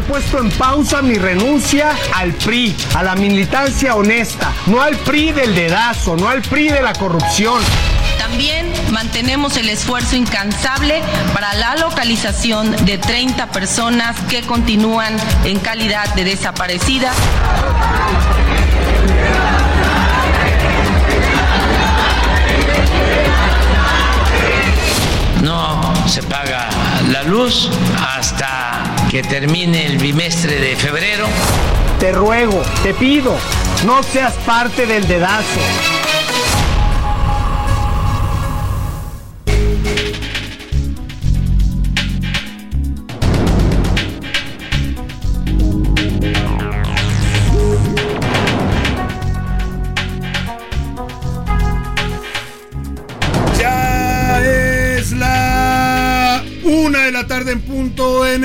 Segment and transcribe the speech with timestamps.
[0.00, 5.32] He puesto en pausa mi renuncia al PRI, a la militancia honesta, no al PRI
[5.32, 7.60] del dedazo, no al PRI de la corrupción.
[8.16, 11.02] También mantenemos el esfuerzo incansable
[11.34, 17.14] para la localización de 30 personas que continúan en calidad de desaparecidas.
[25.42, 26.68] no se paga
[27.08, 27.70] la luz
[28.16, 31.26] hasta que termine el bimestre de febrero.
[31.98, 33.36] Te ruego, te pido,
[33.84, 35.60] no seas parte del dedazo.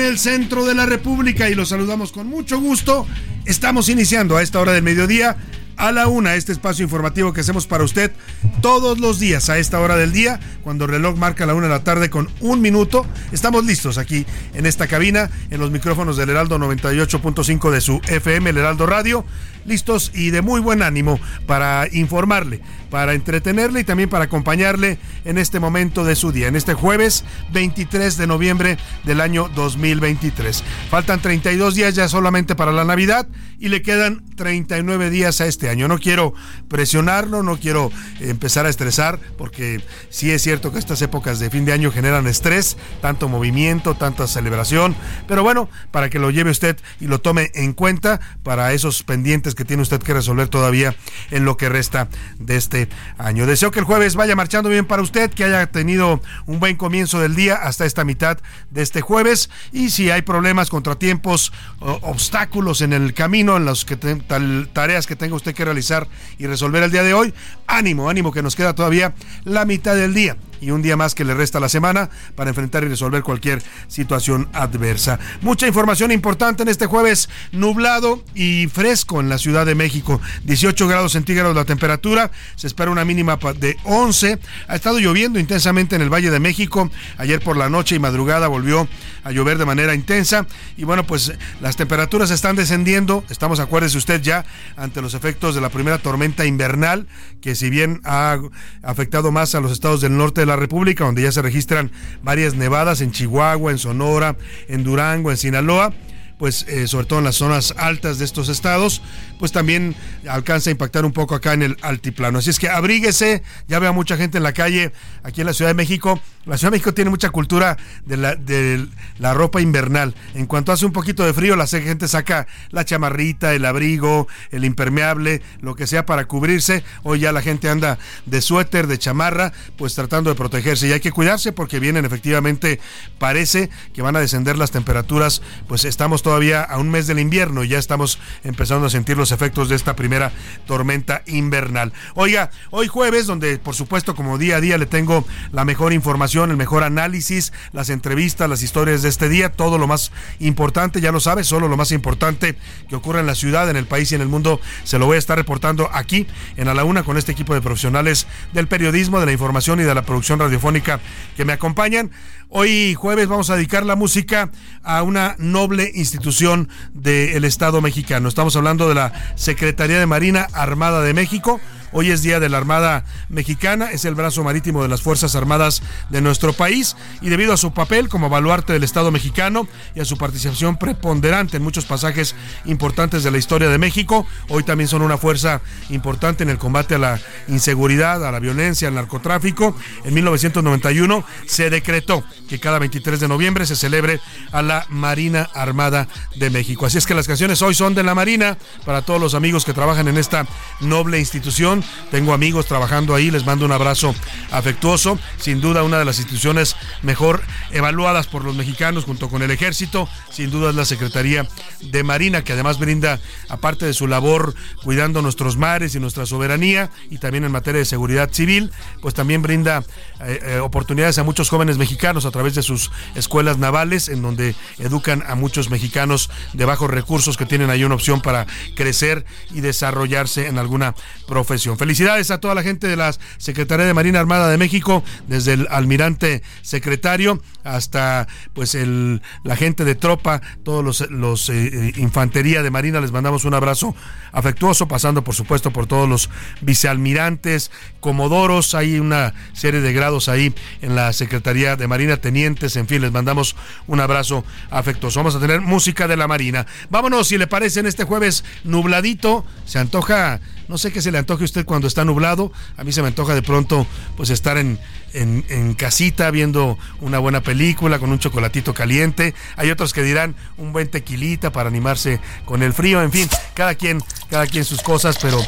[0.00, 3.06] el centro de la República y los saludamos con mucho gusto.
[3.46, 5.38] Estamos iniciando a esta hora del mediodía
[5.76, 8.12] a la una este espacio informativo que hacemos para usted
[8.60, 11.72] todos los días a esta hora del día, cuando el reloj marca la una de
[11.72, 13.06] la tarde con un minuto.
[13.32, 18.50] Estamos listos aquí en esta cabina, en los micrófonos del Heraldo 98.5 de su FM,
[18.50, 19.24] el Heraldo Radio,
[19.64, 22.60] listos y de muy buen ánimo para informarle,
[22.90, 27.24] para entretenerle y también para acompañarle en este momento de su día, en este jueves
[27.52, 30.62] 23 de noviembre del año 2023.
[30.90, 33.26] Faltan 32 días ya solamente para la Navidad
[33.58, 35.88] y le quedan 39 días a este año.
[35.88, 36.34] No quiero
[36.68, 41.64] presionarlo, no quiero empezar a estresar, porque sí es cierto que estas épocas de fin
[41.64, 44.94] de año generan estrés, tanto movimiento, tanta celebración,
[45.26, 49.54] pero bueno, para que lo lleve usted y lo tome en cuenta para esos pendientes
[49.54, 50.94] que tiene usted que resolver todavía
[51.30, 52.08] en lo que resta
[52.38, 52.75] de este
[53.18, 53.46] año.
[53.46, 57.20] Deseo que el jueves vaya marchando bien para usted, que haya tenido un buen comienzo
[57.20, 58.38] del día hasta esta mitad
[58.70, 63.96] de este jueves y si hay problemas, contratiempos, obstáculos en el camino, en las que
[63.96, 67.34] tareas que tenga usted que realizar y resolver el día de hoy,
[67.66, 71.24] ánimo, ánimo que nos queda todavía la mitad del día y un día más que
[71.24, 75.18] le resta la semana para enfrentar y resolver cualquier situación adversa.
[75.40, 80.20] Mucha información importante en este jueves nublado y fresco en la Ciudad de México.
[80.44, 84.38] 18 grados centígrados la temperatura, se espera una mínima de 11.
[84.68, 86.90] Ha estado lloviendo intensamente en el Valle de México.
[87.18, 88.88] Ayer por la noche y madrugada volvió
[89.24, 90.46] a llover de manera intensa
[90.76, 93.24] y bueno, pues las temperaturas están descendiendo.
[93.28, 94.44] Estamos, acuérdese usted ya,
[94.76, 97.06] ante los efectos de la primera tormenta invernal
[97.40, 98.38] que si bien ha
[98.82, 101.90] afectado más a los estados del norte la República, donde ya se registran
[102.22, 104.36] varias nevadas en Chihuahua, en Sonora,
[104.68, 105.92] en Durango, en Sinaloa
[106.38, 109.02] pues eh, sobre todo en las zonas altas de estos estados,
[109.38, 109.94] pues también
[110.28, 112.38] alcanza a impactar un poco acá en el altiplano.
[112.38, 114.92] Así es que abríguese, ya veo a mucha gente en la calle
[115.22, 116.20] aquí en la Ciudad de México.
[116.44, 118.86] La Ciudad de México tiene mucha cultura de la, de
[119.18, 120.14] la ropa invernal.
[120.34, 124.64] En cuanto hace un poquito de frío, la gente saca la chamarrita, el abrigo, el
[124.64, 126.84] impermeable, lo que sea para cubrirse.
[127.02, 130.86] Hoy ya la gente anda de suéter, de chamarra, pues tratando de protegerse.
[130.86, 132.80] Y hay que cuidarse porque vienen efectivamente,
[133.18, 137.64] parece que van a descender las temperaturas, pues estamos todavía a un mes del invierno
[137.64, 140.32] y ya estamos empezando a sentir los efectos de esta primera
[140.66, 141.92] tormenta invernal.
[142.14, 146.50] Oiga, hoy jueves, donde por supuesto como día a día le tengo la mejor información,
[146.50, 151.12] el mejor análisis, las entrevistas, las historias de este día, todo lo más importante, ya
[151.12, 152.56] lo sabe, solo lo más importante
[152.88, 155.16] que ocurre en la ciudad, en el país y en el mundo, se lo voy
[155.16, 156.26] a estar reportando aquí
[156.56, 159.84] en A la Una con este equipo de profesionales del periodismo, de la información y
[159.84, 161.00] de la producción radiofónica
[161.36, 162.10] que me acompañan.
[162.48, 164.50] Hoy jueves vamos a dedicar la música
[164.84, 168.28] a una noble institución del Estado mexicano.
[168.28, 171.60] Estamos hablando de la Secretaría de Marina Armada de México
[171.98, 175.80] Hoy es Día de la Armada Mexicana, es el brazo marítimo de las Fuerzas Armadas
[176.10, 180.04] de nuestro país y debido a su papel como baluarte del Estado mexicano y a
[180.04, 182.34] su participación preponderante en muchos pasajes
[182.66, 186.96] importantes de la historia de México, hoy también son una fuerza importante en el combate
[186.96, 189.74] a la inseguridad, a la violencia, al narcotráfico.
[190.04, 194.20] En 1991 se decretó que cada 23 de noviembre se celebre
[194.52, 196.86] a la Marina Armada de México.
[196.86, 199.72] Así es que las canciones hoy son de la Marina para todos los amigos que
[199.72, 200.46] trabajan en esta
[200.80, 201.82] noble institución.
[202.10, 204.14] Tengo amigos trabajando ahí, les mando un abrazo
[204.50, 205.18] afectuoso.
[205.38, 210.08] Sin duda una de las instituciones mejor evaluadas por los mexicanos junto con el ejército.
[210.30, 211.46] Sin duda es la Secretaría
[211.80, 216.90] de Marina que además brinda, aparte de su labor cuidando nuestros mares y nuestra soberanía
[217.10, 218.70] y también en materia de seguridad civil,
[219.00, 219.84] pues también brinda
[220.20, 224.54] eh, eh, oportunidades a muchos jóvenes mexicanos a través de sus escuelas navales en donde
[224.78, 229.62] educan a muchos mexicanos de bajos recursos que tienen ahí una opción para crecer y
[229.62, 230.94] desarrollarse en alguna
[231.26, 231.78] profesión.
[231.78, 235.66] Felicidades a toda la gente de la Secretaría de Marina Armada de México, desde el
[235.70, 242.70] almirante secretario hasta pues el, la gente de tropa, todos los, los eh, infantería de
[242.70, 243.96] Marina, les mandamos un abrazo
[244.32, 246.28] afectuoso, pasando por supuesto por todos los
[246.60, 252.88] vicealmirantes, comodoros, hay una serie de grados ahí en la Secretaría de Marina, tenientes, en
[252.88, 253.54] fin, les mandamos
[253.86, 255.20] un abrazo afectuoso.
[255.20, 256.66] Vamos a tener música de la Marina.
[256.90, 261.18] Vámonos, si le parece, en este jueves nubladito, se antoja no sé qué se le
[261.18, 262.52] antoje a usted cuando está nublado.
[262.76, 264.78] A mí se me antoja de pronto pues estar en,
[265.12, 269.34] en, casita viendo una buena película con un chocolatito caliente.
[269.56, 273.02] Hay otros que dirán un buen tequilita para animarse con el frío.
[273.02, 275.40] En fin, cada quien, cada quien sus cosas, pero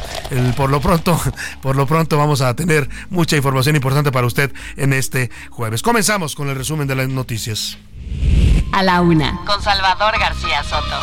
[0.55, 1.19] por lo pronto,
[1.61, 5.81] por lo pronto vamos a tener mucha información importante para usted en este jueves.
[5.81, 7.77] Comenzamos con el resumen de las noticias.
[8.71, 10.99] A la una, con Salvador García Soto.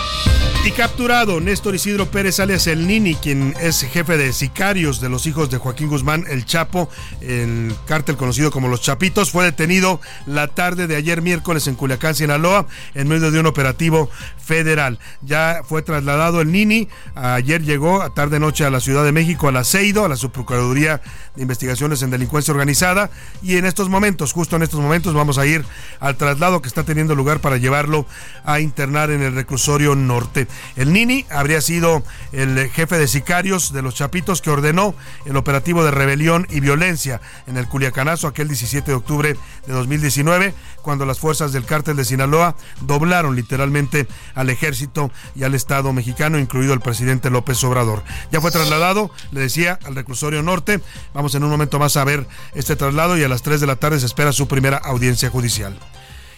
[0.64, 5.26] Y capturado Néstor Isidro Pérez alias El Nini, quien es jefe de sicarios de los
[5.26, 10.48] hijos de Joaquín Guzmán, el Chapo, el cártel conocido como Los Chapitos, fue detenido la
[10.48, 14.10] tarde de ayer miércoles en Culiacán, Sinaloa, en medio de un operativo
[14.44, 14.98] federal.
[15.22, 19.46] Ya fue trasladado el Nini, ayer llegó a tarde noche a la Ciudad de México,
[19.46, 21.00] a la CEIDO, a la Subprocuraduría
[21.36, 23.10] de Investigaciones en Delincuencia Organizada,
[23.40, 25.64] y en estos momentos, justo en estos momentos, vamos a ir
[26.00, 28.06] al traslado que está teniendo lugar para llevarlo
[28.44, 30.46] a internar en el reclusorio norte.
[30.76, 32.02] El Nini habría sido
[32.32, 34.94] el jefe de sicarios de los Chapitos que ordenó
[35.24, 40.54] el operativo de rebelión y violencia en el Culiacanazo aquel 17 de octubre de 2019,
[40.82, 46.38] cuando las fuerzas del cártel de Sinaloa doblaron literalmente al ejército y al Estado mexicano,
[46.38, 48.02] incluido el presidente López Obrador.
[48.30, 50.80] Ya fue trasladado, le decía, al reclusorio norte.
[51.14, 53.76] Vamos en un momento más a ver este traslado y a las 3 de la
[53.76, 55.76] tarde se espera su primera audiencia judicial.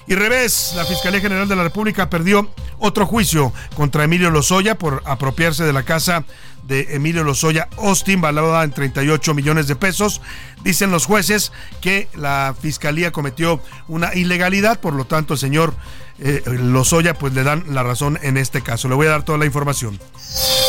[0.08, 5.02] Y revés, la Fiscalía General de la República perdió otro juicio contra Emilio Lozoya por
[5.04, 6.24] apropiarse de la casa
[6.66, 10.22] de Emilio Lozoya Austin, valorada en 38 millones de pesos.
[10.64, 11.52] Dicen los jueces
[11.82, 15.74] que la Fiscalía cometió una ilegalidad, por lo tanto el señor
[16.20, 18.88] eh, Lozoya pues le dan la razón en este caso.
[18.88, 19.98] Le voy a dar toda la información.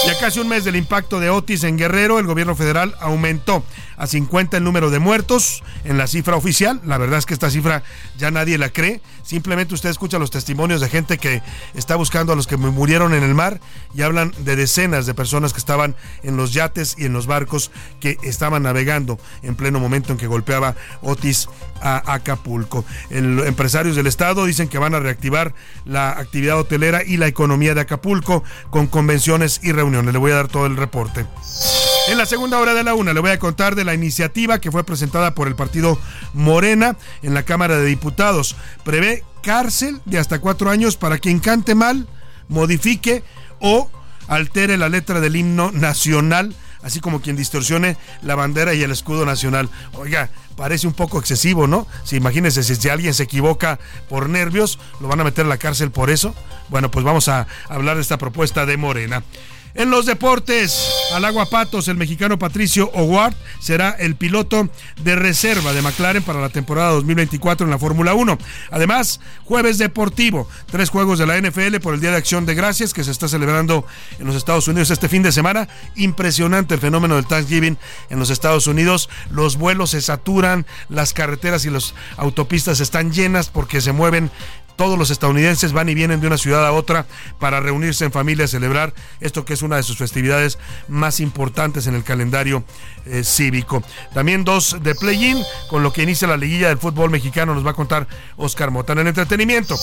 [0.05, 3.63] Ya casi un mes del impacto de Otis en Guerrero, el gobierno federal aumentó
[3.97, 6.79] a 50 el número de muertos en la cifra oficial.
[6.85, 7.83] La verdad es que esta cifra
[8.17, 9.01] ya nadie la cree.
[9.23, 11.41] Simplemente usted escucha los testimonios de gente que
[11.73, 13.59] está buscando a los que murieron en el mar
[13.93, 17.71] y hablan de decenas de personas que estaban en los yates y en los barcos
[17.99, 21.49] que estaban navegando en pleno momento en que golpeaba Otis
[21.81, 22.85] a Acapulco.
[23.09, 25.38] El, empresarios del estado dicen que van a reactivar
[25.85, 30.13] la actividad hotelera y la economía de Acapulco con convenciones y reuniones.
[30.13, 31.25] Le voy a dar todo el reporte.
[32.09, 34.71] En la segunda hora de la una le voy a contar de la iniciativa que
[34.71, 35.99] fue presentada por el partido
[36.33, 38.55] Morena en la Cámara de Diputados.
[38.83, 42.07] Prevé cárcel de hasta cuatro años para quien cante mal,
[42.47, 43.23] modifique
[43.59, 43.89] o
[44.27, 49.25] altere la letra del himno nacional, así como quien distorsione la bandera y el escudo
[49.25, 49.69] nacional.
[49.93, 50.29] Oiga,
[50.59, 51.87] parece un poco excesivo, ¿no?
[52.03, 55.89] Si imagínense, si alguien se equivoca por nervios, ¿lo van a meter a la cárcel
[55.89, 56.35] por eso?
[56.67, 59.23] Bueno, pues vamos a hablar de esta propuesta de Morena.
[59.75, 64.67] En los deportes, al aguapatos, el mexicano Patricio Howard será el piloto
[65.03, 68.37] de reserva de McLaren para la temporada 2024 en la Fórmula 1.
[68.71, 72.93] Además, jueves deportivo, tres juegos de la NFL por el Día de Acción de Gracias
[72.93, 73.85] que se está celebrando
[74.17, 75.67] en los Estados Unidos este fin de semana.
[75.95, 77.77] Impresionante el fenómeno del Thanksgiving
[78.09, 79.07] en los Estados Unidos.
[79.29, 84.31] Los vuelos se saturan, las carreteras y las autopistas están llenas porque se mueven
[84.79, 87.05] todos los estadounidenses van y vienen de una ciudad a otra
[87.37, 90.57] para reunirse en familia celebrar esto que es una de sus festividades
[90.87, 92.63] más importantes en el calendario
[93.05, 93.83] eh, cívico.
[94.13, 95.37] También dos de play-in,
[95.69, 98.07] con lo que inicia la liguilla del fútbol mexicano, nos va a contar
[98.37, 98.93] Oscar Mota.
[98.93, 99.75] En el entretenimiento,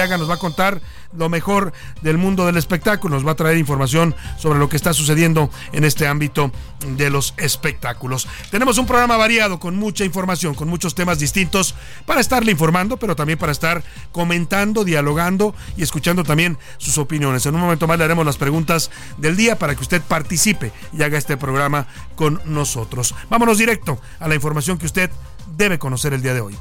[0.00, 0.80] Ana nos va a contar
[1.12, 1.72] lo mejor
[2.02, 5.84] del mundo del espectáculo, nos va a traer información sobre lo que está sucediendo en
[5.84, 6.50] este ámbito
[6.96, 8.28] de los espectáculos.
[8.50, 13.16] Tenemos un programa variado con mucha información, con muchos temas distintos para estarle informando, pero
[13.16, 13.82] también para estar
[14.12, 17.46] comentando, dialogando y escuchando también sus opiniones.
[17.46, 21.02] En un momento más le haremos las preguntas del día para que usted participe y
[21.02, 23.14] haga este programa con nosotros.
[23.30, 25.10] Vámonos directo a la información que usted
[25.56, 26.56] debe conocer el día de hoy.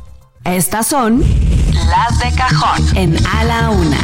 [0.45, 1.23] Estas son
[1.73, 3.97] las de cajón en A la Una.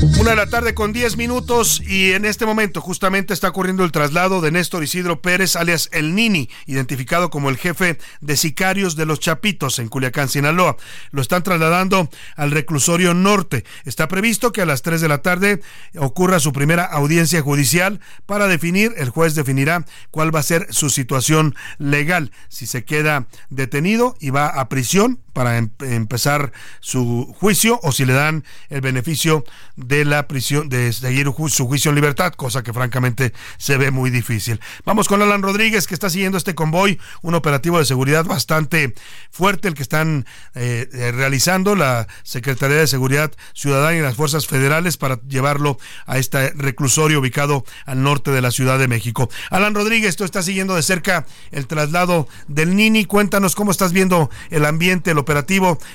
[0.00, 3.90] Una de la tarde con 10 minutos y en este momento justamente está ocurriendo el
[3.90, 9.06] traslado de Néstor Isidro Pérez, alias El Nini, identificado como el jefe de sicarios de
[9.06, 10.76] los Chapitos en Culiacán, Sinaloa.
[11.10, 13.64] Lo están trasladando al reclusorio norte.
[13.84, 15.60] Está previsto que a las 3 de la tarde
[15.96, 20.90] ocurra su primera audiencia judicial para definir, el juez definirá cuál va a ser su
[20.90, 27.78] situación legal, si se queda detenido y va a prisión para em-, empezar su juicio
[27.84, 29.44] o si le dan el beneficio
[29.76, 34.10] de la prisión, de seguir su juicio en libertad, cosa que francamente se ve muy
[34.10, 34.60] difícil.
[34.84, 38.94] Vamos con Alan Rodríguez, que está siguiendo este convoy, un operativo de seguridad bastante
[39.30, 40.26] fuerte, el que están
[40.56, 46.18] eh, eh, realizando la Secretaría de Seguridad Ciudadana y las fuerzas federales para llevarlo a
[46.18, 49.30] este reclusorio ubicado al norte de la Ciudad de México.
[49.50, 53.04] Alan Rodríguez, tú estás siguiendo de cerca el traslado del Nini.
[53.04, 55.27] Cuéntanos cómo estás viendo el ambiente, lo operativo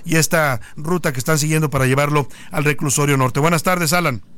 [0.06, 3.40] y esta ruta que están siguiendo para llevarlo al reclusorio norte.
[3.40, 4.33] Buenas tardes, Alan.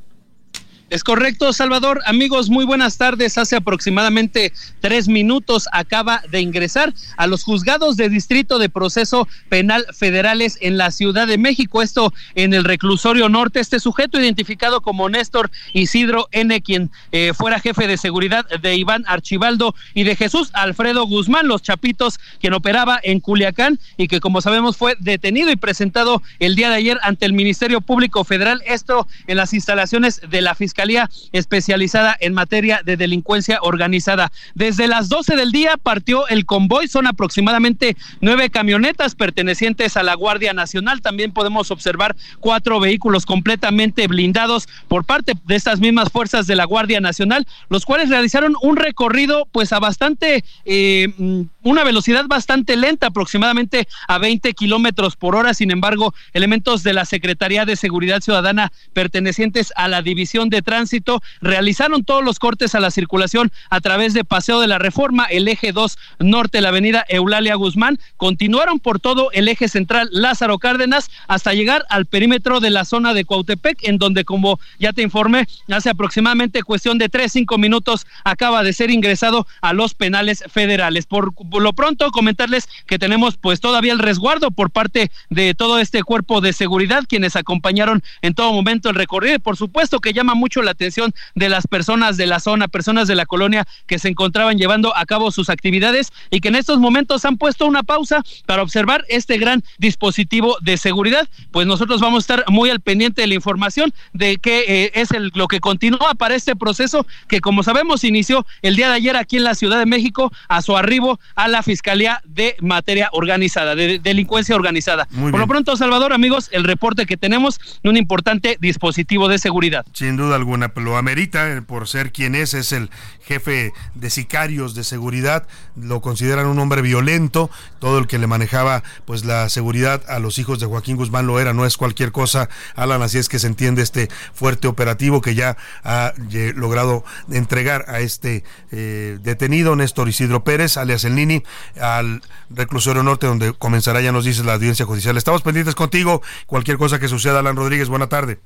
[0.92, 2.04] Es correcto, Salvador.
[2.06, 3.40] Amigos, muy buenas tardes.
[3.40, 9.88] Hace aproximadamente tres minutos acaba de ingresar a los juzgados de distrito de proceso penal
[9.98, 11.82] federales en la Ciudad de México.
[11.82, 13.62] Esto en el reclusorio norte.
[13.62, 19.06] Este sujeto identificado como Néstor Isidro N., quien eh, fuera jefe de seguridad de Iván
[19.08, 24.40] Archibaldo y de Jesús Alfredo Guzmán, los Chapitos, quien operaba en Culiacán y que, como
[24.40, 28.62] sabemos, fue detenido y presentado el día de ayer ante el Ministerio Público Federal.
[28.68, 34.34] Esto en las instalaciones de la Fiscalía Fiscalía especializada en materia de delincuencia organizada.
[34.56, 40.16] Desde las 12 del día partió el convoy, son aproximadamente nueve camionetas pertenecientes a la
[40.16, 41.02] Guardia Nacional.
[41.02, 46.66] También podemos observar cuatro vehículos completamente blindados por parte de estas mismas fuerzas de la
[46.66, 52.76] Guardia Nacional, los cuales realizaron un recorrido pues a bastante, eh, mm, una velocidad bastante
[52.76, 55.54] lenta, aproximadamente a 20 kilómetros por hora.
[55.54, 61.22] Sin embargo, elementos de la Secretaría de Seguridad Ciudadana pertenecientes a la División de Tránsito
[61.40, 65.48] realizaron todos los cortes a la circulación a través de Paseo de la Reforma, el
[65.48, 71.10] eje 2 norte, la avenida Eulalia Guzmán, continuaron por todo el eje central Lázaro Cárdenas
[71.28, 75.48] hasta llegar al perímetro de la zona de Cuautepec, en donde, como ya te informé,
[75.72, 81.06] hace aproximadamente cuestión de tres, cinco minutos acaba de ser ingresado a los penales federales.
[81.06, 86.04] Por, lo pronto, comentarles que tenemos pues todavía el resguardo por parte de todo este
[86.04, 89.40] cuerpo de seguridad, quienes acompañaron en todo momento el recorrido.
[89.40, 93.16] Por supuesto que llama mucho la atención de las personas de la zona, personas de
[93.16, 97.26] la colonia que se encontraban llevando a cabo sus actividades y que en estos momentos
[97.26, 101.28] han puesto una pausa para observar este gran dispositivo de seguridad.
[101.52, 105.12] Pues nosotros vamos a estar muy al pendiente de la información de qué eh, es
[105.12, 109.16] el, lo que continúa para este proceso que como sabemos inició el día de ayer
[109.16, 113.76] aquí en la Ciudad de México a su arribo a la Fiscalía de Materia Organizada,
[113.76, 115.08] de, Delincuencia Organizada.
[115.08, 119.86] Por lo pronto, Salvador, amigos, el reporte que tenemos, un importante dispositivo de seguridad.
[119.94, 120.45] Sin duda alguna,
[120.76, 122.90] lo amerita eh, por ser quien es, es el
[123.22, 127.50] jefe de sicarios de seguridad, lo consideran un hombre violento,
[127.80, 131.40] todo el que le manejaba pues la seguridad a los hijos de Joaquín Guzmán lo
[131.40, 135.36] era, no es cualquier cosa, Alan, así es que se entiende este fuerte operativo que
[135.36, 136.14] ya ha
[136.56, 141.44] logrado entregar a este eh, detenido, Néstor Isidro Pérez, alias El Nini,
[141.80, 145.18] al reclusorio norte donde comenzará, ya nos dice la audiencia judicial.
[145.18, 148.40] Estamos pendientes contigo, cualquier cosa que suceda, Alan Rodríguez, buena tarde.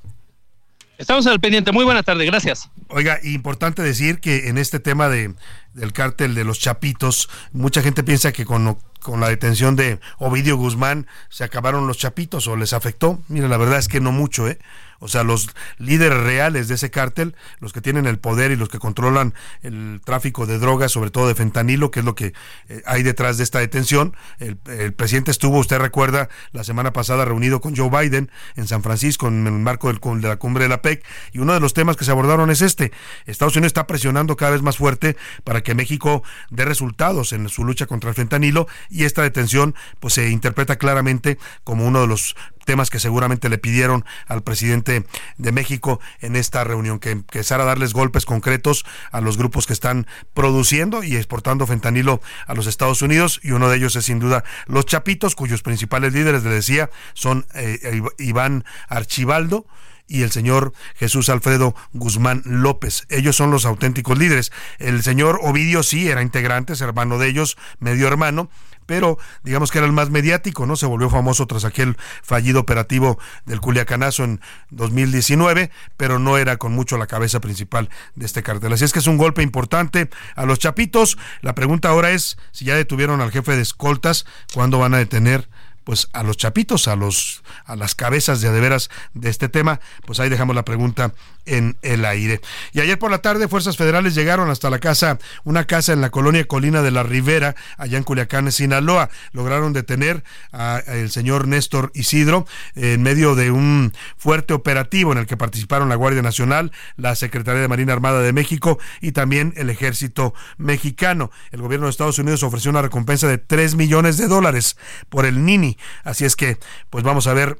[1.00, 1.72] Estamos al pendiente.
[1.72, 2.68] Muy buena tarde, gracias.
[2.88, 5.34] Oiga, importante decir que en este tema de,
[5.72, 10.58] del cártel de los Chapitos, mucha gente piensa que con, con la detención de Ovidio
[10.58, 13.18] Guzmán se acabaron los Chapitos o les afectó.
[13.28, 14.58] Mira, la verdad es que no mucho, ¿eh?
[15.00, 18.68] O sea, los líderes reales de ese cártel, los que tienen el poder y los
[18.68, 22.34] que controlan el tráfico de drogas, sobre todo de fentanilo, que es lo que
[22.68, 24.14] eh, hay detrás de esta detención.
[24.38, 24.56] El,
[24.92, 29.46] presidente estuvo, usted recuerda, la semana pasada reunido con Joe Biden en San Francisco en
[29.46, 32.10] el marco de la cumbre de la PEC y uno de los temas que se
[32.10, 32.92] abordaron es este.
[33.26, 37.64] Estados Unidos está presionando cada vez más fuerte para que México dé resultados en su
[37.64, 42.36] lucha contra el fentanilo y esta detención pues se interpreta claramente como uno de los
[42.70, 45.04] temas que seguramente le pidieron al presidente
[45.38, 49.72] de México en esta reunión, que empezara a darles golpes concretos a los grupos que
[49.72, 54.20] están produciendo y exportando fentanilo a los Estados Unidos, y uno de ellos es sin
[54.20, 59.66] duda los Chapitos, cuyos principales líderes, le decía, son eh, Iván Archibaldo,
[60.10, 63.06] y el señor Jesús Alfredo Guzmán López.
[63.08, 64.52] Ellos son los auténticos líderes.
[64.78, 68.50] El señor Ovidio sí era integrante, es hermano de ellos, medio hermano,
[68.86, 70.74] pero digamos que era el más mediático, ¿no?
[70.74, 74.40] Se volvió famoso tras aquel fallido operativo del Culiacanazo en
[74.70, 78.72] 2019, pero no era con mucho la cabeza principal de este cartel.
[78.72, 81.18] Así es que es un golpe importante a los chapitos.
[81.40, 85.48] La pregunta ahora es si ya detuvieron al jefe de escoltas, ¿cuándo van a detener
[85.90, 90.20] pues a los chapitos, a los a las cabezas de veras de este tema, pues
[90.20, 91.14] ahí dejamos la pregunta
[91.50, 92.40] en el aire.
[92.72, 96.10] Y ayer por la tarde fuerzas federales llegaron hasta la casa, una casa en la
[96.10, 99.10] colonia Colina de la Ribera, allá en Culiacán, Sinaloa.
[99.32, 105.36] Lograron detener al señor Néstor Isidro en medio de un fuerte operativo en el que
[105.36, 110.32] participaron la Guardia Nacional, la Secretaría de Marina Armada de México y también el Ejército
[110.56, 111.32] Mexicano.
[111.50, 114.76] El gobierno de Estados Unidos ofreció una recompensa de 3 millones de dólares
[115.08, 115.76] por el Nini.
[116.04, 116.58] Así es que,
[116.90, 117.58] pues vamos a ver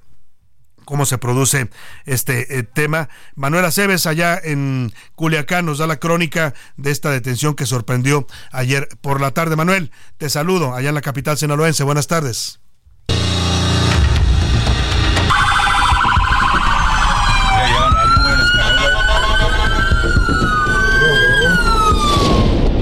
[0.91, 1.71] cómo se produce
[2.05, 3.09] este eh, tema.
[3.37, 8.89] Manuel Aceves, allá en Culiacán, nos da la crónica de esta detención que sorprendió ayer
[9.01, 9.55] por la tarde.
[9.55, 11.85] Manuel, te saludo allá en la capital sinaloense.
[11.85, 12.60] Buenas tardes.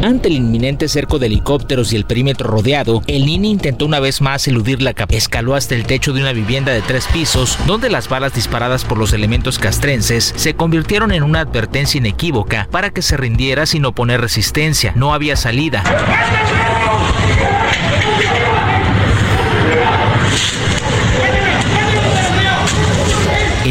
[0.09, 4.23] Ante el inminente cerco de helicópteros y el perímetro rodeado, el Nini intentó una vez
[4.23, 5.15] más eludir la capa.
[5.15, 8.97] Escaló hasta el techo de una vivienda de tres pisos, donde las balas disparadas por
[8.97, 14.23] los elementos castrenses se convirtieron en una advertencia inequívoca para que se rindiera sin oponer
[14.23, 14.95] resistencia.
[14.97, 15.85] No había salida.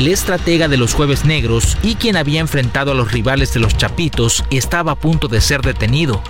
[0.07, 4.43] Estratega de los Jueves Negros y quien había enfrentado a los rivales de los Chapitos
[4.49, 6.21] estaba a punto de ser detenido.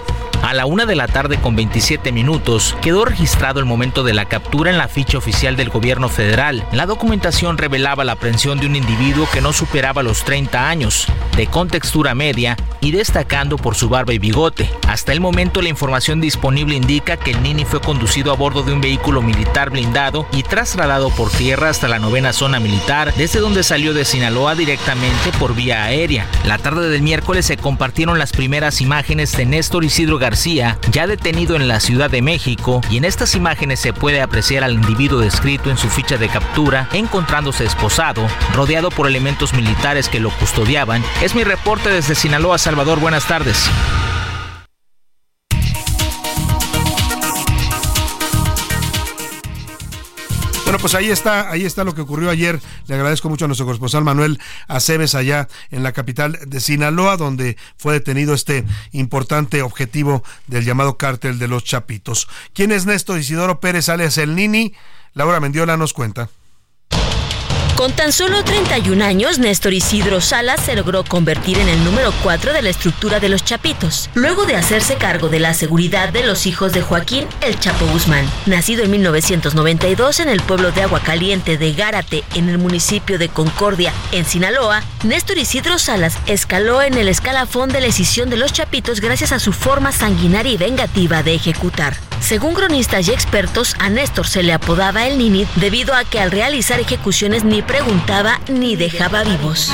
[0.43, 4.25] A la una de la tarde con 27 minutos quedó registrado el momento de la
[4.25, 6.65] captura en la ficha oficial del gobierno federal.
[6.72, 11.48] La documentación revelaba la aprehensión de un individuo que no superaba los 30 años, de
[11.48, 14.69] contextura media y destacando por su barba y bigote.
[14.88, 18.74] Hasta el momento la información disponible indica que el Nini fue conducido a bordo de
[18.74, 23.63] un vehículo militar blindado y trasladado por tierra hasta la novena zona militar, desde donde
[23.68, 26.25] salió de Sinaloa directamente por vía aérea.
[26.46, 31.58] La tarde del miércoles se compartieron las primeras imágenes de Néstor Isidro García, ya detenido
[31.58, 35.70] en la Ciudad de México, y en estas imágenes se puede apreciar al individuo descrito
[35.70, 41.03] en su ficha de captura, encontrándose esposado, rodeado por elementos militares que lo custodiaban.
[41.22, 43.01] Es mi reporte desde Sinaloa, Salvador.
[43.01, 43.70] Buenas tardes.
[50.77, 52.61] Bueno, pues ahí está, ahí está lo que ocurrió ayer.
[52.85, 57.57] Le agradezco mucho a nuestro corresponsal Manuel Aceves allá en la capital de Sinaloa, donde
[57.77, 62.27] fue detenido este importante objetivo del llamado cártel de los Chapitos.
[62.53, 64.75] ¿Quién es Néstor Isidoro Pérez alias El Nini?
[65.16, 66.29] Laura Mendiola nos cuenta.
[67.77, 72.51] Con tan solo 31 años, Néstor Isidro Salas se logró convertir en el número 4
[72.51, 76.48] de la estructura de los Chapitos, luego de hacerse cargo de la seguridad de los
[76.48, 78.25] hijos de Joaquín El Chapo Guzmán.
[78.48, 83.94] Nacido en 1992 en el pueblo de Aguacaliente de Gárate, en el municipio de Concordia,
[84.11, 89.01] en Sinaloa, Néstor Isidro Salas escaló en el escalafón de la escisión de los Chapitos
[89.01, 91.96] gracias a su forma sanguinaria y vengativa de ejecutar.
[92.20, 96.32] Según cronistas y expertos, a Néstor se le apodaba el Nini debido a que al
[96.32, 99.72] realizar ejecuciones ni preguntaba ni dejaba vivos.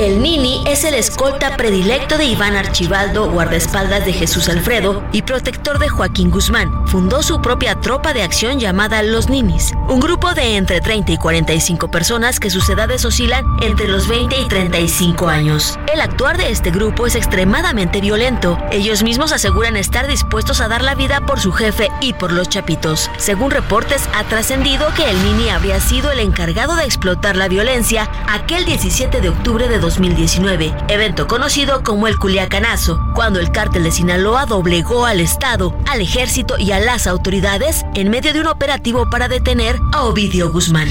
[0.00, 5.78] El Nini es el escolta predilecto de Iván Archibaldo, guardaespaldas de Jesús Alfredo y protector
[5.78, 6.86] de Joaquín Guzmán.
[6.86, 11.18] Fundó su propia tropa de acción llamada Los Ninis, un grupo de entre 30 y
[11.18, 15.78] 45 personas que sus edades oscilan entre los 20 y 35 años.
[15.92, 18.56] El actuar de este grupo es extremadamente violento.
[18.72, 22.48] Ellos mismos aseguran estar dispuestos a dar la vida por su jefe y por los
[22.48, 23.10] chapitos.
[23.18, 28.10] Según reportes, ha trascendido que el Nini habría sido el encargado de explotar la violencia
[28.28, 33.90] aquel 17 de octubre de 2019, evento conocido como el Culiacanazo, cuando el cártel de
[33.90, 39.10] Sinaloa doblegó al Estado, al ejército y a las autoridades en medio de un operativo
[39.10, 40.88] para detener a Ovidio Guzmán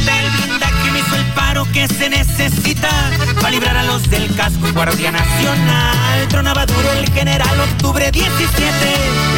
[1.73, 2.89] que se necesita
[3.35, 6.27] para librar a los del casco y Guardia Nacional.
[6.29, 8.67] Tronaba duro el general octubre 17.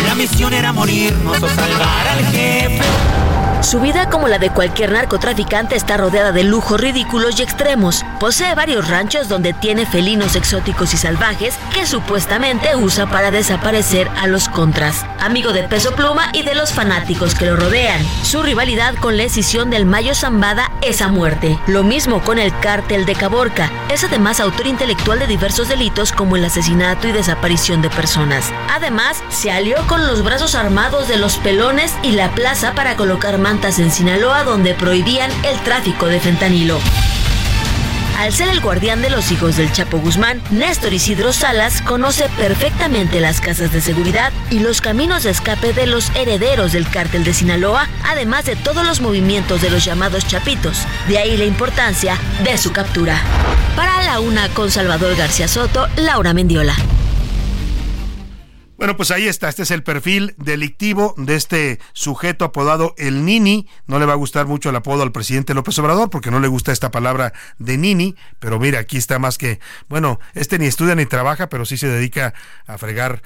[0.07, 3.20] La misión era morirnos o salvar al jefe.
[3.61, 8.03] Su vida, como la de cualquier narcotraficante, está rodeada de lujos ridículos y extremos.
[8.19, 14.25] Posee varios ranchos donde tiene felinos exóticos y salvajes que supuestamente usa para desaparecer a
[14.25, 15.05] los contras.
[15.19, 18.03] Amigo de Peso Pluma y de los fanáticos que lo rodean.
[18.23, 21.59] Su rivalidad con la escisión del Mayo Zambada es a muerte.
[21.67, 23.71] Lo mismo con el cártel de Caborca.
[23.89, 28.51] Es además autor intelectual de diversos delitos como el asesinato y desaparición de personas.
[28.71, 33.37] Además, se alió con los brazos armados de los pelones y la plaza para colocar
[33.37, 36.79] más en Sinaloa donde prohibían el tráfico de fentanilo.
[38.17, 43.19] Al ser el guardián de los hijos del Chapo Guzmán, Néstor Isidro Salas conoce perfectamente
[43.19, 47.33] las casas de seguridad y los caminos de escape de los herederos del cártel de
[47.33, 50.77] Sinaloa, además de todos los movimientos de los llamados chapitos.
[51.09, 53.21] De ahí la importancia de su captura.
[53.75, 56.75] Para la una con Salvador García Soto, Laura Mendiola.
[58.81, 63.67] Bueno, pues ahí está, este es el perfil delictivo de este sujeto apodado el Nini.
[63.85, 66.47] No le va a gustar mucho el apodo al presidente López Obrador porque no le
[66.47, 70.95] gusta esta palabra de Nini, pero mira, aquí está más que, bueno, este ni estudia
[70.95, 72.33] ni trabaja, pero sí se dedica
[72.65, 73.21] a fregar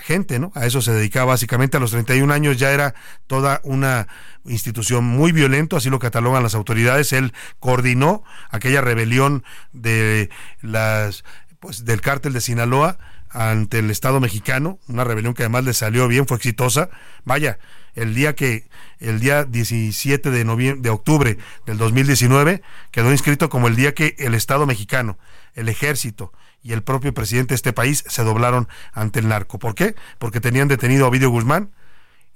[0.00, 0.52] gente, ¿no?
[0.54, 2.94] A eso se dedicaba básicamente a los 31 años, ya era
[3.26, 4.08] toda una
[4.46, 7.12] institución muy violento, así lo catalogan las autoridades.
[7.12, 10.30] Él coordinó aquella rebelión de
[10.62, 11.24] las
[11.60, 12.98] pues del cártel de Sinaloa
[13.34, 16.88] ante el Estado mexicano, una rebelión que además le salió bien, fue exitosa.
[17.24, 17.58] Vaya,
[17.94, 18.68] el día que
[19.00, 24.14] el día 17 de noviembre de octubre del 2019 quedó inscrito como el día que
[24.18, 25.18] el Estado mexicano,
[25.54, 29.58] el ejército y el propio presidente de este país se doblaron ante el narco.
[29.58, 29.96] ¿Por qué?
[30.18, 31.72] Porque tenían detenido a Ovidio Guzmán,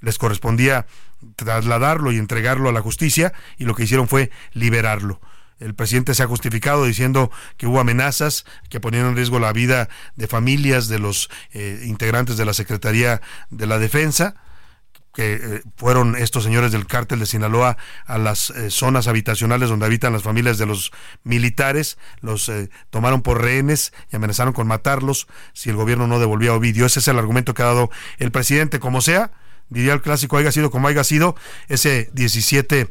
[0.01, 0.87] les correspondía
[1.37, 5.21] trasladarlo y entregarlo a la justicia y lo que hicieron fue liberarlo.
[5.61, 9.89] El presidente se ha justificado diciendo que hubo amenazas que ponían en riesgo la vida
[10.17, 14.37] de familias de los eh, integrantes de la Secretaría de la Defensa
[15.15, 19.87] que eh, fueron estos señores del cártel de Sinaloa a las eh, zonas habitacionales donde
[19.87, 20.93] habitan las familias de los
[21.25, 22.53] militares, los
[22.91, 26.87] tomaron por rehenes y amenazaron con matarlos si el gobierno no devolvía a Ovidio.
[26.87, 29.33] Ese es el argumento que ha dado el presidente, como sea,
[29.71, 31.35] diría el clásico, haya sido como haya sido,
[31.69, 32.91] ese 17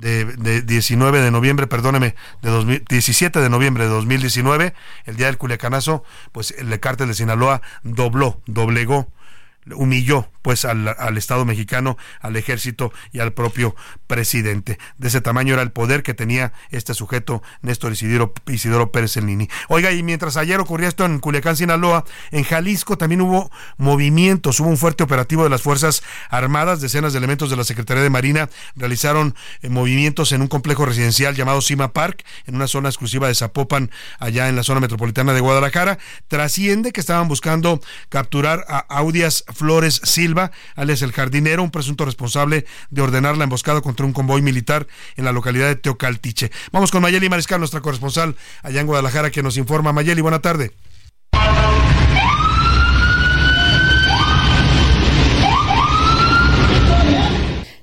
[0.00, 6.04] de, 19 de noviembre, perdóneme, de 17 de noviembre de 2019, el día del Culiacanazo,
[6.32, 9.08] pues el cártel de Sinaloa dobló, doblegó
[9.74, 13.74] humilló pues al, Estado mexicano, al ejército y al propio
[14.06, 14.78] presidente.
[14.96, 19.48] De ese tamaño era el poder que tenía este sujeto, Néstor Isidoro, Isidoro Pérez Nini.
[19.68, 24.68] Oiga, y mientras ayer ocurría esto en Culiacán, Sinaloa, en Jalisco también hubo movimientos, hubo
[24.68, 28.48] un fuerte operativo de las Fuerzas Armadas, decenas de elementos de la Secretaría de Marina
[28.76, 33.34] realizaron eh, movimientos en un complejo residencial llamado Cima Park, en una zona exclusiva de
[33.34, 35.98] Zapopan, allá en la zona metropolitana de Guadalajara.
[36.28, 40.27] Trasciende que estaban buscando capturar a Audias Flores Silva,
[40.74, 44.86] alias el jardinero, un presunto responsable de ordenar la emboscada contra un convoy militar
[45.16, 46.50] en la localidad de Teocaltiche.
[46.72, 49.92] Vamos con Mayeli Mariscal, nuestra corresponsal allá en Guadalajara, que nos informa.
[49.92, 50.72] Mayeli, buena tarde.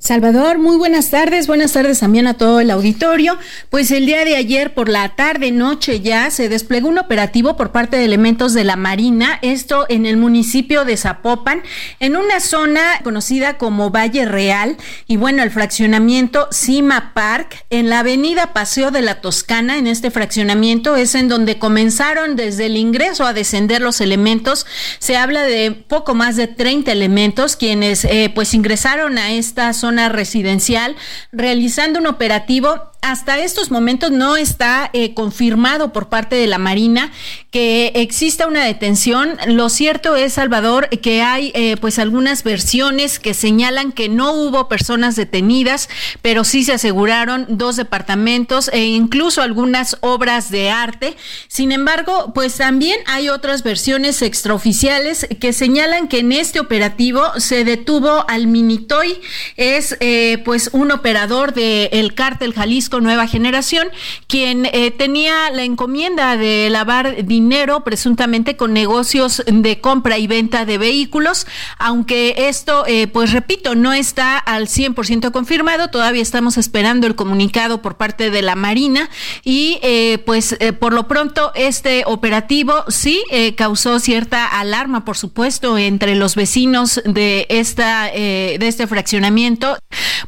[0.06, 3.40] Salvador, muy buenas tardes, buenas tardes también a todo el auditorio.
[3.72, 7.72] Pues el día de ayer por la tarde noche ya se desplegó un operativo por
[7.72, 11.64] parte de elementos de la Marina, esto en el municipio de Zapopan,
[12.00, 18.02] en una zona conocida como Valle Real y bueno, el fraccionamiento Cima Park en la
[18.02, 23.26] avenida Paseo de la Toscana, en este fraccionamiento es en donde comenzaron desde el ingreso
[23.26, 24.68] a descender los elementos.
[25.00, 29.95] Se habla de poco más de 30 elementos quienes eh, pues ingresaron a esta zona
[30.10, 30.96] residencial
[31.32, 37.12] realizando un operativo hasta estos momentos no está eh, confirmado por parte de la Marina
[37.52, 39.38] que exista una detención.
[39.46, 44.68] Lo cierto es, Salvador, que hay eh, pues algunas versiones que señalan que no hubo
[44.68, 45.88] personas detenidas,
[46.24, 51.16] pero sí se aseguraron dos departamentos e incluso algunas obras de arte.
[51.48, 57.66] Sin embargo, pues también hay otras versiones extraoficiales que señalan que en este operativo se
[57.66, 59.22] detuvo al Minitoy,
[59.58, 63.88] es eh, pues un operador del cártel Jalisco Nueva Generación,
[64.28, 70.66] quien eh, tenía la encomienda de lavar dinero presuntamente con negocios de compra y venta
[70.66, 77.08] de vehículos, aunque esto, eh, pues repito, no está al 100% confirmado, todavía estamos esperando
[77.08, 79.10] el comunicado por parte de la Marina
[79.44, 83.24] y eh, pues por lo pronto este operativo sí
[83.56, 89.78] causó cierta alarma, por supuesto, entre los vecinos de esta de este fraccionamiento.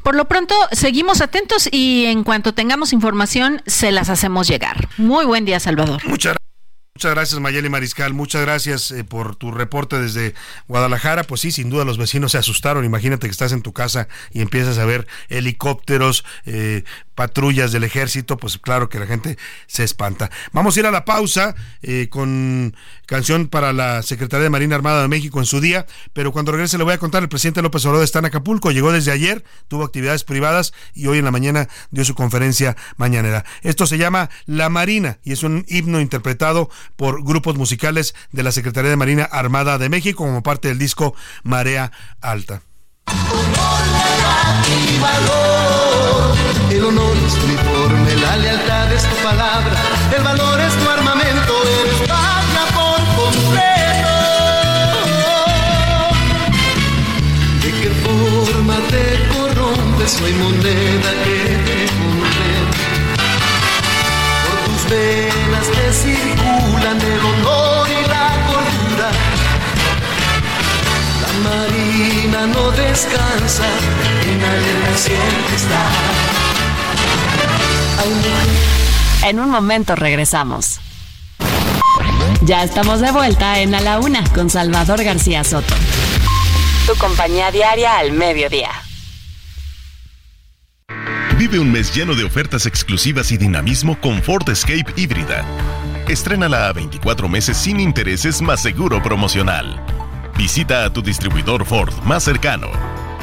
[0.04, 4.90] Por lo pronto seguimos atentos y en cuanto tengamos información se las hacemos llegar.
[4.98, 6.04] Muy buen día, Salvador.
[6.08, 6.36] Muchas
[6.96, 10.34] Muchas gracias Mayeli Mariscal, muchas gracias eh, por tu reporte desde
[10.68, 11.26] Guadalajara.
[11.26, 12.86] Pues sí, sin duda los vecinos se asustaron.
[12.86, 16.86] Imagínate que estás en tu casa y empiezas a ver helicópteros, eh,
[17.18, 20.30] patrullas del ejército, pues claro que la gente se espanta.
[20.52, 22.76] Vamos a ir a la pausa eh, con
[23.08, 26.78] canción para la Secretaría de Marina Armada de México en su día, pero cuando regrese
[26.78, 29.84] le voy a contar, el presidente López Obrador está en Acapulco, llegó desde ayer, tuvo
[29.84, 33.46] actividades privadas y hoy en la mañana dio su conferencia mañanera.
[33.64, 38.52] Esto se llama La Marina y es un himno interpretado por grupos musicales de la
[38.52, 42.62] Secretaría de Marina Armada de México como parte del disco Marea Alta.
[46.78, 49.74] El honor es tu uniforme, la lealtad es tu palabra,
[50.16, 54.14] el valor es tu armamento, eres patria por completo.
[57.64, 60.12] ¿De qué forma te corrompes?
[60.12, 62.54] Soy moneda que te compré.
[64.46, 69.10] Por tus venas te circulan el honor y la cordura.
[71.24, 73.66] La marina no descansa,
[74.30, 76.27] en alerta siempre está.
[79.24, 80.80] En un momento regresamos.
[82.44, 85.76] Ya estamos de vuelta en A la Una con Salvador García Soto.
[86.86, 88.70] Tu compañía diaria al mediodía.
[91.38, 95.46] Vive un mes lleno de ofertas exclusivas y dinamismo con Ford Escape híbrida.
[96.08, 99.84] Estrénala a 24 meses sin intereses más seguro promocional.
[100.38, 102.70] Visita a tu distribuidor Ford más cercano.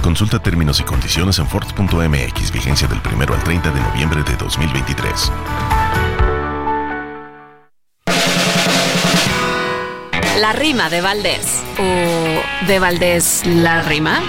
[0.05, 5.33] Consulta términos y condiciones en Ford.mx, vigencia del 1 al 30 de noviembre de 2023.
[10.41, 11.63] La rima de Valdés.
[11.79, 14.21] ¿O de Valdés la rima?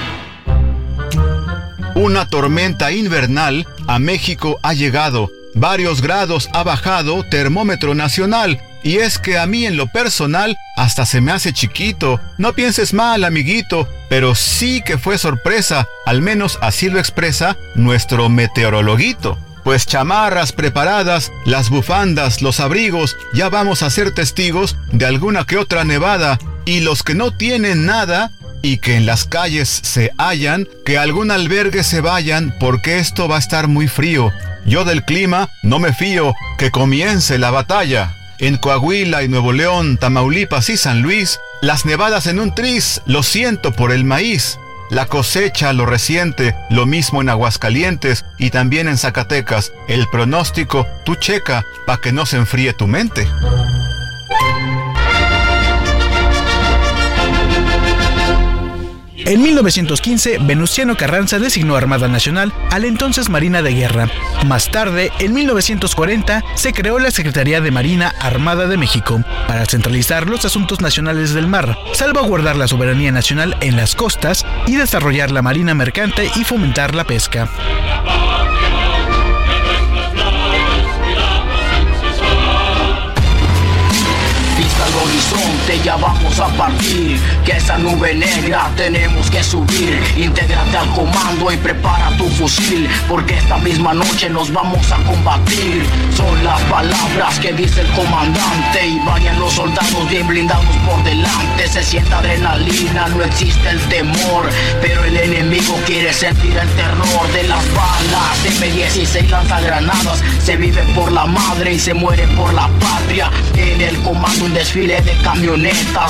[1.96, 5.30] Una tormenta invernal a México ha llegado.
[5.56, 8.62] Varios grados ha bajado termómetro nacional.
[8.86, 12.22] Y es que a mí en lo personal hasta se me hace chiquito.
[12.38, 18.30] No pienses mal, amiguito, pero sí que fue sorpresa, al menos así lo expresa nuestro
[18.30, 19.40] meteorologuito.
[19.64, 25.58] Pues chamarras preparadas, las bufandas, los abrigos, ya vamos a ser testigos de alguna que
[25.58, 26.38] otra nevada.
[26.66, 28.30] Y los que no tienen nada
[28.62, 33.38] y que en las calles se hallan, que algún albergue se vayan porque esto va
[33.38, 34.32] a estar muy frío.
[34.64, 38.16] Yo del clima no me fío, que comience la batalla.
[38.40, 43.24] En Coahuila y Nuevo León, Tamaulipas y San Luis, las nevadas en un tris, lo
[43.24, 44.60] siento por el maíz.
[44.90, 49.72] La cosecha lo reciente, lo mismo en Aguascalientes y también en Zacatecas.
[49.88, 53.28] El pronóstico, tú checa, para que no se enfríe tu mente.
[59.26, 64.08] En 1915, Venustiano Carranza designó Armada Nacional a la entonces Marina de Guerra.
[64.46, 70.30] Más tarde, en 1940, se creó la Secretaría de Marina Armada de México para centralizar
[70.30, 75.42] los asuntos nacionales del mar, salvaguardar la soberanía nacional en las costas y desarrollar la
[75.42, 77.50] marina mercante y fomentar la pesca.
[85.84, 90.00] Ya vamos a partir Que esa nube negra tenemos que subir.
[90.16, 95.84] Intégrate al comando y prepara tu fusil Porque esta misma noche nos vamos a combatir.
[96.16, 101.68] Son las palabras que dice el comandante Y vayan los soldados bien blindados por delante.
[101.68, 104.50] Se siente adrenalina, no existe el temor
[104.82, 108.62] Pero el enemigo quiere sentir el terror de las balas.
[108.62, 113.32] M16 lanza granadas Se vive por la madre y se muere por la patria.
[113.56, 115.18] En el comando un desfile de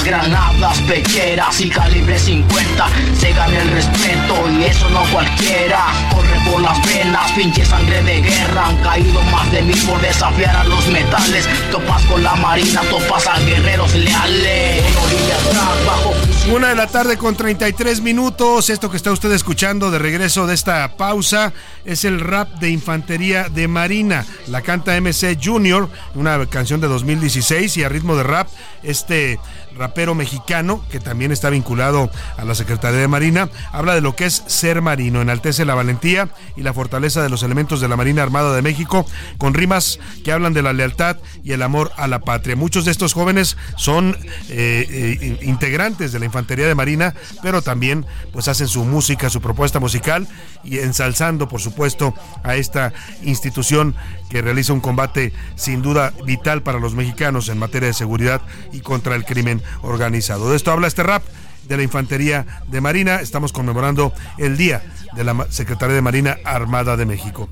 [0.04, 2.88] granadas, pequeras y calibre 50
[3.20, 5.86] Se gana el respeto y eso no cualquiera.
[6.12, 8.68] Corre por las venas, pinche sangre de guerra.
[8.68, 11.48] Han caído más de mil por desafiar a los metales.
[11.72, 14.84] Topas con la marina, topas a guerreros leales
[16.54, 18.70] Una de la tarde con 33 minutos.
[18.70, 21.54] Esto que está usted escuchando de regreso de esta pausa
[21.86, 24.24] es el rap de infantería de Marina.
[24.48, 28.48] La canta MC Junior, una canción de 2016 y a ritmo de rap
[28.84, 29.40] este
[29.76, 34.26] rapero mexicano que también está vinculado a la Secretaría de Marina, habla de lo que
[34.26, 38.24] es ser marino, enaltece la valentía y la fortaleza de los elementos de la Marina
[38.24, 39.06] Armada de México
[39.38, 42.56] con rimas que hablan de la lealtad y el amor a la patria.
[42.56, 44.18] Muchos de estos jóvenes son
[44.50, 49.42] eh, eh, integrantes de la Infantería de Marina, pero también pues hacen su música, su
[49.42, 50.28] propuesta musical
[50.64, 53.96] y ensalzando por supuesto a esta institución
[54.30, 58.80] que realiza un combate sin duda vital para los mexicanos en materia de seguridad y
[58.80, 60.50] contra el crimen organizado.
[60.50, 61.24] De esto habla este rap
[61.68, 63.16] de la Infantería de Marina.
[63.16, 64.84] Estamos conmemorando el Día
[65.16, 67.50] de la Secretaría de Marina Armada de México.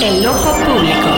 [0.00, 1.17] El ojo público.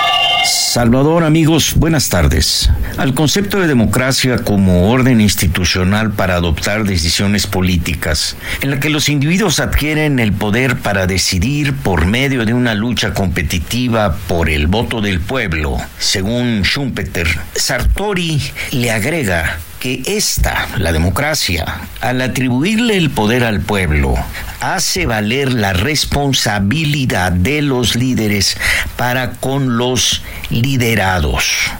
[0.71, 2.69] Salvador, amigos, buenas tardes.
[2.97, 9.09] Al concepto de democracia como orden institucional para adoptar decisiones políticas, en la que los
[9.09, 15.01] individuos adquieren el poder para decidir por medio de una lucha competitiva por el voto
[15.01, 21.65] del pueblo, según Schumpeter, Sartori le agrega que esta, la democracia,
[22.01, 24.13] al atribuirle el poder al pueblo,
[24.59, 28.57] hace valer la responsabilidad de los líderes
[28.95, 31.71] para con los liderados.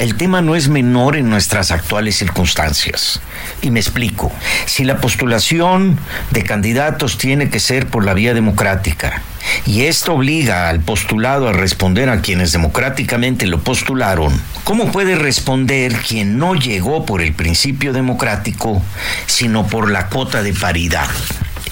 [0.00, 3.20] El tema no es menor en nuestras actuales circunstancias.
[3.60, 4.32] Y me explico.
[4.64, 5.98] Si la postulación
[6.30, 9.20] de candidatos tiene que ser por la vía democrática,
[9.66, 15.92] y esto obliga al postulado a responder a quienes democráticamente lo postularon, ¿cómo puede responder
[15.92, 18.82] quien no llegó por el principio democrático,
[19.26, 21.10] sino por la cota de paridad?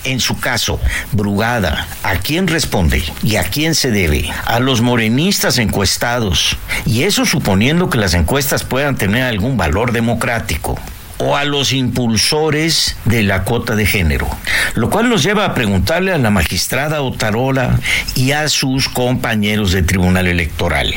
[0.05, 0.81] En su caso,
[1.13, 4.31] Brugada, ¿a quién responde y a quién se debe?
[4.45, 6.57] A los morenistas encuestados,
[6.87, 10.79] y eso suponiendo que las encuestas puedan tener algún valor democrático
[11.19, 14.29] o a los impulsores de la cuota de género,
[14.75, 17.79] lo cual nos lleva a preguntarle a la magistrada Otarola
[18.15, 20.95] y a sus compañeros de Tribunal Electoral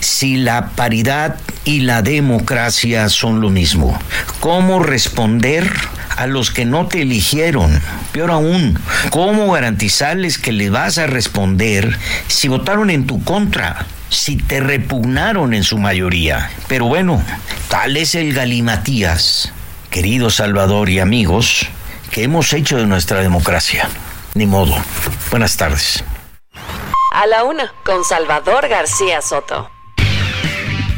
[0.00, 3.98] si la paridad y la democracia son lo mismo.
[4.40, 5.70] ¿Cómo responder
[6.16, 7.80] a los que no te eligieron?
[8.12, 8.78] Peor aún,
[9.10, 13.86] ¿cómo garantizarles que le vas a responder si votaron en tu contra?
[14.08, 16.50] si te repugnaron en su mayoría.
[16.68, 17.22] Pero bueno,
[17.70, 19.54] tal es el galimatías
[19.92, 21.68] querido Salvador y amigos,
[22.10, 23.88] que hemos hecho de nuestra democracia.
[24.34, 24.74] Ni modo.
[25.30, 26.02] Buenas tardes.
[27.12, 29.70] A la una, con Salvador García Soto.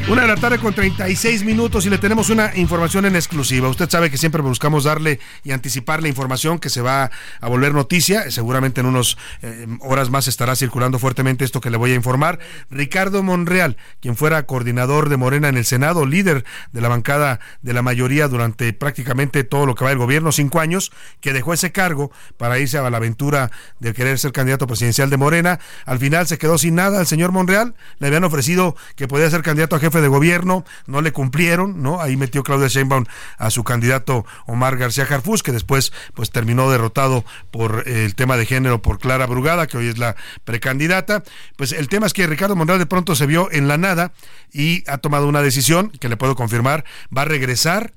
[0.06, 3.70] Una de la tarde con 36 minutos y le tenemos una información en exclusiva.
[3.70, 7.72] Usted sabe que siempre buscamos darle y anticipar la información que se va a volver
[7.72, 8.30] noticia.
[8.30, 12.38] Seguramente en unas eh, horas más estará circulando fuertemente esto que le voy a informar.
[12.68, 17.72] Ricardo Monreal, quien fuera coordinador de Morena en el Senado, líder de la bancada de
[17.72, 21.72] la mayoría durante prácticamente todo lo que va el gobierno, cinco años, que dejó ese
[21.72, 25.60] cargo para irse a la aventura de querer ser candidato presidencial de Morena.
[25.86, 27.74] Al final se quedó sin nada al señor Monreal.
[28.00, 32.00] Le habían ofrecido que podía ser candidato a jefe de gobierno, no le cumplieron, ¿no?
[32.00, 33.04] Ahí metió Claudia Sheinbaum
[33.38, 38.46] a su candidato Omar García Jarfus, que después pues terminó derrotado por el tema de
[38.46, 41.22] género por Clara Brugada, que hoy es la precandidata.
[41.56, 44.12] Pues el tema es que Ricardo Monreal de pronto se vio en la nada
[44.52, 46.84] y ha tomado una decisión que le puedo confirmar,
[47.16, 47.92] va a regresar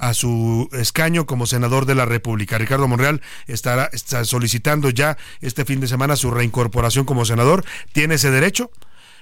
[0.00, 2.58] a su escaño como senador de la República.
[2.58, 7.64] Ricardo Monreal estará está solicitando ya este fin de semana su reincorporación como senador.
[7.92, 8.70] ¿Tiene ese derecho?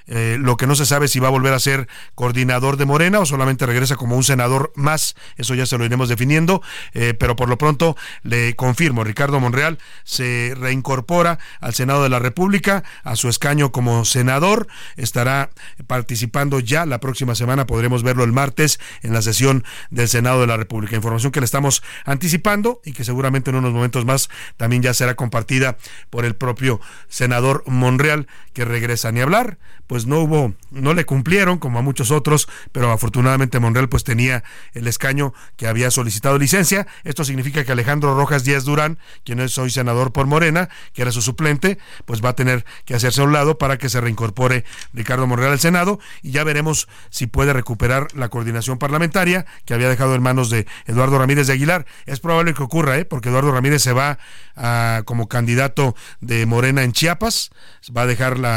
[0.09, 3.21] Eh, lo que no se sabe si va a volver a ser coordinador de Morena
[3.21, 5.15] o solamente regresa como un senador más.
[5.37, 6.63] Eso ya se lo iremos definiendo.
[6.95, 12.19] Eh, pero por lo pronto le confirmo, Ricardo Monreal se reincorpora al Senado de la
[12.19, 14.67] República, a su escaño como senador.
[14.97, 15.51] Estará
[15.87, 17.67] participando ya la próxima semana.
[17.67, 20.97] Podremos verlo el martes en la sesión del Senado de la República.
[20.97, 25.15] Información que le estamos anticipando y que seguramente en unos momentos más también ya será
[25.15, 25.77] compartida
[26.11, 28.27] por el propio senador Monreal
[28.59, 29.57] que regresa ni hablar.
[29.87, 34.43] Pues no hubo, no le cumplieron como a muchos otros, pero afortunadamente Monreal pues tenía
[34.75, 36.89] el escaño que había solicitado licencia.
[37.05, 41.13] Esto significa que Alejandro Rojas Díaz Durán, quien es hoy senador por Morena, que era
[41.13, 44.65] su suplente, pues va a tener que hacerse a un lado para que se reincorpore
[44.93, 49.89] Ricardo Monreal al Senado y ya veremos si puede recuperar la coordinación parlamentaria que había
[49.89, 51.87] dejado en manos de Eduardo Ramírez de Aguilar.
[52.07, 53.05] Es probable que ocurra, ¿eh?
[53.05, 54.19] porque Eduardo Ramírez se va
[54.57, 57.51] a, como candidato de Morena en Chiapas,
[57.97, 58.48] va a dejar la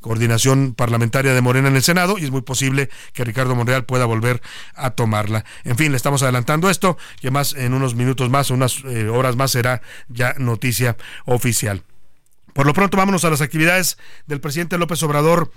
[0.00, 4.04] coordinación parlamentaria de Morena en el Senado y es muy posible que Ricardo Monreal pueda
[4.04, 4.42] volver
[4.74, 5.44] a tomarla.
[5.64, 9.36] En fin, le estamos adelantando esto, que más en unos minutos más, unas eh, horas
[9.36, 11.82] más será ya noticia oficial.
[12.52, 15.50] Por lo pronto, vámonos a las actividades del presidente López Obrador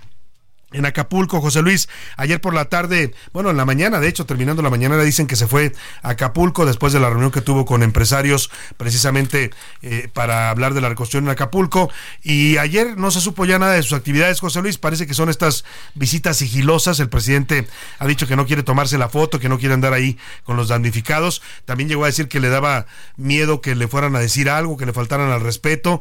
[0.72, 4.62] en Acapulco, José Luis, ayer por la tarde, bueno, en la mañana, de hecho, terminando
[4.62, 7.64] la mañana, le dicen que se fue a Acapulco después de la reunión que tuvo
[7.64, 9.50] con empresarios precisamente
[9.82, 11.90] eh, para hablar de la reconstrucción en Acapulco.
[12.22, 14.78] Y ayer no se supo ya nada de sus actividades, José Luis.
[14.78, 17.00] Parece que son estas visitas sigilosas.
[17.00, 17.66] El presidente
[17.98, 20.68] ha dicho que no quiere tomarse la foto, que no quiere andar ahí con los
[20.68, 21.42] damnificados.
[21.64, 24.86] También llegó a decir que le daba miedo que le fueran a decir algo, que
[24.86, 26.00] le faltaran al respeto.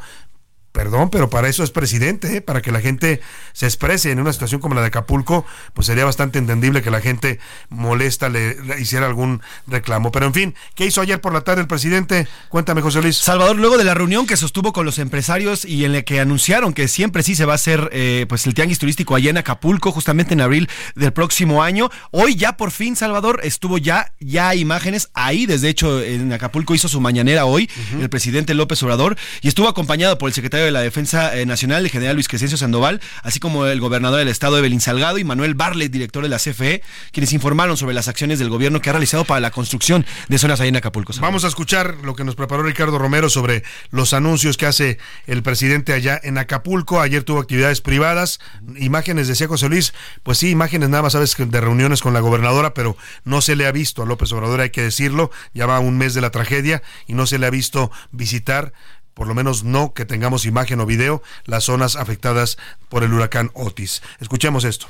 [0.72, 2.41] Perdón, pero para eso es presidente, ¿eh?
[2.41, 3.22] para que la gente
[3.53, 5.43] se exprese en una situación como la de Acapulco,
[5.74, 7.39] pues sería bastante entendible que la gente
[7.70, 10.11] molesta le, hiciera algún reclamo.
[10.11, 12.28] Pero en fin, ¿qué hizo ayer por la tarde el presidente?
[12.49, 13.17] Cuéntame, José Luis.
[13.17, 16.74] Salvador, luego de la reunión que sostuvo con los empresarios y en la que anunciaron
[16.74, 19.91] que siempre sí se va a hacer eh, pues el tianguis turístico allá en Acapulco,
[19.91, 21.89] justamente en abril del próximo año.
[22.11, 26.88] Hoy ya por fin, Salvador, estuvo ya, ya imágenes ahí, desde hecho en Acapulco hizo
[26.88, 30.82] su mañanera hoy, el presidente López Obrador, y estuvo acompañado por el secretario de la
[30.82, 34.82] Defensa eh, Nacional, el general Luis Crescencio Sandoval, así como el gobernador del estado, Evelyn
[34.82, 36.82] Salgado, y Manuel Barlet, director de la CFE,
[37.12, 40.62] quienes informaron sobre las acciones del gobierno que ha realizado para la construcción de zonas
[40.62, 41.14] ahí en Acapulco.
[41.20, 44.97] Vamos a escuchar lo que nos preparó Ricardo Romero sobre los anuncios que hace
[45.28, 47.01] el presidente allá en Acapulco.
[47.01, 48.39] Ayer tuvo actividades privadas,
[48.78, 49.93] imágenes, decía José Luis,
[50.24, 53.66] pues sí, imágenes nada más, sabes, de reuniones con la gobernadora, pero no se le
[53.66, 56.82] ha visto a López Obrador, hay que decirlo, ya va un mes de la tragedia
[57.07, 58.74] y no se le ha visto visitar
[59.20, 62.57] por lo menos no que tengamos imagen o video, las zonas afectadas
[62.88, 64.01] por el huracán Otis.
[64.22, 64.88] Escuchemos esto.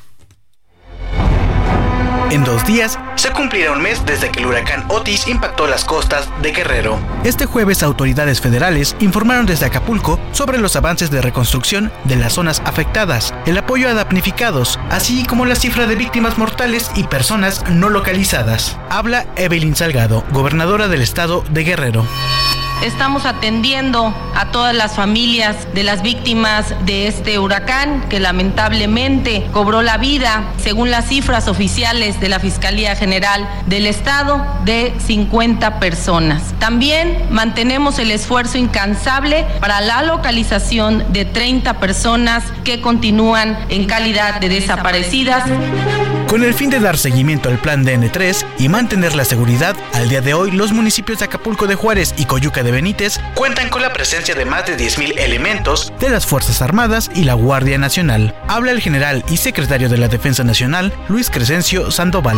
[2.30, 6.30] En dos días se cumplirá un mes desde que el huracán Otis impactó las costas
[6.44, 7.00] de Guerrero.
[7.24, 12.62] Este jueves autoridades federales informaron desde Acapulco sobre los avances de reconstrucción de las zonas
[12.66, 17.90] afectadas, el apoyo a damnificados, así como la cifra de víctimas mortales y personas no
[17.90, 18.78] localizadas.
[18.92, 22.06] Habla Evelyn Salgado, gobernadora del estado de Guerrero.
[22.82, 29.82] Estamos atendiendo a todas las familias de las víctimas de este huracán que lamentablemente cobró
[29.82, 36.42] la vida, según las cifras oficiales de la Fiscalía General del Estado, de 50 personas.
[36.60, 44.40] También mantenemos el esfuerzo incansable para la localización de 30 personas que continúan en calidad
[44.40, 45.44] de desaparecidas.
[46.30, 50.22] Con el fin de dar seguimiento al plan DN3 y mantener la seguridad, al día
[50.22, 53.94] de hoy los municipios de Acapulco de Juárez y Coyuca de Benítez cuentan con la
[53.94, 58.36] presencia de más de 10.000 elementos de las Fuerzas Armadas y la Guardia Nacional.
[58.48, 62.38] Habla el general y secretario de la Defensa Nacional, Luis Crescencio Sandoval.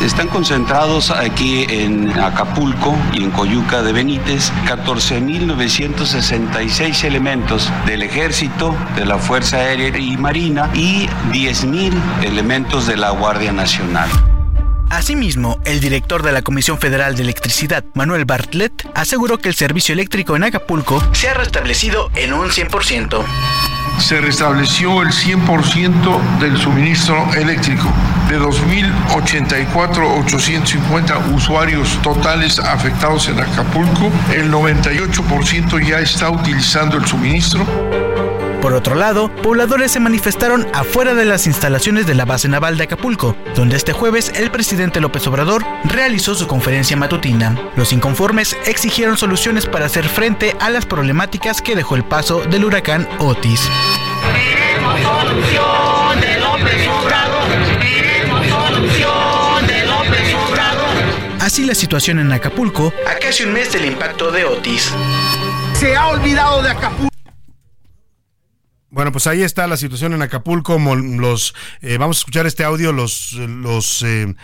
[0.00, 9.04] Están concentrados aquí en Acapulco y en Coyuca de Benítez 14.966 elementos del Ejército, de
[9.04, 14.08] la Fuerza Aérea y Marina y 10.000 elementos de la Guardia Nacional.
[14.90, 19.92] Asimismo, el director de la Comisión Federal de Electricidad, Manuel Bartlett, aseguró que el servicio
[19.92, 23.22] eléctrico en Acapulco se ha restablecido en un 100%.
[23.98, 27.92] Se restableció el 100% del suministro eléctrico.
[28.28, 37.66] De 2.084.850 usuarios totales afectados en Acapulco, el 98% ya está utilizando el suministro.
[38.60, 42.84] Por otro lado, pobladores se manifestaron afuera de las instalaciones de la base naval de
[42.84, 47.56] Acapulco, donde este jueves el presidente López Obrador realizó su conferencia matutina.
[47.76, 52.64] Los inconformes exigieron soluciones para hacer frente a las problemáticas que dejó el paso del
[52.64, 53.68] huracán Otis.
[61.40, 64.92] Así la situación en Acapulco a casi un mes del impacto de Otis.
[65.74, 67.17] Se ha olvidado de Acapulco.
[68.90, 70.78] Bueno, pues ahí está la situación en Acapulco.
[70.78, 72.90] Los eh, vamos a escuchar este audio.
[72.92, 74.34] Los los eh,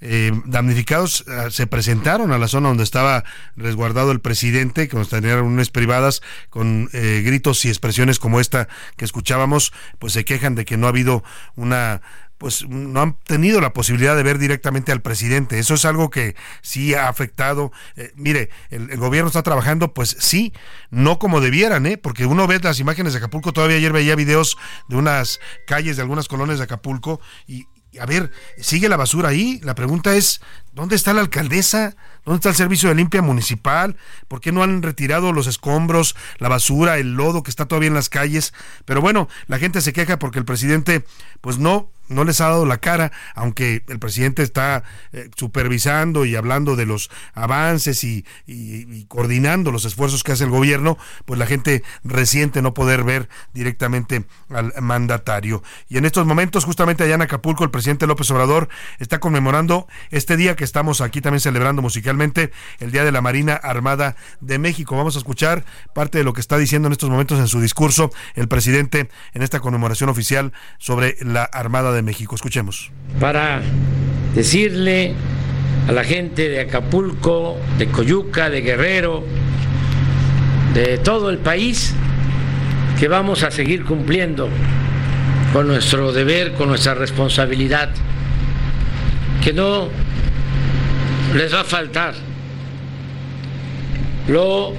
[0.00, 3.24] eh, damnificados se presentaron a la zona donde estaba
[3.56, 9.04] resguardado el presidente, que nos tenían reuniones privadas con gritos y expresiones como esta que
[9.04, 11.22] escuchábamos, pues se quejan de que no ha habido
[11.54, 12.00] una
[12.40, 15.58] pues no han tenido la posibilidad de ver directamente al presidente.
[15.58, 17.70] Eso es algo que sí ha afectado.
[17.96, 20.54] Eh, mire, el, gobierno está trabajando, pues sí,
[20.88, 21.98] no como debieran, ¿eh?
[21.98, 24.56] porque uno ve las imágenes de Acapulco, todavía ayer veía videos
[24.88, 27.66] de unas calles de algunas colonias de Acapulco y,
[28.00, 29.60] a ver, sigue la basura ahí.
[29.62, 30.40] La pregunta es,
[30.72, 31.96] ¿dónde está la alcaldesa?
[32.24, 33.96] ¿Dónde está el servicio de limpia municipal?
[34.28, 37.94] ¿Por qué no han retirado los escombros, la basura, el lodo que está todavía en
[37.94, 38.52] las calles?
[38.84, 41.04] Pero bueno, la gente se queja porque el presidente
[41.40, 46.36] pues no no les ha dado la cara, aunque el presidente está eh, supervisando y
[46.36, 48.24] hablando de los avances y,
[49.08, 54.24] coordinando los esfuerzos que hace el gobierno, pues la gente reciente no poder ver directamente
[54.50, 55.62] al mandatario.
[55.88, 58.68] Y en estos momentos, justamente allá en Acapulco, el presidente López Obrador
[58.98, 62.50] está conmemorando este día que estamos aquí también celebrando musicalmente,
[62.80, 64.94] el Día de la Marina Armada de México.
[64.94, 68.10] Vamos a escuchar parte de lo que está diciendo en estos momentos en su discurso
[68.34, 72.34] el presidente en esta conmemoración oficial sobre la Armada de México.
[72.34, 72.92] Escuchemos.
[73.18, 73.62] Para
[74.34, 75.14] decirle
[75.88, 79.24] a la gente de Acapulco, de Coyuca, de Guerrero,
[80.74, 81.94] de todo el país,
[82.98, 84.50] que vamos a seguir cumpliendo
[85.54, 87.88] con nuestro deber, con nuestra responsabilidad,
[89.42, 89.88] que no
[91.34, 92.14] les va a faltar
[94.28, 94.74] lo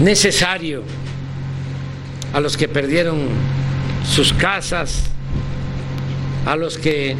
[0.00, 0.82] necesario
[2.32, 3.28] a los que perdieron
[4.04, 5.04] sus casas,
[6.46, 7.16] a los que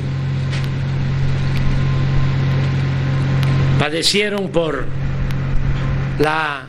[3.79, 4.87] padecieron por
[6.19, 6.67] la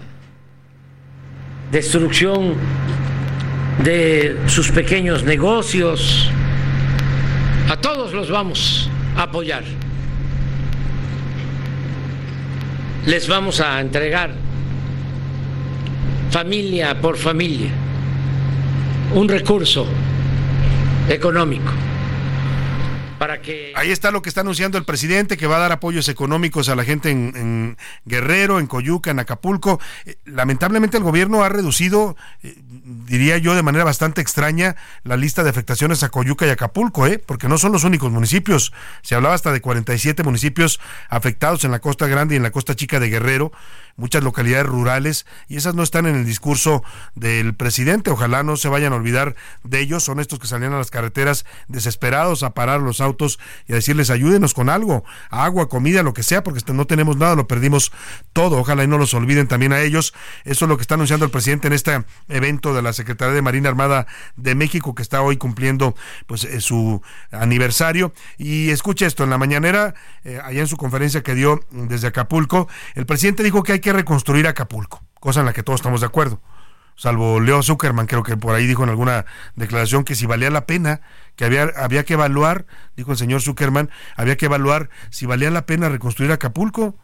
[1.71, 2.55] destrucción
[3.83, 6.29] de sus pequeños negocios.
[7.69, 9.63] A todos los vamos a apoyar.
[13.09, 14.29] Les vamos a entregar
[16.29, 17.71] familia por familia
[19.15, 19.87] un recurso
[21.09, 21.71] económico
[23.75, 26.75] Ahí está lo que está anunciando el presidente, que va a dar apoyos económicos a
[26.75, 29.79] la gente en, Guerrero, en Coyuca, en Acapulco.
[30.05, 35.43] Eh, lamentablemente el gobierno ha reducido, eh, diría yo de manera bastante extraña, la lista
[35.43, 37.21] de afectaciones a Coyuca y Acapulco, ¿eh?
[37.23, 38.73] porque no son los únicos municipios.
[39.01, 42.75] Se hablaba hasta de 47 municipios afectados en la Costa Grande y en la Costa
[42.75, 43.51] Chica de Guerrero
[43.99, 46.83] muchas localidades rurales y esas no están en el discurso
[47.15, 48.09] del presidente.
[48.09, 50.03] Ojalá no se vayan a olvidar de ellos.
[50.03, 54.09] Son estos que salían a las carreteras desesperados a parar los autos y a decirles
[54.09, 57.91] ayúdenos con algo, agua, comida, lo que sea, porque no tenemos nada, lo perdimos
[58.33, 58.57] todo.
[58.57, 60.13] Ojalá y no los olviden también a ellos.
[60.45, 63.41] Eso es lo que está anunciando el presidente en este evento de la Secretaría de
[63.41, 65.95] Marina Armada de México que está hoy cumpliendo
[66.25, 68.13] pues eh, su aniversario.
[68.37, 69.93] Y escuche esto, en la mañanera,
[70.23, 73.88] eh, allá en su conferencia que dio desde Acapulco, el presidente dijo que hay que
[73.93, 76.41] reconstruir Acapulco, cosa en la que todos estamos de acuerdo.
[76.95, 79.25] Salvo Leo Zuckerman, creo que por ahí dijo en alguna
[79.55, 80.99] declaración que si valía la pena,
[81.37, 82.65] que había, había que evaluar,
[82.97, 86.97] dijo el señor Zuckerman, había que evaluar si valía la pena reconstruir Acapulco.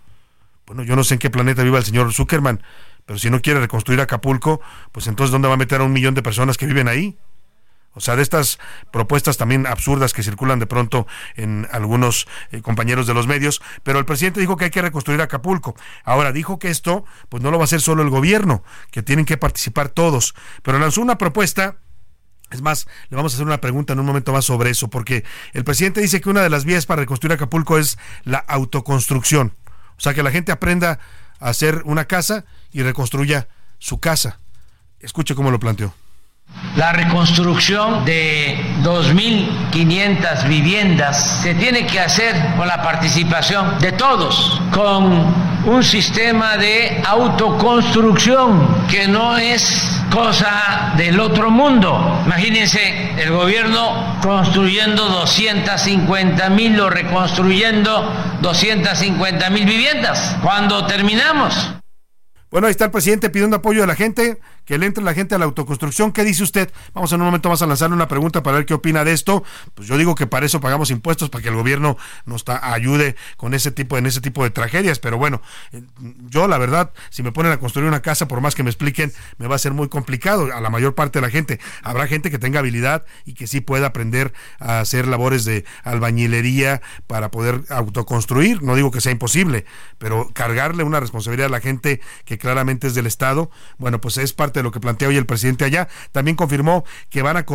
[0.66, 2.62] Bueno, yo no sé en qué planeta viva el señor Zuckerman,
[3.06, 4.60] pero si no quiere reconstruir Acapulco,
[4.92, 7.18] pues entonces ¿dónde va a meter a un millón de personas que viven ahí?
[7.96, 8.60] O sea, de estas
[8.92, 14.00] propuestas también absurdas que circulan de pronto en algunos eh, compañeros de los medios, pero
[14.00, 15.76] el presidente dijo que hay que reconstruir Acapulco.
[16.04, 19.26] Ahora dijo que esto pues no lo va a hacer solo el gobierno, que tienen
[19.26, 21.78] que participar todos, pero lanzó una propuesta
[22.52, 25.26] es más, le vamos a hacer una pregunta en un momento más sobre eso, porque
[25.54, 29.54] el presidente dice que una de las vías para reconstruir Acapulco es la autoconstrucción.
[29.98, 31.00] O sea, que la gente aprenda
[31.40, 33.48] a hacer una casa y reconstruya
[33.80, 34.40] su casa.
[35.00, 35.94] Escuche cómo lo planteó.
[36.76, 45.34] La reconstrucción de 2.500 viviendas se tiene que hacer con la participación de todos, con
[45.66, 52.22] un sistema de autoconstrucción que no es cosa del otro mundo.
[52.26, 60.36] Imagínense el gobierno construyendo 250 mil o reconstruyendo 250 mil viviendas.
[60.44, 61.72] Cuando terminamos.
[62.52, 65.36] Bueno, ahí está el presidente pidiendo apoyo de la gente que le entre la gente
[65.36, 66.12] a la autoconstrucción.
[66.12, 66.72] ¿Qué dice usted?
[66.94, 69.44] Vamos en un momento más a lanzarle una pregunta para ver qué opina de esto.
[69.74, 73.54] Pues yo digo que para eso pagamos impuestos, para que el gobierno nos ayude con
[73.54, 75.00] ese tipo, en ese tipo de tragedias.
[75.00, 75.42] Pero bueno,
[75.72, 75.84] eh,
[76.28, 79.14] yo la verdad, si me ponen a construir una casa, por más que me expliquen,
[79.38, 81.60] me va a ser muy complicado a la mayor parte de la gente.
[81.84, 86.82] Habrá gente que tenga habilidad y que sí pueda aprender a hacer labores de albañilería
[87.08, 88.62] para poder autoconstruir.
[88.64, 89.66] No digo que sea imposible,
[89.98, 94.34] pero cargarle una responsabilidad a la gente que claramente es del Estado, bueno, pues es
[94.34, 95.88] parte de lo que plantea hoy el presidente allá.
[96.12, 97.46] También confirmó que van a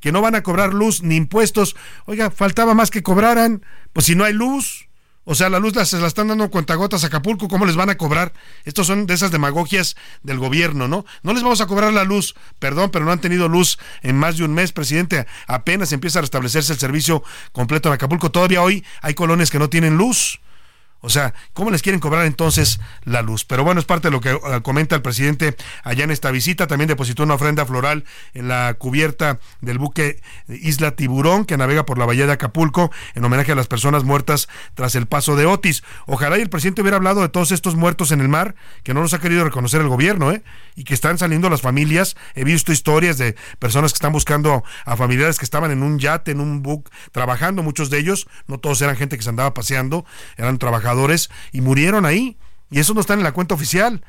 [0.00, 1.76] que no van a cobrar luz ni impuestos.
[2.06, 3.64] Oiga, faltaba más que cobraran.
[3.92, 4.88] Pues si no hay luz,
[5.24, 7.96] o sea, la luz se la están dando cuentagotas a Acapulco, ¿cómo les van a
[7.96, 8.32] cobrar?
[8.64, 11.04] Estos son de esas demagogias del gobierno, ¿no?
[11.22, 14.38] No les vamos a cobrar la luz, perdón, pero no han tenido luz en más
[14.38, 15.26] de un mes, presidente.
[15.46, 18.30] Apenas empieza a restablecerse el servicio completo en Acapulco.
[18.32, 20.40] Todavía hoy hay colonias que no tienen luz.
[21.02, 23.44] O sea, ¿cómo les quieren cobrar entonces la luz?
[23.46, 26.66] Pero bueno, es parte de lo que eh, comenta el presidente allá en esta visita.
[26.66, 31.96] También depositó una ofrenda floral en la cubierta del buque Isla Tiburón que navega por
[31.96, 35.82] la bahía de Acapulco en homenaje a las personas muertas tras el paso de Otis.
[36.06, 39.00] Ojalá y el presidente hubiera hablado de todos estos muertos en el mar que no
[39.00, 40.42] los ha querido reconocer el gobierno, ¿eh?
[40.76, 42.16] Y que están saliendo las familias.
[42.34, 46.32] He visto historias de personas que están buscando a familiares que estaban en un yate,
[46.32, 50.04] en un buque, trabajando, muchos de ellos, no todos eran gente que se andaba paseando,
[50.36, 50.89] eran trabajadores
[51.52, 52.36] y murieron ahí.
[52.70, 54.02] Y eso no está en la cuenta oficial.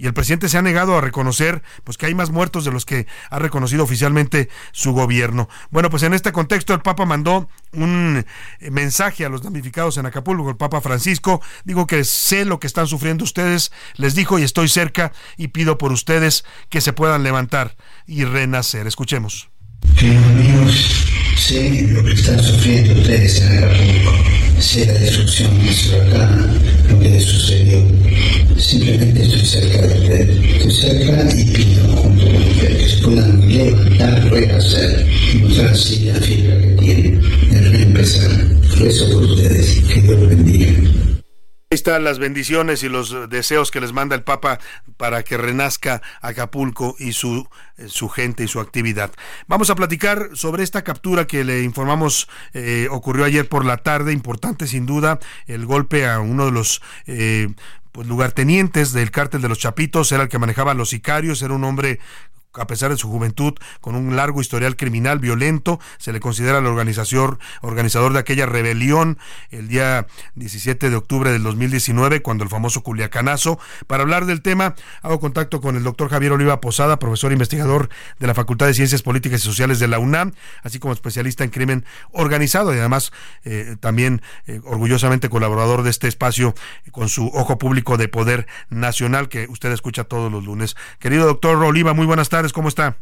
[0.00, 2.86] Y el presidente se ha negado a reconocer pues que hay más muertos de los
[2.86, 5.46] que ha reconocido oficialmente su gobierno.
[5.70, 8.24] Bueno, pues en este contexto el Papa mandó un
[8.60, 12.66] eh, mensaje a los damnificados en Acapulco, el Papa Francisco, digo que sé lo que
[12.66, 17.22] están sufriendo ustedes, les dijo y estoy cerca y pido por ustedes que se puedan
[17.22, 17.76] levantar
[18.06, 18.86] y renacer.
[18.86, 19.50] Escuchemos.
[19.98, 25.50] amigos, sé lo que están sufriendo ustedes en Acapulco sé la destrucción
[26.06, 26.46] acá,
[26.90, 27.82] lo que sucedió.
[28.56, 30.56] Simplemente estoy cerca de ustedes.
[30.56, 36.04] Estoy cerca y pido junto con ustedes que se puedan levantar, rehacer y mostrar así
[36.04, 38.30] la fibra que tienen de reempezar.
[38.76, 39.80] Rezo por ustedes.
[39.92, 41.19] Que Dios bendiga.
[41.72, 44.58] Están las bendiciones y los deseos que les manda el Papa
[44.96, 49.12] para que renazca Acapulco y su, eh, su gente y su actividad.
[49.46, 54.12] Vamos a platicar sobre esta captura que le informamos eh, ocurrió ayer por la tarde,
[54.12, 57.54] importante sin duda, el golpe a uno de los eh,
[57.92, 61.62] pues lugartenientes del cártel de los Chapitos, era el que manejaba los sicarios, era un
[61.62, 62.00] hombre
[62.54, 66.66] a pesar de su juventud, con un largo historial criminal violento, se le considera el
[66.66, 69.18] organización, organizador de aquella rebelión
[69.50, 73.58] el día 17 de octubre del 2019, cuando el famoso Culiacanazo.
[73.86, 77.88] Para hablar del tema, hago contacto con el doctor Javier Oliva Posada, profesor investigador
[78.18, 80.32] de la Facultad de Ciencias Políticas y Sociales de la UNAM,
[80.62, 83.12] así como especialista en crimen organizado y además
[83.44, 86.54] eh, también eh, orgullosamente colaborador de este espacio
[86.90, 90.76] con su ojo público de poder nacional que usted escucha todos los lunes.
[90.98, 92.39] Querido doctor Oliva, muy buenas tardes.
[92.52, 92.96] ¿Cómo está?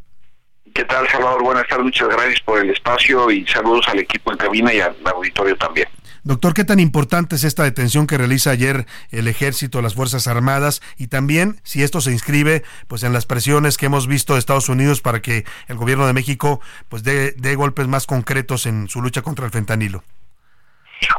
[0.74, 1.43] ¿Qué tal, Salvador?
[1.43, 4.97] Buenas tardes, muchas gracias por el espacio y saludos al equipo en cabina y al
[5.05, 5.89] auditorio también.
[6.24, 10.82] Doctor, ¿qué tan importante es esta detención que realiza ayer el ejército, las Fuerzas Armadas
[10.99, 14.68] y también si esto se inscribe pues en las presiones que hemos visto de Estados
[14.68, 19.22] Unidos para que el gobierno de México pues dé, golpes más concretos en su lucha
[19.22, 20.03] contra el fentanilo?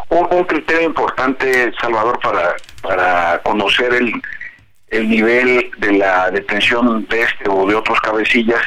[0.09, 4.11] Un, un criterio importante, Salvador, para, para conocer el,
[4.91, 8.61] el nivel de la detención de este o de otros cabecillas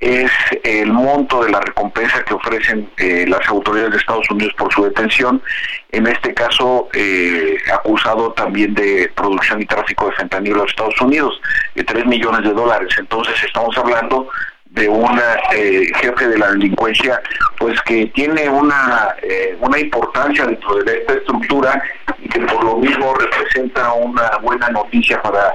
[0.00, 0.30] es
[0.62, 4.84] el monto de la recompensa que ofrecen eh, las autoridades de Estados Unidos por su
[4.84, 5.42] detención,
[5.90, 11.40] en este caso eh, acusado también de producción y tráfico de fentanilo a Estados Unidos,
[11.74, 12.94] de 3 millones de dólares.
[12.98, 14.28] Entonces estamos hablando
[14.76, 15.18] de un
[15.54, 17.20] eh, jefe de la delincuencia
[17.58, 21.82] pues que tiene una eh, una importancia dentro de esta estructura
[22.18, 25.54] y que por lo mismo representa una buena noticia para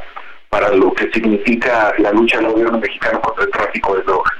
[0.49, 4.34] para lo que significa la lucha del gobierno mexicano contra el tráfico de drogas.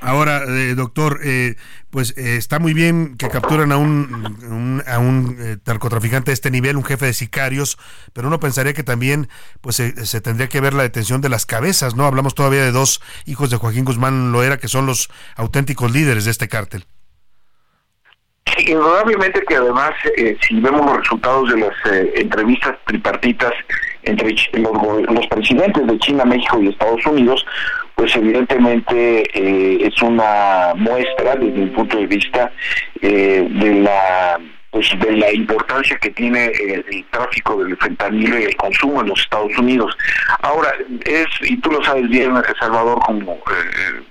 [0.00, 1.54] Ahora, eh, doctor, eh,
[1.96, 6.76] pues eh, está muy bien que capturan a un, a un narcotraficante de este nivel,
[6.76, 7.78] un jefe de sicarios,
[8.12, 9.30] pero uno pensaría que también
[9.62, 12.04] pues se tendría que ver la detención de las cabezas, ¿no?
[12.04, 16.32] Hablamos todavía de dos hijos de Joaquín Guzmán Loera, que son los auténticos líderes de
[16.32, 16.84] este cártel.
[18.44, 19.92] Sí, indudablemente que además,
[20.46, 21.74] si vemos los resultados de las
[22.14, 23.54] entrevistas tripartitas
[24.02, 27.46] entre los, presidentes de China, México y Estados Unidos,
[27.96, 32.52] pues evidentemente eh, es una muestra desde mi punto de vista
[33.00, 34.38] eh, de la
[34.70, 39.20] pues de la importancia que tiene el, tráfico del fentanilo y el consumo en los
[39.20, 39.96] Estados Unidos.
[40.42, 40.70] Ahora,
[41.06, 44.02] es, y tú lo sabes bien, Salvador, como eh,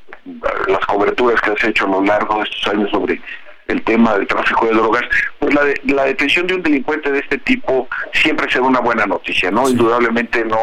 [0.67, 3.21] las coberturas que has hecho a lo largo de estos años sobre
[3.68, 5.03] el tema del tráfico de drogas,
[5.39, 9.51] pues la, la detención de un delincuente de este tipo siempre será una buena noticia,
[9.51, 9.68] ¿no?
[9.70, 10.57] Indudablemente no,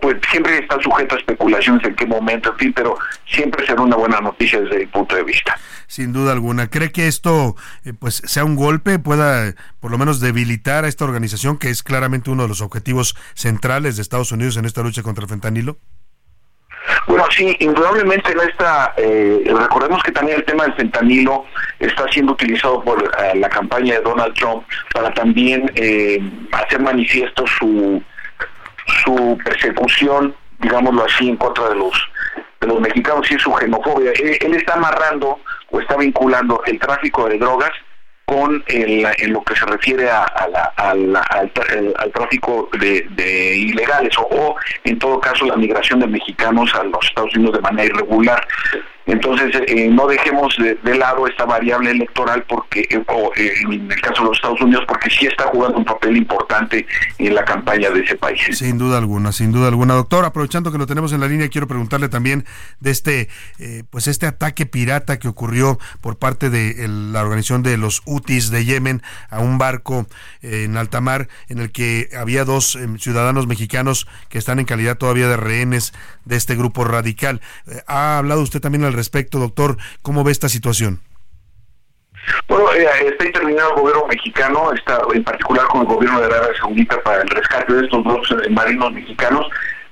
[0.00, 3.96] pues siempre está sujeto a especulaciones en qué momento, en fin, pero siempre será una
[3.96, 5.56] buena noticia desde mi punto de vista.
[5.86, 6.68] Sin duda alguna.
[6.68, 11.04] ¿Cree que esto eh, pues sea un golpe, pueda por lo menos debilitar a esta
[11.04, 15.02] organización que es claramente uno de los objetivos centrales de Estados Unidos en esta lucha
[15.02, 15.78] contra el fentanilo?
[17.06, 21.44] Bueno, sí, indudablemente en esta, eh, recordemos que también el tema del fentanilo
[21.78, 26.20] está siendo utilizado por eh, la campaña de Donald Trump para también eh,
[26.52, 28.02] hacer manifiesto su,
[29.04, 31.92] su persecución, digámoslo así, en contra de los
[32.60, 34.12] de los mexicanos y su xenofobia.
[34.12, 35.38] él está amarrando
[35.70, 37.70] o está vinculando el tráfico de drogas
[38.26, 40.24] con el, en lo que se refiere a,
[40.76, 41.52] al,
[42.12, 47.54] tráfico de, ilegales o, en todo caso la migración de mexicanos a los Estados Unidos
[47.54, 48.46] de manera irregular.
[49.06, 54.00] Entonces, eh, no dejemos de, lado esta variable electoral porque, eh, o, eh, en el
[54.00, 56.86] caso de los Estados Unidos, porque sí está jugando un papel importante
[57.18, 58.40] en la campaña de ese país.
[58.52, 59.94] Sin duda alguna, sin duda alguna.
[59.94, 62.44] Doctor, aprovechando que lo tenemos en la línea, quiero preguntarle también
[62.80, 63.28] de este,
[63.90, 68.64] pues este ataque pirata que ocurrió por parte de la organización de los UTIs de
[68.64, 70.06] Yemen a un barco
[70.42, 75.28] en alta mar en el que había dos ciudadanos mexicanos que están en calidad todavía
[75.28, 75.92] de rehenes
[76.24, 77.40] de este grupo radical.
[77.86, 79.76] ¿Ha hablado usted también al respecto, doctor?
[80.02, 81.00] ¿Cómo ve esta situación?
[82.48, 86.58] Bueno, eh, está interviniendo el gobierno mexicano, está en particular con el gobierno de Arabia
[86.58, 89.46] Saudita para el rescate de estos dos eh, marinos mexicanos,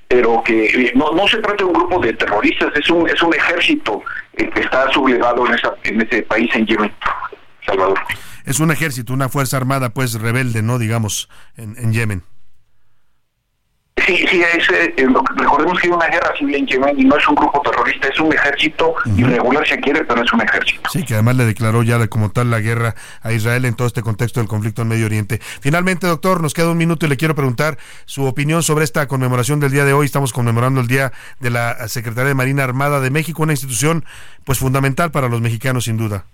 [0.09, 3.23] pero que eh, no, no se trata de un grupo de terroristas, es un es
[3.23, 4.03] un ejército
[4.37, 6.93] que está sublevado en esa en ese país en Yemen,
[7.65, 7.99] Salvador.
[8.45, 12.23] Es un ejército, una fuerza armada, pues rebelde, no digamos, en, en Yemen.
[13.97, 14.93] Sí, sí, es, eh,
[15.37, 18.19] recordemos que hay una guerra civil en Yemen y no es un grupo terrorista, es
[18.19, 20.91] un ejército irregular si quiere, pero es un ejército.
[20.91, 24.03] Sí, que además le declaró ya como tal la guerra a Israel en todo este
[24.03, 25.39] contexto del conflicto en Medio Oriente.
[25.61, 29.61] Finalmente, doctor, nos queda un minuto y le quiero preguntar su opinión sobre esta conmemoración
[29.61, 30.07] del día de hoy.
[30.07, 34.05] Estamos conmemorando el Día de la Secretaría de Marina Armada de México, una institución
[34.45, 36.25] pues fundamental para los mexicanos, sin duda.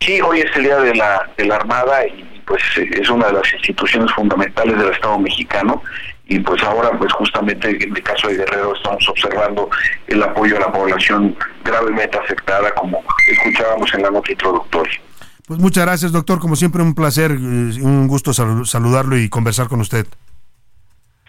[0.00, 3.34] Sí, hoy es el Día de la, de la Armada y pues es una de
[3.34, 5.82] las instituciones fundamentales del Estado mexicano
[6.28, 9.68] y pues ahora pues justamente en el caso de Guerrero estamos observando
[10.06, 13.02] el apoyo a la población gravemente afectada como
[13.32, 15.00] escuchábamos en la nota introductoria.
[15.46, 19.80] Pues muchas gracias doctor, como siempre un placer, eh, un gusto saludarlo y conversar con
[19.80, 20.06] usted.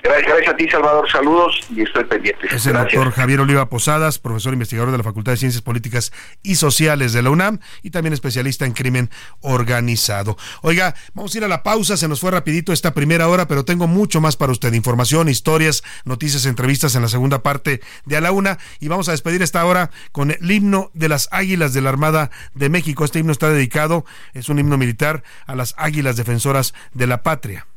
[0.01, 1.09] Gracias, a ti, Salvador.
[1.11, 2.47] Saludos y estoy pendiente.
[2.49, 6.55] Es el doctor Javier Oliva Posadas, profesor investigador de la Facultad de Ciencias Políticas y
[6.55, 9.09] Sociales de la UNAM y también especialista en crimen
[9.41, 10.37] organizado.
[10.61, 11.97] Oiga, vamos a ir a la pausa.
[11.97, 14.73] Se nos fue rapidito esta primera hora, pero tengo mucho más para usted.
[14.73, 18.57] Información, historias, noticias, entrevistas en la segunda parte de A la Una.
[18.79, 22.31] Y vamos a despedir esta hora con el himno de las Águilas de la Armada
[22.53, 23.03] de México.
[23.03, 27.68] Este himno está dedicado, es un himno militar, a las Águilas Defensoras de la Patria.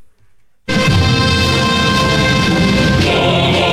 [3.23, 3.72] Yeah.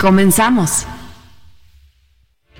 [0.00, 0.86] Comenzamos.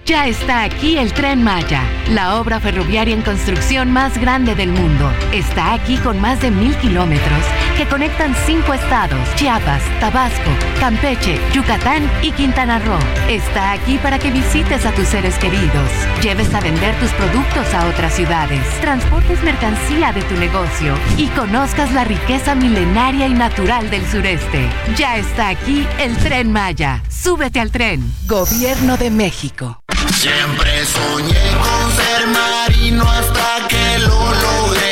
[0.04, 1.80] Ya está aquí el tren Maya,
[2.10, 5.10] la obra ferroviaria en construcción más grande del mundo.
[5.32, 7.42] Está aquí con más de mil kilómetros
[7.80, 12.98] que conectan cinco estados, Chiapas, Tabasco, Campeche, Yucatán y Quintana Roo.
[13.26, 15.90] Está aquí para que visites a tus seres queridos,
[16.22, 21.90] lleves a vender tus productos a otras ciudades, transportes mercancía de tu negocio y conozcas
[21.92, 24.68] la riqueza milenaria y natural del sureste.
[24.98, 27.02] Ya está aquí el tren Maya.
[27.08, 28.04] Súbete al tren.
[28.26, 29.82] Gobierno de México.
[30.12, 34.90] Siempre soñé con ser marino hasta que lo logré.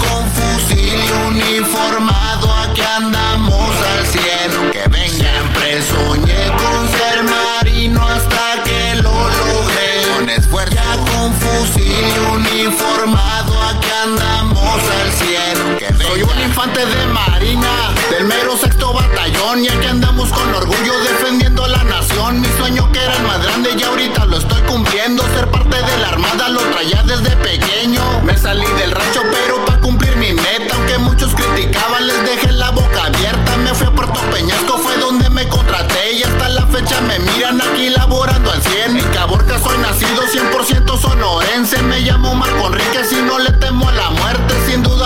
[0.00, 0.80] Con fusil
[1.36, 1.59] y
[11.50, 14.49] fusil uniformado, aquí andamos
[15.78, 20.92] Que Soy un infante de marina, del mero sexto batallón, y aquí andamos con orgullo
[21.00, 22.40] defendiendo la nación.
[22.40, 25.24] Mi sueño que era el más grande y ahorita lo estoy cumpliendo.
[25.34, 28.00] Ser parte de la armada lo traía desde pequeño.
[28.22, 32.70] Me salí del rancho, pero para cumplir mi meta, aunque muchos criticaban, les dejé la
[32.70, 33.56] boca abierta.
[33.56, 37.60] Me fui a Puerto Peñasco, fue donde me contraté y hasta la fecha me miran
[37.60, 38.94] aquí laborando al 100.
[38.94, 41.82] Mi caborca soy nacido 100% sonorense.
[41.82, 44.54] Me llamo Marco Enrique, si no le temo a la muerte,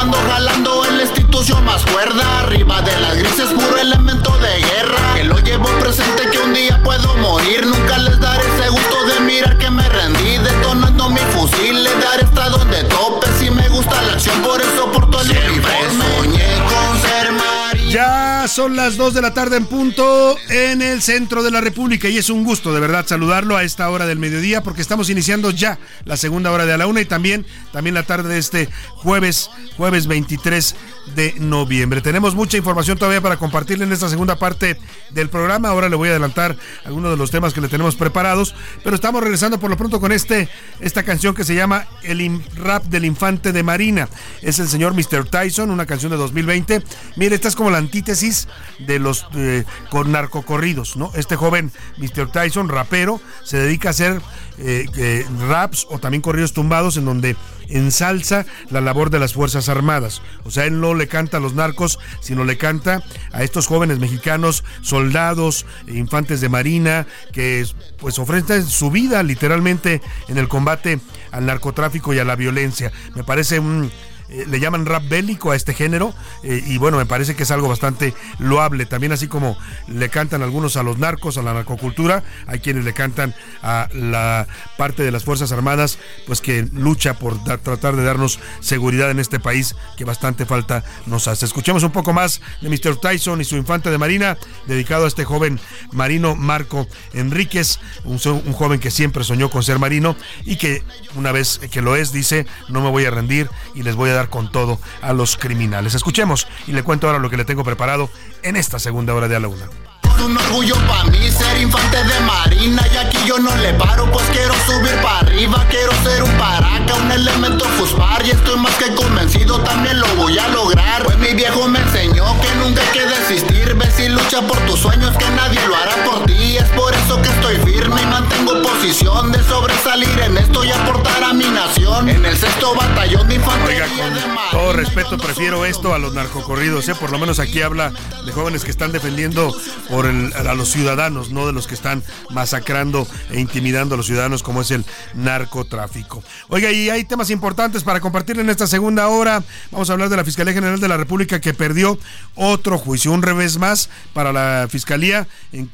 [0.05, 2.40] dudando jalando en la institución más cuerda.
[2.40, 5.14] Arriba de las grises, puro elemento de guerra.
[5.14, 7.66] Que lo llevo presente que un día puedo morir.
[7.66, 10.38] Nunca les daré ese gusto de mirar que me rendí.
[10.38, 13.26] Detonando mi fusil, le daré hasta donde tope.
[13.38, 17.90] Si me gusta la acción, por eso porto el Siempre soñé con ser marino.
[17.90, 22.09] Ya Son las 2 de la tarde en punto en el centro de la República
[22.09, 25.51] y es un gusto de verdad saludarlo a esta hora del mediodía porque estamos iniciando
[25.51, 28.68] ya la segunda hora de a la una y también, también la tarde de este
[28.97, 30.74] jueves, jueves 23
[31.16, 32.01] de noviembre.
[32.01, 34.78] Tenemos mucha información todavía para compartirle en esta segunda parte
[35.11, 35.70] del programa.
[35.70, 39.22] Ahora le voy a adelantar algunos de los temas que le tenemos preparados, pero estamos
[39.22, 40.49] regresando por lo pronto con este,
[40.80, 44.09] esta canción que se llama El Rap del Infante de Marina.
[44.42, 45.28] Es el señor Mr.
[45.28, 46.82] Tyson, una canción de 2020.
[47.16, 48.34] Mire, esta es como la antítesis
[48.78, 51.11] de los eh, con narcocorridos, ¿no?
[51.14, 52.30] Este joven Mr.
[52.30, 54.20] Tyson, rapero, se dedica a hacer
[54.59, 57.37] eh, eh, raps o también corridos tumbados en donde
[57.68, 60.22] ensalza la labor de las Fuerzas Armadas.
[60.45, 63.99] O sea, él no le canta a los narcos, sino le canta a estos jóvenes
[63.99, 67.66] mexicanos, soldados, infantes de marina, que
[67.99, 71.01] pues ofrecen su vida literalmente en el combate
[71.32, 72.93] al narcotráfico y a la violencia.
[73.14, 73.91] Me parece un
[74.35, 76.12] eh, le llaman rap bélico a este género
[76.43, 78.85] eh, y bueno, me parece que es algo bastante loable.
[78.85, 79.57] También así como
[79.87, 84.49] le cantan algunos a los narcos, a la narcocultura, hay quienes le cantan a la
[84.76, 89.39] parte de las Fuerzas Armadas, pues que lucha por tratar de darnos seguridad en este
[89.39, 91.47] país que bastante falta nos hace.
[91.47, 92.97] Escuchemos un poco más de Mr.
[92.97, 95.61] Tyson y su infante de Marina, dedicado a este joven
[95.93, 100.82] marino Marco Enríquez, un, un joven que siempre soñó con ser marino y que
[101.14, 104.14] una vez que lo es, dice, no me voy a rendir y les voy a
[104.14, 105.95] dar con todo a los criminales.
[105.95, 108.11] Escuchemos y le cuento ahora lo que le tengo preparado
[108.43, 109.68] en esta segunda hora de a la una.
[110.16, 114.10] Es un orgullo para mí ser infante de marina y aquí yo no le paro
[114.12, 118.74] pues quiero subir para arriba, quiero ser un paraca, un elemento fuspar y estoy más
[118.76, 121.04] que convencido también lo voy a lograr.
[121.04, 124.80] Pues mi viejo me enseñó que nunca hay que desistir, ves y lucha por tus
[124.80, 128.62] sueños que nadie lo hará por ti, es por eso que estoy firme y mantengo
[128.62, 132.08] posición de sobresalir en esto y aportar a mi nación.
[132.08, 136.88] En el sexto batallón de infantería Oiga, con todo respeto prefiero esto a los narcocorridos,
[136.88, 136.94] ¿eh?
[136.94, 137.92] por lo menos aquí habla
[138.24, 139.54] de jóvenes que están defendiendo
[139.88, 144.42] por a los ciudadanos, no de los que están masacrando e intimidando a los ciudadanos
[144.42, 144.84] como es el
[145.14, 146.22] narcotráfico.
[146.48, 149.42] Oiga, y hay temas importantes para compartir en esta segunda hora.
[149.70, 151.98] Vamos a hablar de la Fiscalía General de la República que perdió
[152.34, 155.26] otro juicio, un revés más para la Fiscalía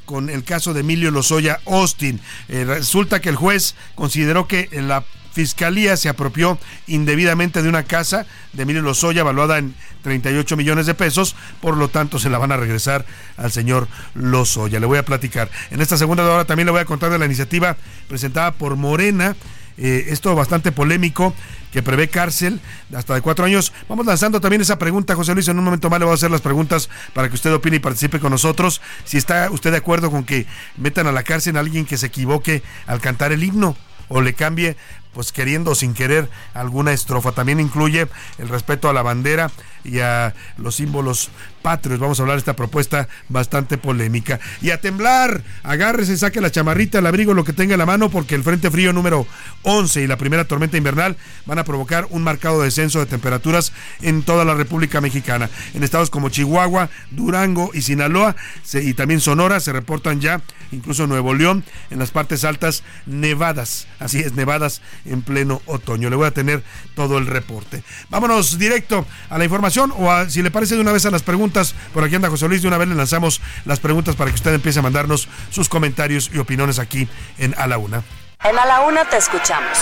[0.05, 2.19] con el caso de Emilio Lozoya Austin.
[2.47, 6.57] Eh, resulta que el juez consideró que en la Fiscalía se apropió
[6.87, 11.87] indebidamente de una casa de Emilio Lozoya valuada en 38 millones de pesos, por lo
[11.87, 13.05] tanto se la van a regresar
[13.37, 14.79] al señor Lozoya.
[14.79, 15.49] Le voy a platicar.
[15.69, 17.77] En esta segunda hora también le voy a contar de la iniciativa
[18.07, 19.35] presentada por Morena.
[19.77, 21.33] Eh, esto bastante polémico,
[21.71, 22.59] que prevé cárcel
[22.93, 23.71] hasta de cuatro años.
[23.87, 25.47] Vamos lanzando también esa pregunta, José Luis.
[25.47, 27.79] En un momento más le voy a hacer las preguntas para que usted opine y
[27.79, 28.81] participe con nosotros.
[29.05, 30.45] Si está usted de acuerdo con que
[30.77, 33.75] metan a la cárcel a alguien que se equivoque al cantar el himno
[34.09, 34.75] o le cambie
[35.13, 37.31] pues queriendo o sin querer alguna estrofa.
[37.31, 38.07] También incluye
[38.37, 39.51] el respeto a la bandera
[39.83, 41.29] y a los símbolos
[41.61, 41.99] patrios.
[41.99, 44.39] Vamos a hablar de esta propuesta bastante polémica.
[44.61, 48.09] Y a temblar, agárrese, saque la chamarrita, el abrigo, lo que tenga en la mano,
[48.09, 49.27] porque el Frente Frío número
[49.63, 54.23] 11 y la primera tormenta invernal van a provocar un marcado descenso de temperaturas en
[54.23, 55.49] toda la República Mexicana.
[55.73, 58.35] En estados como Chihuahua, Durango y Sinaloa,
[58.73, 60.41] y también Sonora, se reportan ya,
[60.71, 63.87] incluso Nuevo León, en las partes altas, nevadas.
[63.99, 66.09] Así es, nevadas en pleno otoño.
[66.09, 66.63] Le voy a tener
[66.95, 67.83] todo el reporte.
[68.09, 71.75] Vámonos directo a la información o si le parece de una vez a las preguntas.
[71.93, 74.53] Por aquí anda José Luis, de una vez le lanzamos las preguntas para que usted
[74.53, 78.03] empiece a mandarnos sus comentarios y opiniones aquí en A la Una.
[78.43, 79.77] En A la Una te escuchamos.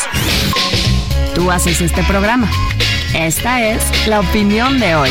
[1.35, 2.49] Tú haces este programa.
[3.13, 5.09] Esta es la opinión de hoy.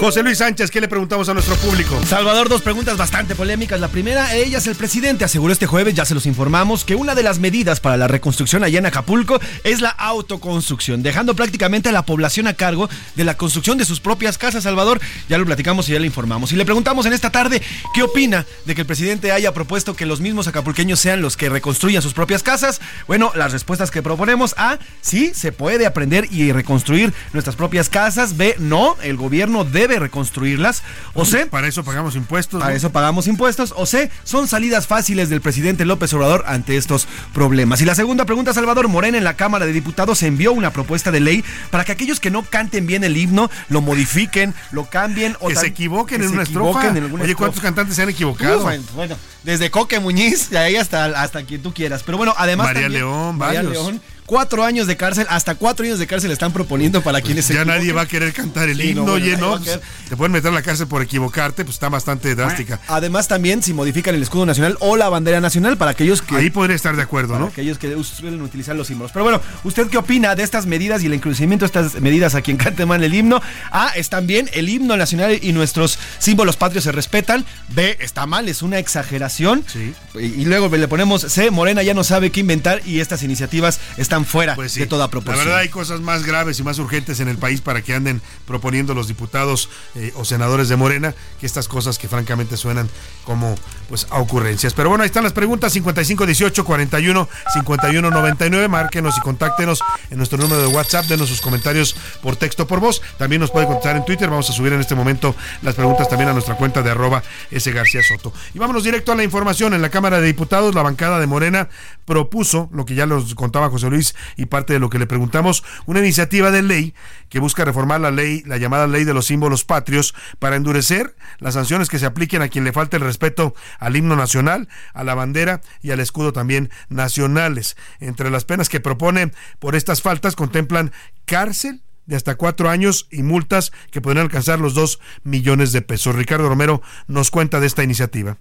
[0.00, 1.98] José Luis Sánchez, ¿qué le preguntamos a nuestro público?
[2.06, 3.80] Salvador, dos preguntas bastante polémicas.
[3.80, 7.14] La primera, ella es el presidente aseguró este jueves, ya se los informamos, que una
[7.14, 11.92] de las medidas para la reconstrucción allá en Acapulco es la autoconstrucción, dejando prácticamente a
[11.92, 14.64] la población a cargo de la construcción de sus propias casas.
[14.64, 16.52] Salvador, ya lo platicamos y ya le informamos.
[16.52, 17.62] Y le preguntamos en esta tarde
[17.94, 21.48] qué opina de que el presidente haya propuesto que los mismos acapulqueños sean los que
[21.48, 22.80] reconstruyan sus propias casas.
[23.06, 28.36] Bueno, las respuestas que proponemos: A, sí, se puede aprender y reconstruir nuestras propias casas.
[28.36, 30.82] B, no, el gobierno debe reconstruirlas.
[31.14, 32.60] O C, para eso pagamos impuestos.
[32.60, 33.74] Para eso pagamos impuestos.
[33.76, 37.80] O C, son salidas fáciles del presidente López Obrador ante estos problemas.
[37.80, 41.20] Y la segunda pregunta, Salvador Morena en la Cámara de Diputados envió una propuesta de
[41.20, 45.48] ley para que aquellos que no canten bien el himno lo modifiquen, lo cambien o
[45.48, 46.92] que se equivoquen en una estrofa.
[47.20, 48.68] Oye, ¿cuántos cantantes se han equivocado?
[48.94, 52.02] bueno, desde Coque Muñiz y ahí hasta, hasta quien tú quieras.
[52.02, 56.06] Pero bueno, además María León, María León cuatro años de cárcel, hasta cuatro años de
[56.06, 59.36] cárcel están proponiendo para quienes se Ya nadie va a querer cantar el himno, oye,
[59.36, 59.58] ¿no?
[59.60, 62.80] te pueden meter a la cárcel por equivocarte, pues está bastante drástica.
[62.88, 66.36] Además, también si modifican el escudo nacional o la bandera nacional para aquellos que.
[66.36, 67.46] Ahí podría estar de acuerdo, ¿no?
[67.46, 69.12] Aquellos que suelen utilizar los símbolos.
[69.12, 72.42] Pero bueno, ¿usted qué opina de estas medidas y el incluimiento de estas medidas a
[72.42, 73.40] quien cante mal el himno?
[73.70, 77.44] A, están bien, el himno nacional y nuestros símbolos patrios se respetan.
[77.68, 79.64] B, está mal, es una exageración.
[79.66, 79.94] Sí.
[80.14, 84.15] Y, luego le ponemos C, Morena ya no sabe qué inventar y estas iniciativas están
[84.24, 85.38] fuera pues de toda proporción.
[85.38, 88.22] La verdad hay cosas más graves y más urgentes en el país para que anden
[88.46, 92.88] proponiendo los diputados eh, o senadores de Morena que estas cosas que francamente suenan
[93.24, 93.54] como
[93.88, 94.74] pues a ocurrencias.
[94.74, 98.68] Pero bueno, ahí están las preguntas 5518 41 51 99.
[98.68, 103.02] Márquenos y contáctenos en nuestro número de WhatsApp, denos sus comentarios por texto por voz.
[103.18, 104.30] También nos puede contestar en Twitter.
[104.30, 107.70] Vamos a subir en este momento las preguntas también a nuestra cuenta de arroba S.
[107.72, 108.32] García Soto.
[108.54, 109.74] Y vámonos directo a la información.
[109.74, 111.68] En la Cámara de Diputados, la bancada de Morena
[112.04, 114.05] propuso, lo que ya nos contaba José Luis
[114.36, 116.94] y parte de lo que le preguntamos, una iniciativa de ley
[117.28, 121.54] que busca reformar la ley, la llamada ley de los símbolos patrios, para endurecer las
[121.54, 125.14] sanciones que se apliquen a quien le falte el respeto al himno nacional, a la
[125.14, 127.76] bandera y al escudo también nacionales.
[128.00, 130.92] Entre las penas que propone por estas faltas contemplan
[131.24, 136.14] cárcel de hasta cuatro años y multas que podrían alcanzar los dos millones de pesos.
[136.14, 138.38] Ricardo Romero nos cuenta de esta iniciativa.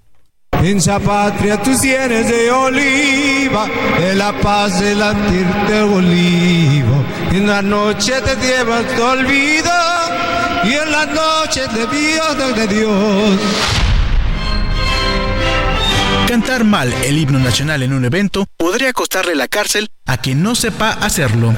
[0.64, 3.68] En esa patria tú tienes de oliva,
[4.00, 5.46] de la paz de latir
[5.84, 7.06] olivo.
[7.32, 9.72] En la noche te llevas tu olvido
[10.64, 13.40] y en la noche de Dios de Dios.
[16.28, 20.56] Cantar mal el himno nacional en un evento podría costarle la cárcel a quien no
[20.56, 21.54] sepa hacerlo.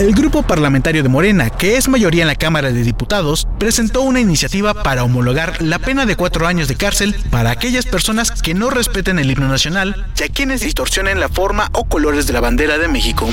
[0.00, 4.18] El grupo parlamentario de Morena, que es mayoría en la Cámara de Diputados, presentó una
[4.18, 8.70] iniciativa para homologar la pena de cuatro años de cárcel para aquellas personas que no
[8.70, 12.78] respeten el himno nacional y a quienes distorsionen la forma o colores de la bandera
[12.78, 13.28] de México.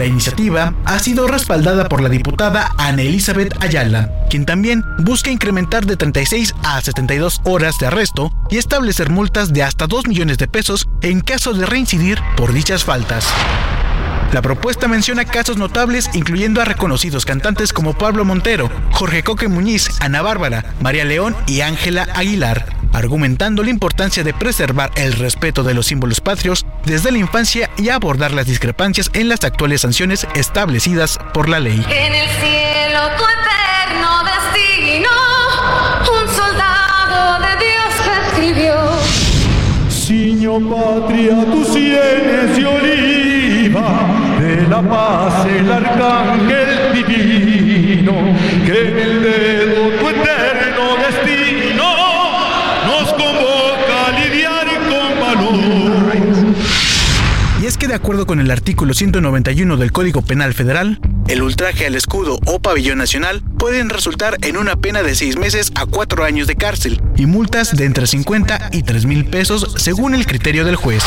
[0.00, 5.84] La iniciativa ha sido respaldada por la diputada Ana Elizabeth Ayala, quien también busca incrementar
[5.84, 10.48] de 36 a 72 horas de arresto y establecer multas de hasta 2 millones de
[10.48, 13.26] pesos en caso de reincidir por dichas faltas.
[14.32, 19.90] La propuesta menciona casos notables incluyendo a reconocidos cantantes como Pablo Montero, Jorge Coque Muñiz,
[20.00, 25.74] Ana Bárbara, María León y Ángela Aguilar, argumentando la importancia de preservar el respeto de
[25.74, 31.18] los símbolos patrios desde la infancia y abordar las discrepancias en las actuales sanciones establecidas
[31.32, 31.84] por la ley.
[31.88, 35.08] En el cielo tu eterno destino,
[36.12, 37.92] un soldado de Dios
[38.26, 38.74] escribió.
[39.88, 44.10] Siño patria, tus sienes y oliva
[44.40, 48.12] de la paz el arcángel divino,
[48.66, 49.59] que en el dedo
[57.90, 62.60] de acuerdo con el artículo 191 del Código Penal Federal, el ultraje al escudo o
[62.60, 67.02] pabellón nacional pueden resultar en una pena de seis meses a cuatro años de cárcel
[67.16, 71.02] y multas de entre 50 y 3 mil pesos según el criterio del juez.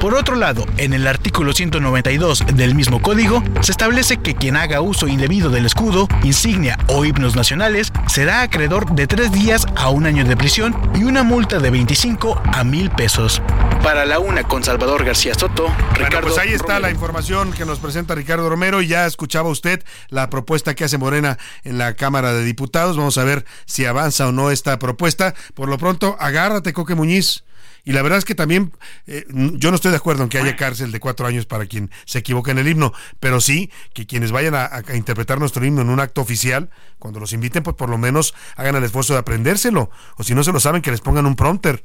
[0.00, 4.80] Por otro lado, en el artículo 192 del mismo código, se establece que quien haga
[4.80, 10.06] uso indebido del escudo, insignia o himnos nacionales será acreedor de tres días a un
[10.06, 13.40] año de prisión y una multa de 25 a mil pesos.
[13.82, 16.28] Para la una con Salvador García Soto, Ricardo.
[16.28, 20.28] pues ahí está la información que nos presenta Ricardo Romero y ya escuchaba usted la
[20.28, 22.96] propuesta que hace Morena en la Cámara de Diputados.
[22.96, 25.34] Vamos a ver si avanza o no esta propuesta.
[25.54, 27.44] Por lo pronto, agárrate, Coque Muñiz.
[27.86, 28.72] Y la verdad es que también
[29.06, 31.92] eh, yo no estoy de acuerdo en que haya cárcel de cuatro años para quien
[32.04, 35.82] se equivoque en el himno, pero sí que quienes vayan a, a, interpretar nuestro himno
[35.82, 36.68] en un acto oficial,
[36.98, 39.88] cuando los inviten, pues por lo menos hagan el esfuerzo de aprendérselo.
[40.16, 41.84] O si no se lo saben, que les pongan un prompter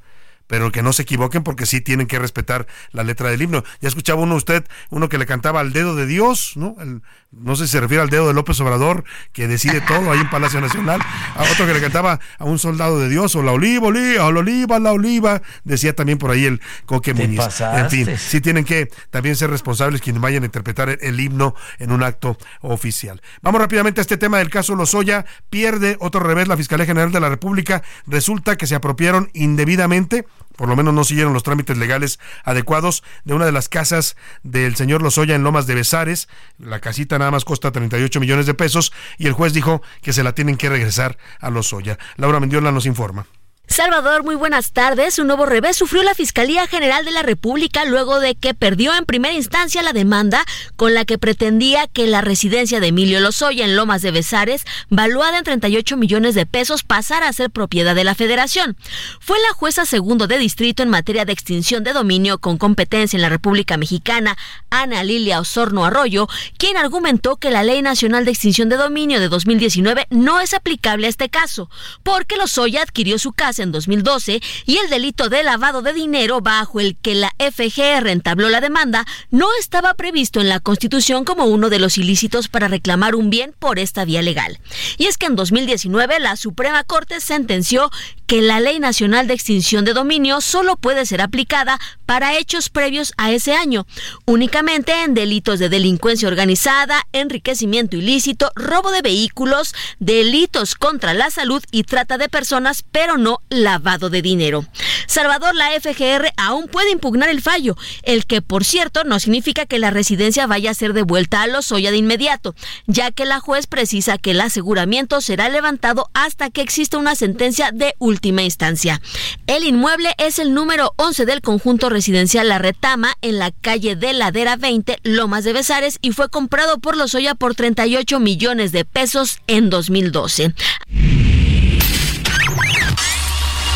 [0.51, 3.63] pero que no se equivoquen porque sí tienen que respetar la letra del himno.
[3.79, 6.75] Ya escuchaba uno usted, uno que le cantaba al dedo de Dios, ¿no?
[6.81, 10.19] El, no sé si se refiere al dedo de López Obrador, que decide todo ahí
[10.19, 10.99] en Palacio Nacional,
[11.35, 14.39] a otro que le cantaba a un soldado de Dios, o la oliva, oliva, la
[14.41, 17.39] oliva, la oliva, decía también por ahí el Coque Muñiz.
[17.61, 21.55] En fin, sí tienen que también ser responsables quienes vayan a interpretar el, el himno
[21.79, 23.21] en un acto oficial.
[23.41, 27.21] Vamos rápidamente a este tema del caso Lozoya, pierde otro revés la Fiscalía General de
[27.21, 30.25] la República, resulta que se apropiaron indebidamente
[30.55, 34.75] por lo menos no siguieron los trámites legales adecuados de una de las casas del
[34.75, 36.27] señor Lozoya en Lomas de Besares.
[36.57, 40.23] La casita nada más cuesta 38 millones de pesos y el juez dijo que se
[40.23, 41.97] la tienen que regresar a Lozoya.
[42.17, 43.25] Laura Mendiola nos informa.
[43.72, 45.17] Salvador, muy buenas tardes.
[45.17, 49.05] Un nuevo revés sufrió la Fiscalía General de la República luego de que perdió en
[49.05, 50.43] primera instancia la demanda
[50.76, 55.38] con la que pretendía que la residencia de Emilio Lozoya en Lomas de Besares, valuada
[55.38, 58.76] en 38 millones de pesos, pasara a ser propiedad de la Federación.
[59.22, 63.22] Fue la jueza segundo de distrito en materia de extinción de dominio con competencia en
[63.22, 64.38] la República Mexicana,
[64.69, 69.30] Ana Lilia Osorno Arroyo, quien argumentó que la Ley Nacional de Extinción de Dominio de
[69.30, 71.69] 2019 no es aplicable a este caso,
[72.03, 76.80] porque Lozoya adquirió su casa en 2012 y el delito de lavado de dinero bajo
[76.80, 81.70] el que la FGR entabló la demanda no estaba previsto en la Constitución como uno
[81.70, 84.59] de los ilícitos para reclamar un bien por esta vía legal.
[84.97, 87.89] Y es que en 2019 la Suprema Corte sentenció
[88.32, 93.11] que la Ley Nacional de Extinción de Dominio solo puede ser aplicada para hechos previos
[93.17, 93.86] a ese año,
[94.23, 101.61] únicamente en delitos de delincuencia organizada, enriquecimiento ilícito, robo de vehículos, delitos contra la salud
[101.71, 104.65] y trata de personas, pero no lavado de dinero.
[105.07, 109.77] Salvador, la FGR aún puede impugnar el fallo, el que por cierto no significa que
[109.77, 112.55] la residencia vaya a ser devuelta a Lozoya de inmediato,
[112.88, 117.71] ya que la juez precisa que el aseguramiento será levantado hasta que exista una sentencia
[117.73, 119.01] de última instancia.
[119.47, 124.13] El inmueble es el número 11 del conjunto residencial La Retama en la calle de
[124.13, 129.39] Ladera 20, Lomas de Besares, y fue comprado por Lozoya por 38 millones de pesos
[129.47, 130.53] en 2012.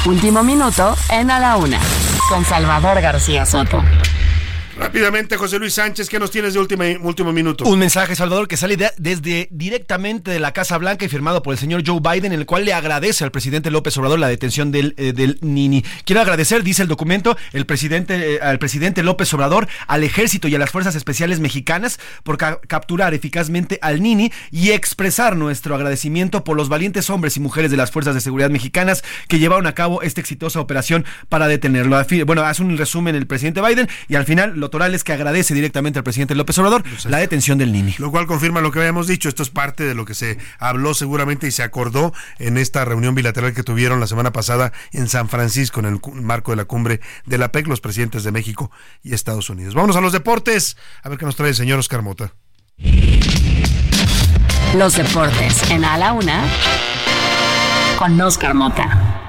[0.06, 1.80] Último minuto en A la Una,
[2.30, 3.84] con Salvador García Soto.
[4.78, 7.64] Rápidamente, José Luis Sánchez, ¿qué nos tienes de último, último minuto?
[7.66, 11.54] Un mensaje, Salvador, que sale de- desde directamente de la Casa Blanca y firmado por
[11.54, 14.72] el señor Joe Biden, en el cual le agradece al presidente López Obrador la detención
[14.72, 15.86] del, eh, del Nini.
[16.04, 20.56] Quiero agradecer, dice el documento, el presidente, eh, al presidente López Obrador, al ejército y
[20.56, 26.44] a las fuerzas especiales mexicanas por ca- capturar eficazmente al Nini y expresar nuestro agradecimiento
[26.44, 29.74] por los valientes hombres y mujeres de las fuerzas de seguridad mexicanas que llevaron a
[29.74, 31.98] cabo esta exitosa operación para detenerlo.
[32.26, 34.65] Bueno, hace un resumen el presidente Biden y al final
[35.04, 37.96] que agradece directamente al presidente López Obrador la detención del Nini.
[37.98, 39.30] Lo cual confirma lo que habíamos dicho.
[39.30, 43.16] Esto es parte de lo que se habló seguramente y se acordó en esta reunión
[43.16, 47.02] bilateral que tuvieron la semana pasada en San Francisco, en el marco de la cumbre
[47.26, 48.72] de la PEC, los presidentes de México
[49.04, 49.74] y Estados Unidos.
[49.74, 50.78] Vámonos a los deportes.
[51.04, 52.34] A ver qué nos trae el señor Oscar Mota.
[54.76, 56.44] Los deportes en A la Una,
[57.98, 59.25] con Oscar Mota.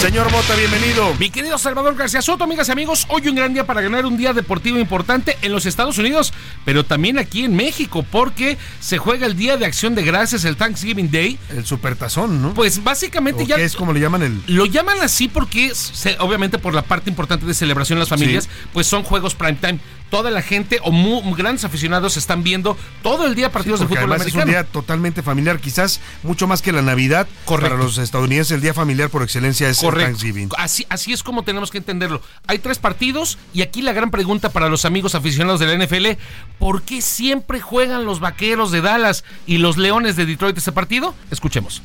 [0.00, 1.14] Señor Mota, bienvenido.
[1.18, 4.16] Mi querido Salvador García Soto, amigas y amigos, hoy un gran día para ganar un
[4.16, 6.32] día deportivo importante en los Estados Unidos,
[6.64, 10.56] pero también aquí en México, porque se juega el Día de Acción de Gracias, el
[10.56, 11.38] Thanksgiving Day.
[11.50, 12.54] El supertazón, ¿no?
[12.54, 13.56] Pues básicamente ¿O ya...
[13.56, 14.42] qué es como le llaman el...?
[14.46, 15.72] Lo llaman así porque,
[16.20, 18.50] obviamente por la parte importante de celebración de las familias, Sí.
[18.72, 19.78] pues son juegos prime time.
[20.10, 23.98] Toda la gente o mu- grandes aficionados están viendo todo el día partidos de fútbol
[24.04, 24.64] además es un americano.
[24.64, 27.26] día totalmente familiar, quizás mucho más que la Navidad.
[27.44, 27.70] Correcto.
[27.74, 30.04] Para los estadounidenses, el día familiar por excelencia es el.
[30.06, 30.48] Thanksgiving.
[30.58, 32.22] Así, así es como tenemos que entenderlo.
[32.46, 36.18] Hay tres partidos y aquí la gran pregunta para los amigos aficionados de la NFL,
[36.58, 41.14] ¿por qué siempre juegan los Vaqueros de Dallas y los Leones de Detroit este partido?
[41.30, 41.82] Escuchemos.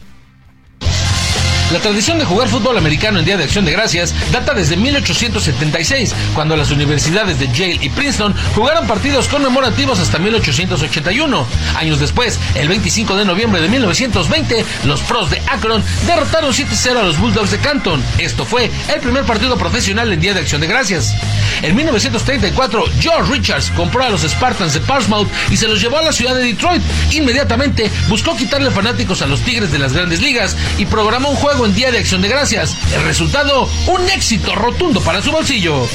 [1.72, 6.14] La tradición de jugar fútbol americano en Día de Acción de Gracias data desde 1876,
[6.36, 11.48] cuando las universidades de Yale y Princeton jugaron partidos conmemorativos hasta 1881.
[11.78, 17.04] Años después, el 25 de noviembre de 1920, los pros de Akron derrotaron 7-0 a
[17.04, 18.04] los Bulldogs de Canton.
[18.18, 21.16] Esto fue el primer partido profesional en Día de Acción de Gracias.
[21.62, 26.04] En 1934, George Richards compró a los Spartans de Portsmouth y se los llevó a
[26.04, 26.82] la ciudad de Detroit.
[27.12, 31.61] Inmediatamente buscó quitarle fanáticos a los Tigres de las grandes ligas y programó un juego
[31.66, 32.76] en Día de Acción de Gracias.
[32.96, 35.88] El resultado, un éxito rotundo para su bolsillo.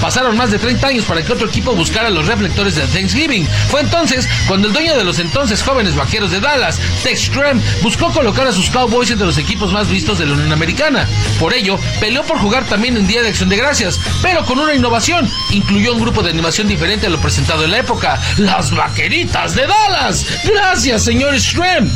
[0.00, 3.46] Pasaron más de 30 años para que otro equipo buscara los reflectores de Thanksgiving.
[3.70, 8.10] Fue entonces cuando el dueño de los entonces jóvenes vaqueros de Dallas, Tex Trem, buscó
[8.12, 11.08] colocar a sus Cowboys entre los equipos más vistos de la Unión Americana.
[11.40, 14.74] Por ello, peleó por jugar también en Día de Acción de Gracias, pero con una
[14.74, 15.30] innovación.
[15.50, 19.66] Incluyó un grupo de animación diferente a lo presentado en la época, las Vaqueritas de
[19.66, 20.26] Dallas.
[20.44, 21.90] Gracias, señor Strem.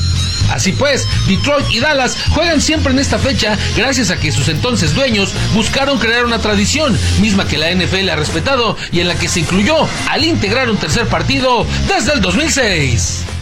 [0.51, 4.95] Así pues, Detroit y Dallas juegan siempre en esta fecha gracias a que sus entonces
[4.95, 9.29] dueños buscaron crear una tradición, misma que la NFL ha respetado y en la que
[9.29, 9.77] se incluyó
[10.09, 13.40] al integrar un tercer partido desde el 2006.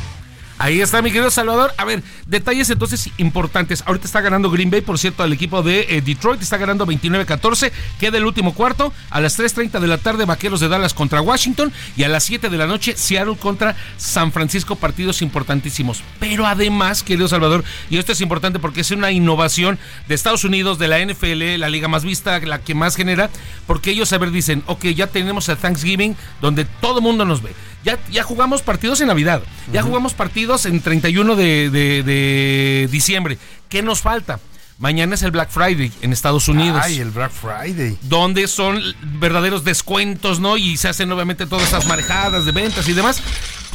[0.58, 1.72] Ahí está, mi querido Salvador.
[1.76, 3.84] A ver, detalles entonces importantes.
[3.86, 6.42] Ahorita está ganando Green Bay, por cierto, al equipo de eh, Detroit.
[6.42, 7.70] Está ganando 29-14.
[8.00, 8.92] Queda el último cuarto.
[9.10, 11.72] A las 3.30 de la tarde, Vaqueros de Dallas contra Washington.
[11.96, 14.74] Y a las 7 de la noche, Seattle contra San Francisco.
[14.74, 16.02] Partidos importantísimos.
[16.18, 19.78] Pero además, querido Salvador, y esto es importante porque es una innovación
[20.08, 23.30] de Estados Unidos, de la NFL, la liga más vista, la que más genera.
[23.68, 27.54] Porque ellos, a ver, dicen, ok, ya tenemos el Thanksgiving, donde todo mundo nos ve.
[27.84, 29.42] Ya, ya jugamos partidos en Navidad.
[29.72, 33.38] Ya jugamos partidos en 31 de, de- de diciembre.
[33.68, 34.40] ¿Qué nos falta?
[34.78, 36.80] Mañana es el Black Friday en Estados Unidos.
[36.84, 37.96] Ay, el Black Friday.
[38.02, 38.80] Donde son
[39.18, 40.56] verdaderos descuentos, ¿no?
[40.56, 43.20] Y se hacen obviamente todas estas marejadas de ventas y demás.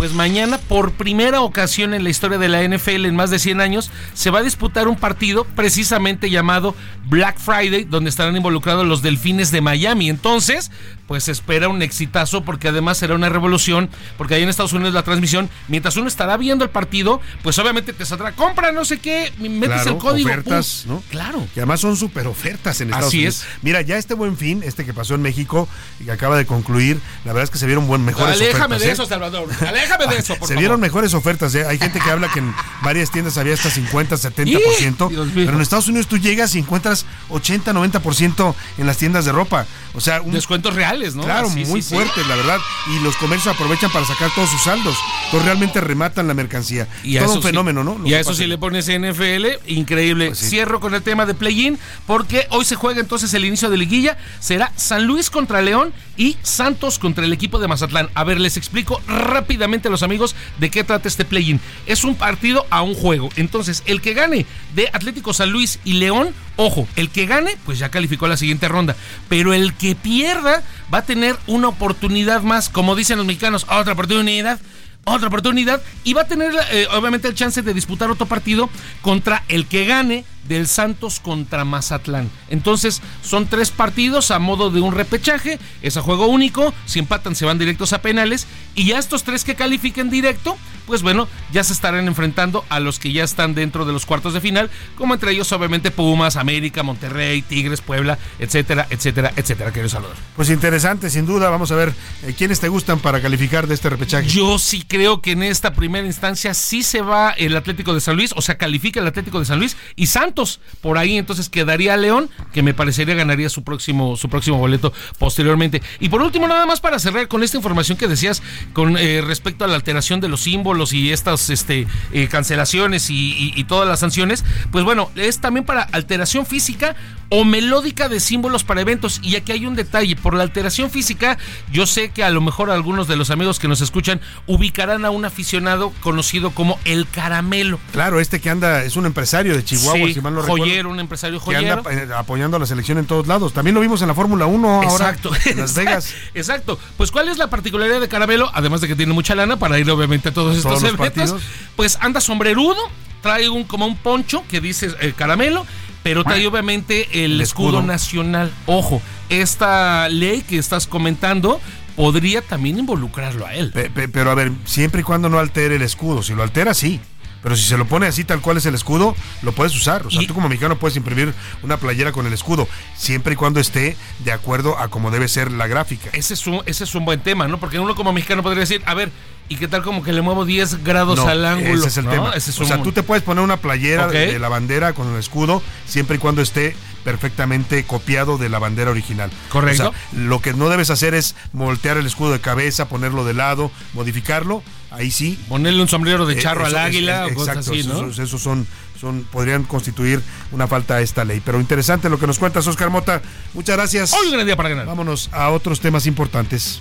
[0.04, 3.62] Pues mañana, por primera ocasión en la historia de la NFL en más de 100
[3.62, 6.76] años, se va a disputar un partido precisamente llamado
[7.06, 10.10] Black Friday, donde estarán involucrados los Delfines de Miami.
[10.10, 10.72] Entonces,
[11.08, 14.94] pues se espera un exitazo porque además será una revolución, porque ahí en Estados Unidos
[14.94, 19.00] la transmisión, mientras uno estará viendo el partido, pues obviamente te saldrá, compra no sé
[19.00, 20.30] qué, metes Claro, el código.
[20.30, 20.96] ofertas, pum.
[20.96, 21.04] ¿no?
[21.12, 21.48] Claro.
[21.54, 23.36] Que además son súper ofertas en Estados Así Unidos.
[23.36, 23.46] es.
[23.62, 25.70] Mira, ya este buen fin, este que pasó en México
[26.02, 28.82] y que acaba de concluir, la verdad es que se vieron buen, mejores Aléjame ofertas.
[28.82, 28.92] de ¿eh?
[28.92, 29.48] eso, Salvador.
[29.68, 30.60] Aléjame de eso, por se favor.
[30.60, 31.54] vieron mejores ofertas.
[31.56, 31.66] ¿eh?
[31.68, 35.10] Hay gente que habla que en varias tiendas había hasta 50, 70%.
[35.10, 35.46] Dios mío.
[35.46, 39.66] pero en Estados Unidos tú llegas y encuentras 80, 90% en las tiendas de ropa.
[39.94, 41.24] O sea, un, Descuentos reales, ¿no?
[41.24, 41.96] Claro, Sí, muy sí, sí.
[41.96, 42.58] fuertes, la verdad.
[42.96, 44.98] Y los comercios aprovechan para sacar todos sus saldos.
[45.26, 46.88] Entonces realmente rematan la mercancía.
[47.04, 47.98] Y Todo un fenómeno, ¿no?
[48.00, 50.28] Lo Y a eso sí le pones NFL, increíble.
[50.28, 50.40] Pues.
[50.50, 51.78] Cierro con el tema de play-in,
[52.08, 54.18] porque hoy se juega entonces el inicio de liguilla.
[54.40, 58.10] Será San Luis contra León y Santos contra el equipo de Mazatlán.
[58.16, 61.60] A ver, les explico rápidamente los amigos de qué trata este play-in.
[61.86, 63.30] Es un partido a un juego.
[63.36, 64.46] Entonces, el que gane
[64.76, 68.38] de Atlético San Luis y León, ojo, el que gane, pues ya calificó a la
[68.38, 68.96] siguiente ronda.
[69.30, 70.64] Pero el que pierda
[70.94, 74.60] va a tener una oportunidad más, como dicen los mexicanos, otra oportunidad
[75.06, 78.70] otra oportunidad y va a tener eh, obviamente el chance de disputar otro partido
[79.02, 82.30] contra el que gane del Santos contra Mazatlán.
[82.50, 87.36] Entonces son tres partidos a modo de un repechaje, es a juego único, si empatan
[87.36, 91.64] se van directos a penales y ya estos tres que califiquen directo, pues bueno, ya
[91.64, 95.14] se estarán enfrentando a los que ya están dentro de los cuartos de final, como
[95.14, 99.72] entre ellos obviamente Pumas, América, Monterrey, Tigres, Puebla, etcétera, etcétera, etcétera.
[99.72, 100.18] Querido Salvador.
[100.36, 101.50] Pues interesante, sin duda.
[101.50, 101.94] Vamos a ver
[102.24, 104.28] eh, quiénes te gustan para calificar de este repechaje.
[104.28, 108.16] Yo sí creo que en esta primera instancia sí se va el Atlético de San
[108.18, 110.33] Luis, o sea, califica el Atlético de San Luis y Santos
[110.82, 115.82] por ahí, entonces quedaría León, que me parecería ganaría su próximo, su próximo boleto posteriormente.
[116.00, 118.42] Y por último, nada más para cerrar con esta información que decías
[118.74, 123.14] con eh, respecto a la alteración de los símbolos y estas este, eh, cancelaciones y,
[123.34, 126.96] y- y todas las sanciones, pues bueno, es también para alteración física
[127.30, 129.20] o melódica de símbolos para eventos.
[129.24, 131.38] Y aquí hay un detalle, por la alteración física,
[131.72, 135.10] yo sé que a lo mejor algunos de los amigos que nos escuchan ubicarán a
[135.10, 137.80] un aficionado conocido como el caramelo.
[137.92, 140.90] Claro, este que anda es un empresario de Chihuahua, Sí, si mal no joyero, recuerdo,
[140.90, 141.78] un empresario que joyero.
[141.86, 143.54] anda eh, apoyando a la selección en todos lados.
[143.54, 145.32] También lo vimos en la Fórmula 1 ahora Exacto.
[145.46, 146.14] en Las Vegas.
[146.34, 146.80] Exacto.
[146.98, 148.50] Pues, ¿cuál es la particularidad de Caramelo?
[148.54, 151.00] Además de que tiene mucha lana para ir, obviamente, a todos estos eventos.
[151.08, 151.42] partidos.
[151.76, 152.78] Pues anda sombrerudo,
[153.22, 155.66] trae un como un poncho que dice eh, Caramelo,
[156.02, 157.68] pero trae obviamente el, El escudo.
[157.78, 157.82] escudo.
[157.84, 158.52] nacional.
[158.66, 161.60] Ojo, esta ley que estás comentando
[161.96, 163.72] podría también involucrarlo a él.
[163.72, 166.24] Pe- pe- pero a ver, siempre y cuando no altere el escudo.
[166.24, 167.00] Si lo altera, sí.
[167.44, 170.08] Pero si se lo pone así tal cual es el escudo, lo puedes usar.
[170.08, 172.68] O sea, tú como mexicano puedes imprimir una playera con el escudo,
[172.98, 176.10] siempre y cuando esté de acuerdo a como debe ser la gráfica.
[176.14, 177.60] Ese es, un, ese es un buen tema, ¿no?
[177.60, 179.12] Porque uno como mexicano podría decir, a ver,
[179.50, 181.80] ¿y qué tal como que le muevo 10 grados No, al ángulo?
[181.80, 182.12] Ese es el ¿no?
[182.12, 182.30] tema.
[182.34, 185.12] Ese es o sea, un- tú te puedes poner una playera de la bandera con
[185.14, 189.30] el escudo, siempre y cuando esté perfectamente copiado de la bandera original.
[189.50, 189.90] Correcto.
[189.90, 193.34] O sea, lo que no debes hacer es voltear el escudo de cabeza, ponerlo de
[193.34, 194.64] lado, modificarlo.
[194.94, 195.38] Ahí sí.
[195.50, 197.88] Ponerle un sombrero de Eh, charro eso al es- águila es- o cosas exacto, así,
[197.88, 197.96] ¿no?
[197.96, 198.68] Esos, esos son,
[199.00, 200.22] son, podrían constituir
[200.52, 201.42] una falta a esta ley.
[201.44, 203.22] Pero interesante lo que nos cuentas, Oscar Mota.
[203.54, 204.14] Muchas gracias.
[204.14, 204.86] Hoy un gran día para ganar.
[204.86, 206.80] Vámonos a otros temas importantes.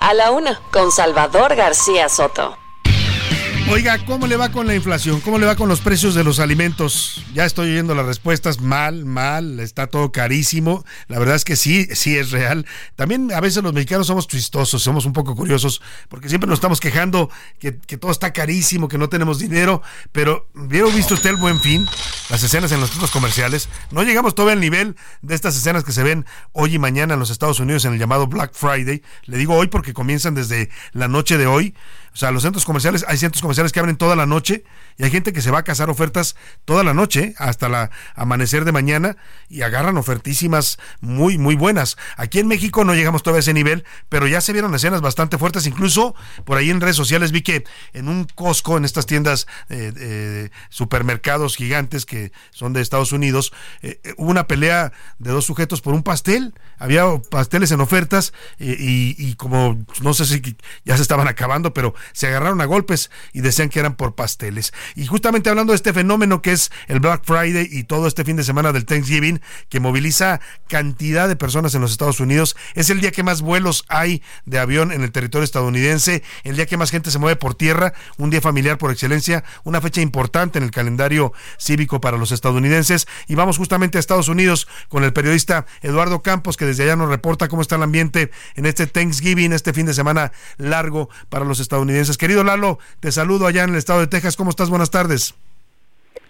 [0.00, 2.56] A la una, con Salvador García Soto.
[3.70, 5.20] Oiga, ¿cómo le va con la inflación?
[5.20, 7.24] ¿Cómo le va con los precios de los alimentos?
[7.32, 10.84] Ya estoy oyendo las respuestas, mal, mal, está todo carísimo.
[11.08, 12.66] La verdad es que sí, sí es real.
[12.96, 15.80] También a veces los mexicanos somos chistosos, somos un poco curiosos,
[16.10, 19.80] porque siempre nos estamos quejando que, que todo está carísimo, que no tenemos dinero,
[20.12, 21.86] pero ¿vieron visto usted el buen fin?
[22.28, 23.68] Las escenas en los centros comerciales.
[23.90, 27.20] No llegamos todavía al nivel de estas escenas que se ven hoy y mañana en
[27.20, 29.02] los Estados Unidos en el llamado Black Friday.
[29.24, 31.74] Le digo hoy porque comienzan desde la noche de hoy.
[32.14, 34.64] O sea, los centros comerciales, hay centros comerciales que abren toda la noche
[34.98, 36.36] y hay gente que se va a cazar ofertas
[36.66, 39.16] toda la noche hasta la amanecer de mañana
[39.48, 41.96] y agarran ofertísimas muy, muy buenas.
[42.16, 45.38] Aquí en México no llegamos todavía a ese nivel, pero ya se vieron escenas bastante
[45.38, 45.66] fuertes.
[45.66, 46.14] Incluso
[46.44, 47.64] por ahí en redes sociales vi que
[47.94, 53.52] en un Costco, en estas tiendas, eh, eh, supermercados gigantes que son de Estados Unidos,
[53.80, 56.54] eh, eh, hubo una pelea de dos sujetos por un pastel.
[56.78, 62.28] Había pasteles en ofertas y como no sé si ya se estaban acabando, pero se
[62.28, 64.72] agarraron a golpes y decían que eran por pasteles.
[64.94, 68.36] Y justamente hablando de este fenómeno que es el Black Friday y todo este fin
[68.36, 73.00] de semana del Thanksgiving, que moviliza cantidad de personas en los Estados Unidos, es el
[73.00, 76.90] día que más vuelos hay de avión en el territorio estadounidense, el día que más
[76.90, 80.70] gente se mueve por tierra, un día familiar por excelencia, una fecha importante en el
[80.70, 83.06] calendario cívico para los estadounidenses.
[83.28, 87.08] Y vamos justamente a Estados Unidos con el periodista Eduardo Campos, que desde allá nos
[87.08, 91.60] reporta cómo está el ambiente en este Thanksgiving, este fin de semana largo para los
[91.60, 91.91] estadounidenses.
[92.18, 94.36] Querido Lalo, te saludo allá en el estado de Texas.
[94.36, 94.70] ¿Cómo estás?
[94.70, 95.34] Buenas tardes.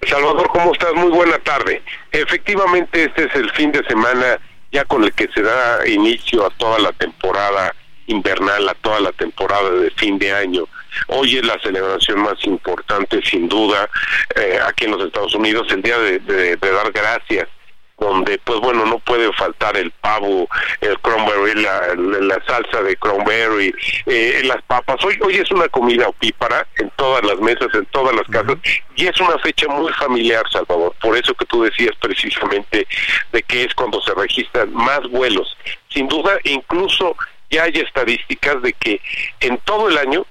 [0.08, 0.92] Salvador, ¿cómo estás?
[0.94, 1.82] Muy buena tarde.
[2.10, 4.38] Efectivamente, este es el fin de semana
[4.72, 7.74] ya con el que se da inicio a toda la temporada
[8.06, 10.64] invernal, a toda la temporada de fin de año.
[11.08, 13.88] Hoy es la celebración más importante, sin duda,
[14.34, 17.48] eh, aquí en los Estados Unidos, el día de dar gracias
[18.02, 20.48] donde pues bueno no puede faltar el pavo
[20.80, 23.74] el cranberry la, la salsa de cranberry
[24.06, 25.02] eh, las papas.
[25.04, 28.56] Hoy hoy es una comida opípara en todas las mesas en todas las casas
[28.96, 30.94] y es una fecha muy familiar Salvador.
[31.00, 32.86] Por eso que tú decías precisamente
[33.32, 35.56] de que es cuando se registran más vuelos.
[35.88, 37.16] Sin duda incluso
[37.50, 39.00] ya hay estadísticas de que
[39.40, 40.26] en todo el año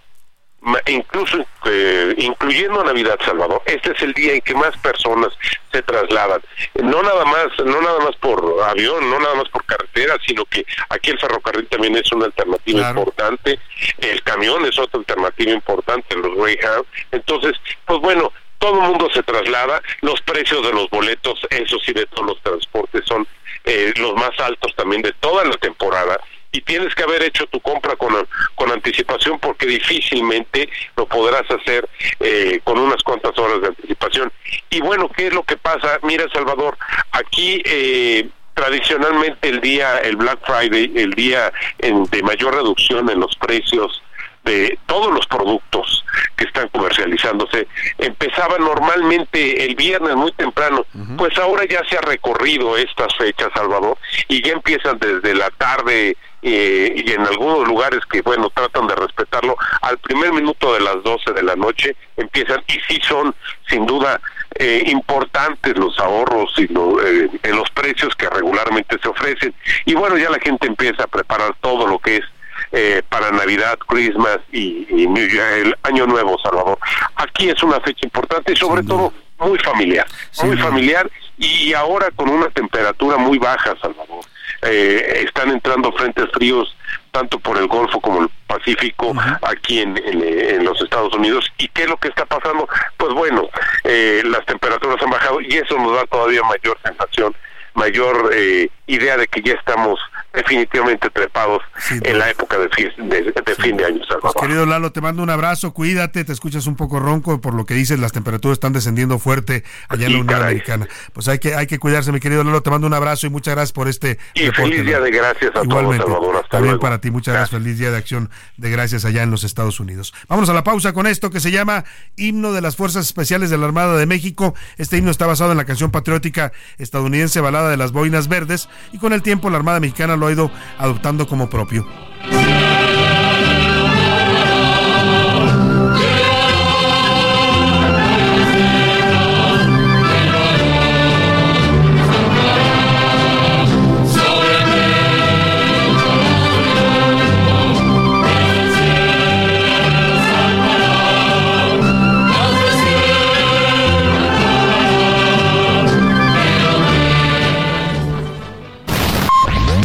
[0.88, 5.30] incluso eh, incluyendo Navidad Salvador este es el día en que más personas
[5.72, 6.42] se trasladan.
[6.76, 10.64] No nada más no nada más por avión no nada más por carretera sino que
[10.90, 13.60] aquí el ferrocarril también es una alternativa importante
[13.98, 16.86] el camión es otra alternativa importante los Greyhound.
[17.12, 17.54] Entonces
[17.86, 22.06] pues bueno todo el mundo se traslada los precios de los boletos eso sí de
[22.06, 23.28] todos los transportes son
[23.64, 26.20] eh, los más altos también de toda la temporada
[26.52, 28.14] y tienes que haber hecho tu compra con,
[28.56, 31.88] con anticipación porque difícilmente lo podrás hacer
[32.20, 34.32] eh, con unas cuantas horas de anticipación.
[34.70, 36.00] Y bueno, ¿qué es lo que pasa?
[36.04, 36.78] Mira, Salvador,
[37.12, 37.62] aquí...
[37.66, 44.04] Eh, tradicionalmente el día, el Black Friday, el día de mayor reducción en los precios
[44.44, 46.04] de todos los productos
[46.36, 50.86] que están comercializándose empezaba normalmente el viernes muy temprano,
[51.18, 53.98] pues ahora ya se ha recorrido estas fechas, Salvador,
[54.28, 58.96] y ya empiezan desde la tarde eh, y en algunos lugares que, bueno, tratan de
[58.96, 63.36] respetarlo, al primer minuto de las 12 de la noche empiezan y sí son,
[63.70, 64.20] sin duda,
[64.56, 69.54] eh, importantes los ahorros y eh, en los precios que regularmente se ofrecen.
[69.86, 72.26] Y bueno, ya la gente empieza a preparar todo lo que es
[72.72, 76.78] eh, para Navidad, Christmas y, el Año Nuevo, Salvador.
[77.16, 80.06] Aquí es una fecha importante y sobre todo muy familiar,
[80.44, 84.24] muy familiar y ahora con una temperatura muy baja, Salvador.
[84.64, 86.76] Eh, están entrando frentes fríos
[87.12, 91.52] tanto por el Golfo como el Pacífico aquí en, en, los Estados Unidos.
[91.58, 92.68] ¿Y qué es lo que está pasando?
[92.98, 93.50] Pues bueno,
[93.84, 97.36] eh, las temperaturas han bajado y eso nos da todavía mayor sensación,
[97.74, 100.00] mayor eh, idea de que ya estamos
[100.34, 104.02] definitivamente trepados en la época de, de, fin de año.
[104.22, 107.66] Pues, querido Lalo, te mando un abrazo, cuídate, te escuchas un poco ronco por lo
[107.66, 110.88] que dices, las temperaturas están descendiendo fuerte allá en la Unión Americana.
[111.14, 113.56] Pues hay que hay que cuidarse, mi querido Lalo, te mando un abrazo y muchas
[113.56, 116.46] gracias por este y feliz día de gracias a Igualmente, todos, Salvador.
[116.50, 117.62] también para ti, muchas gracias.
[117.62, 120.14] feliz día de acción de gracias allá en los Estados Unidos.
[120.28, 121.84] Vámonos a la pausa con esto que se llama
[122.16, 124.56] Himno de las Fuerzas Especiales de la Armada de México.
[124.78, 128.98] Este himno está basado en la canción patriótica estadounidense Balada de las Boinas Verdes y
[128.98, 131.86] con el tiempo la Armada Mexicana lo ha ido adoptando como propio.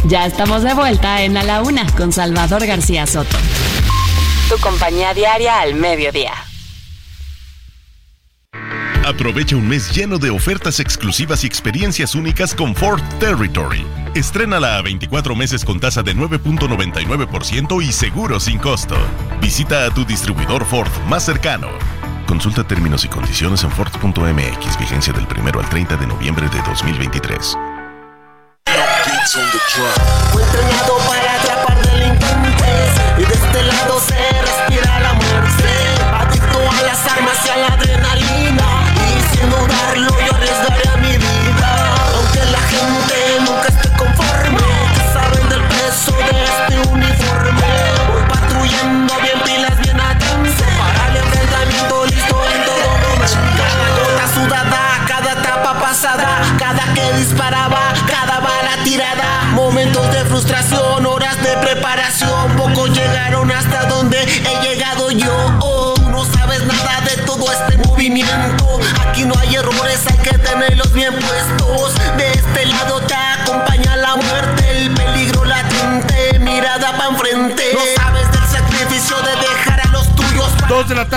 [0.09, 3.37] Ya estamos de vuelta en A la Una con Salvador García Soto.
[4.49, 6.33] Tu compañía diaria al mediodía.
[9.05, 13.85] Aprovecha un mes lleno de ofertas exclusivas y experiencias únicas con Ford Territory.
[14.15, 18.97] Estrénala a 24 meses con tasa de 9.99% y seguro sin costo.
[19.41, 21.69] Visita a tu distribuidor Ford más cercano.
[22.29, 27.57] Consulta términos y condiciones en Ford.mx, vigencia del 1 al 30 de noviembre de 2023.
[29.29, 29.43] Fue
[30.41, 35.75] entrenado para atrapar delincuentes y de este lado se respira la muerte.
[36.15, 40.46] Adicto a las armas y a la adrenalina y sin dudarlo yo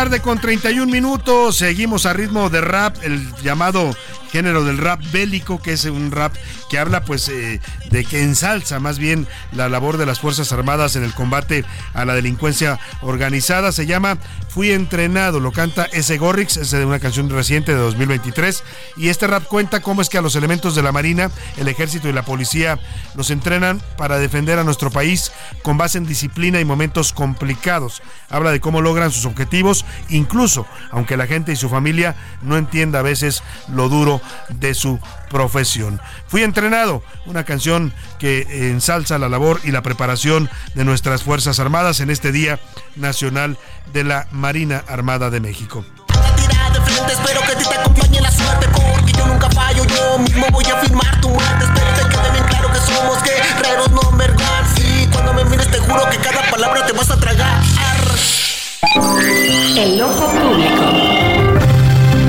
[0.03, 1.57] tarde con 31 minutos.
[1.57, 3.93] Seguimos a ritmo de rap, el llamado
[4.31, 6.33] género del rap bélico, que es un rap
[6.69, 7.59] que habla pues eh,
[7.89, 12.05] de que ensalza más bien la labor de las Fuerzas Armadas en el combate a
[12.05, 13.71] la delincuencia organizada.
[13.71, 14.17] Se llama
[14.49, 16.17] Fui entrenado, lo canta S.
[16.17, 18.63] Gorrix, es de una canción reciente de 2023.
[18.97, 22.09] Y este rap cuenta cómo es que a los elementos de la Marina, el Ejército
[22.09, 22.79] y la Policía
[23.15, 28.01] los entrenan para defender a nuestro país con base en disciplina y momentos complicados.
[28.29, 32.99] Habla de cómo logran sus objetivos, incluso aunque la gente y su familia no entienda
[32.99, 34.99] a veces lo duro de su
[35.29, 36.01] profesión.
[36.27, 37.78] Fui entrenado, una canción
[38.19, 42.59] que ensalza la labor y la preparación de nuestras Fuerzas Armadas en este Día
[42.95, 43.57] Nacional
[43.93, 45.85] de la Marina Armada de México.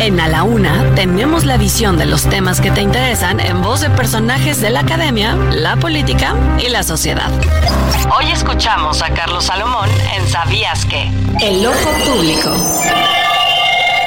[0.00, 3.82] En A la Una tenemos la visión de los temas que te interesan en voz
[3.82, 7.30] de personajes de la academia, la política y la sociedad.
[8.16, 11.02] Hoy escuchamos a Carlos Salomón en Sabías que.
[11.42, 12.48] El ojo público.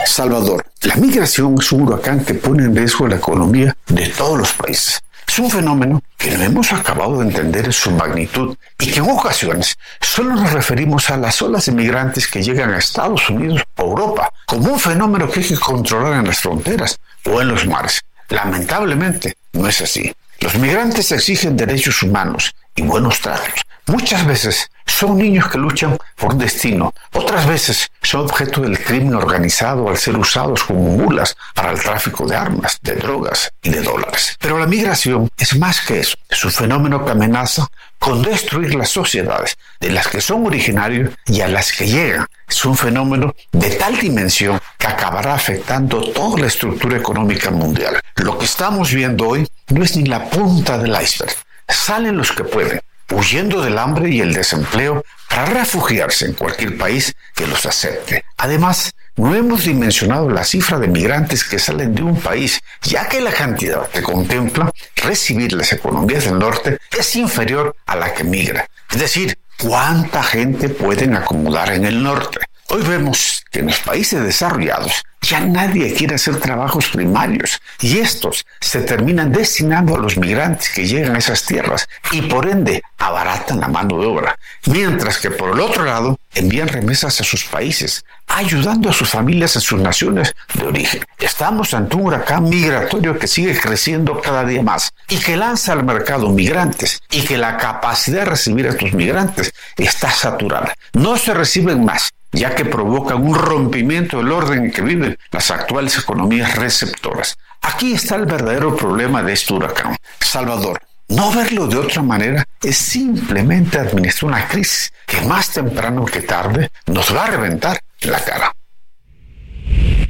[0.07, 4.51] Salvador, la migración es un huracán que pone en riesgo la economía de todos los
[4.53, 4.99] países.
[5.33, 9.09] Es un fenómeno que no hemos acabado de entender en su magnitud y que en
[9.09, 13.81] ocasiones solo nos referimos a las olas de migrantes que llegan a Estados Unidos o
[13.81, 18.03] Europa como un fenómeno que hay que controlar en las fronteras o en los mares.
[18.29, 20.13] Lamentablemente, no es así.
[20.39, 23.61] Los migrantes exigen derechos humanos y buenos tratos.
[23.85, 29.13] Muchas veces son niños que luchan por un destino, otras veces son objeto del crimen
[29.13, 33.81] organizado al ser usados como mulas para el tráfico de armas, de drogas y de
[33.81, 34.37] dólares.
[34.39, 37.67] Pero la migración es más que eso, es un fenómeno que amenaza
[38.03, 42.25] con destruir las sociedades de las que son originarios y a las que llegan.
[42.49, 48.01] Es un fenómeno de tal dimensión que acabará afectando toda la estructura económica mundial.
[48.17, 51.33] Lo que estamos viendo hoy no es ni la punta del iceberg.
[51.69, 52.81] Salen los que pueden,
[53.11, 58.23] huyendo del hambre y el desempleo para refugiarse en cualquier país que los acepte.
[58.37, 63.21] Además, no hemos dimensionado la cifra de migrantes que salen de un país, ya que
[63.21, 68.67] la cantidad que contempla recibir las economías del norte es inferior a la que migra.
[68.89, 72.39] Es decir, ¿cuánta gente pueden acomodar en el norte?
[72.75, 78.47] Hoy vemos que en los países desarrollados ya nadie quiere hacer trabajos primarios y estos
[78.59, 83.59] se terminan destinando a los migrantes que llegan a esas tierras y por ende abaratan
[83.59, 88.05] la mano de obra, mientras que por el otro lado envían remesas a sus países,
[88.25, 91.05] ayudando a sus familias en sus naciones de origen.
[91.19, 95.83] Estamos ante un huracán migratorio que sigue creciendo cada día más y que lanza al
[95.83, 100.73] mercado migrantes y que la capacidad de recibir a estos migrantes está saturada.
[100.93, 105.49] No se reciben más ya que provocan un rompimiento del orden en que viven las
[105.51, 107.37] actuales economías receptoras.
[107.61, 109.95] Aquí está el verdadero problema de este huracán.
[110.19, 116.21] Salvador, no verlo de otra manera es simplemente administrar una crisis que más temprano que
[116.21, 118.51] tarde nos va a reventar en la cara.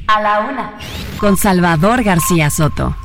[0.08, 0.74] A la una.
[1.20, 2.96] Con Salvador García Soto.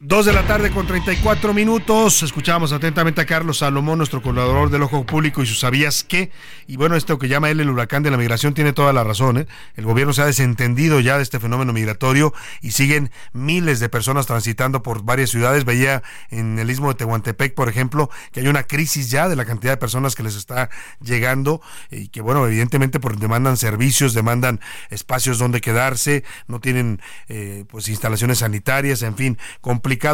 [0.00, 2.22] Dos de la tarde con 34 minutos.
[2.22, 6.30] Escuchábamos atentamente a Carlos Salomón, nuestro colaborador del Ojo Público y sus sabías qué.
[6.68, 9.38] Y bueno, esto que llama él el huracán de la migración tiene toda la razón.
[9.38, 9.48] ¿eh?
[9.74, 14.26] El gobierno se ha desentendido ya de este fenómeno migratorio y siguen miles de personas
[14.26, 15.64] transitando por varias ciudades.
[15.64, 19.46] Veía en el istmo de Tehuantepec, por ejemplo, que hay una crisis ya de la
[19.46, 20.70] cantidad de personas que les está
[21.00, 21.60] llegando
[21.90, 24.60] y que bueno, evidentemente por demandan servicios, demandan
[24.90, 29.38] espacios donde quedarse, no tienen eh, pues instalaciones sanitarias, en fin,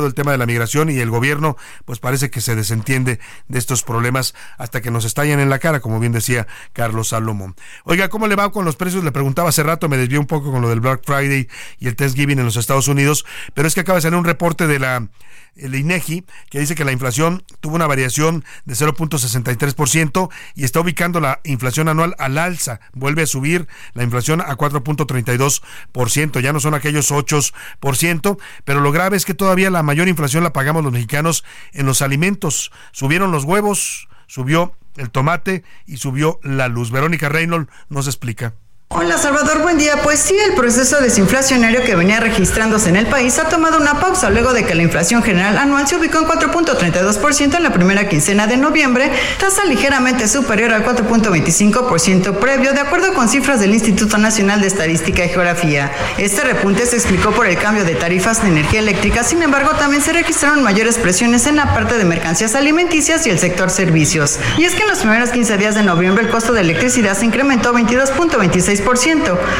[0.07, 3.83] el tema de la migración y el gobierno pues parece que se desentiende de estos
[3.83, 7.55] problemas hasta que nos estallan en la cara, como bien decía Carlos Salomón.
[7.85, 9.05] Oiga, ¿cómo le va con los precios?
[9.05, 11.49] Le preguntaba hace rato, me desvié un poco con lo del Black Friday
[11.79, 13.25] y el Thanksgiving en los Estados Unidos,
[13.55, 15.09] pero es que acaba de salir un reporte de la
[15.57, 21.21] el INEGI, que dice que la inflación tuvo una variación de 0.63% y está ubicando
[21.21, 22.81] la inflación anual al alza.
[22.93, 26.41] Vuelve a subir la inflación a 4.32%.
[26.41, 30.53] Ya no son aquellos 8%, pero lo grave es que todavía la mayor inflación la
[30.53, 32.73] pagamos los mexicanos en los alimentos.
[32.93, 36.91] Subieron los huevos, subió el tomate y subió la luz.
[36.91, 38.55] Verónica Reynolds nos explica.
[38.97, 40.03] Hola Salvador, buen día.
[40.05, 44.31] Pues sí, el proceso desinflacionario que venía registrándose en el país ha tomado una pausa
[44.31, 48.47] luego de que la inflación general anual se ubicó en 4.32% en la primera quincena
[48.47, 49.11] de noviembre,
[49.41, 55.25] tasa ligeramente superior al 4.25% previo, de acuerdo con cifras del Instituto Nacional de Estadística
[55.25, 55.91] y Geografía.
[56.17, 60.03] Este repunte se explicó por el cambio de tarifas de energía eléctrica, sin embargo también
[60.03, 64.39] se registraron mayores presiones en la parte de mercancías alimenticias y el sector servicios.
[64.57, 67.27] Y es que en los primeros 15 días de noviembre el costo de electricidad se
[67.27, 68.84] incrementó 22.26%.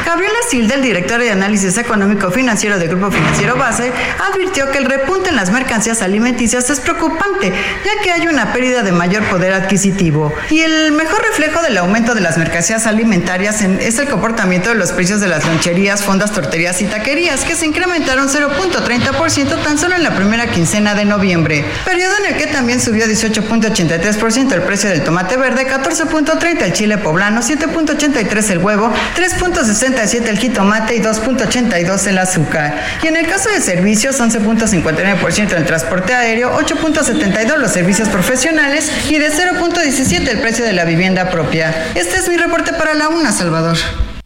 [0.05, 3.91] Gabriela Silda, el director de análisis económico financiero del Grupo Financiero Base,
[4.31, 7.51] advirtió que el repunte en las mercancías alimenticias es preocupante,
[7.83, 10.33] ya que hay una pérdida de mayor poder adquisitivo.
[10.49, 14.91] Y el mejor reflejo del aumento de las mercancías alimentarias es el comportamiento de los
[14.91, 20.03] precios de las loncherías, fondas, torterías y taquerías, que se incrementaron 0.30% tan solo en
[20.03, 25.03] la primera quincena de noviembre, periodo en el que también subió 18.83% el precio del
[25.03, 32.17] tomate verde, 14.30 el chile poblano, 7.83 el huevo, 3.67 el jitomate y 2.82 el
[32.17, 32.75] azúcar.
[33.03, 39.17] Y en el caso de servicios, 11.59% el transporte aéreo, 8.72 los servicios profesionales y
[39.17, 41.91] de 0.17 el precio de la vivienda propia.
[41.95, 43.77] Este es mi reporte para la UNA, Salvador.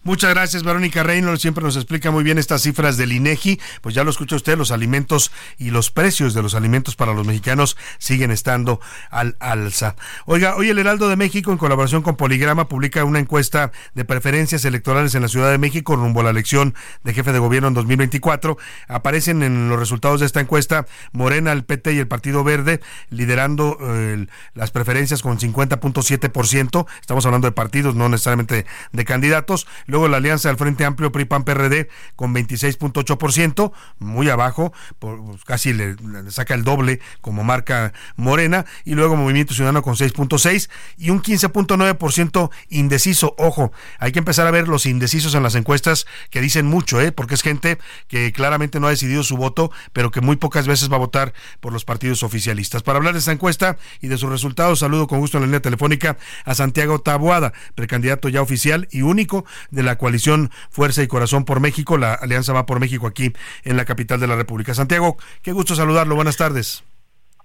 [0.10, 1.40] Muchas gracias, Verónica Reynolds.
[1.40, 3.60] Siempre nos explica muy bien estas cifras del INEGI.
[3.81, 7.27] Pues ya lo escucha usted, los alimentos y los precios de los alimentos para los
[7.27, 8.81] mexicanos siguen estando
[9.11, 9.95] al alza.
[10.26, 14.65] Oiga, hoy el Heraldo de México, en colaboración con Poligrama, publica una encuesta de preferencias
[14.65, 16.73] electorales en la Ciudad de México rumbo a la elección
[17.03, 18.57] de jefe de gobierno en 2024.
[18.88, 22.81] Aparecen en los resultados de esta encuesta Morena, el PT y el Partido Verde
[23.11, 24.26] liderando eh,
[24.56, 26.88] las preferencias con 50.7%.
[26.99, 29.68] Estamos hablando de partidos, no necesariamente de candidatos.
[29.86, 35.95] Luego la alianza del Frente Amplio PRI-PAN-PRD con 26.8%, muy abajo, por, pues, casi le,
[36.30, 38.65] saca el doble como marca Morena.
[38.85, 43.35] Y luego Movimiento Ciudadano con 6.6% y un 15.9% indeciso.
[43.38, 47.11] Ojo, hay que empezar a ver los indecisos en las encuestas que dicen mucho, ¿eh?
[47.11, 47.77] porque es gente
[48.07, 51.34] que claramente no ha decidido su voto, pero que muy pocas veces va a votar
[51.59, 52.84] por los partidos oficialistas.
[52.84, 55.61] Para hablar de esta encuesta y de sus resultados, saludo con gusto en la línea
[55.61, 61.45] telefónica a Santiago Taboada, precandidato ya oficial y único de la coalición Fuerza y Corazón
[61.45, 61.97] por México.
[61.97, 63.33] La Alianza va por México aquí
[63.63, 64.73] en la capital de la República.
[64.73, 66.15] Santiago, qué gusto saludarlo.
[66.15, 66.83] Buenas tardes.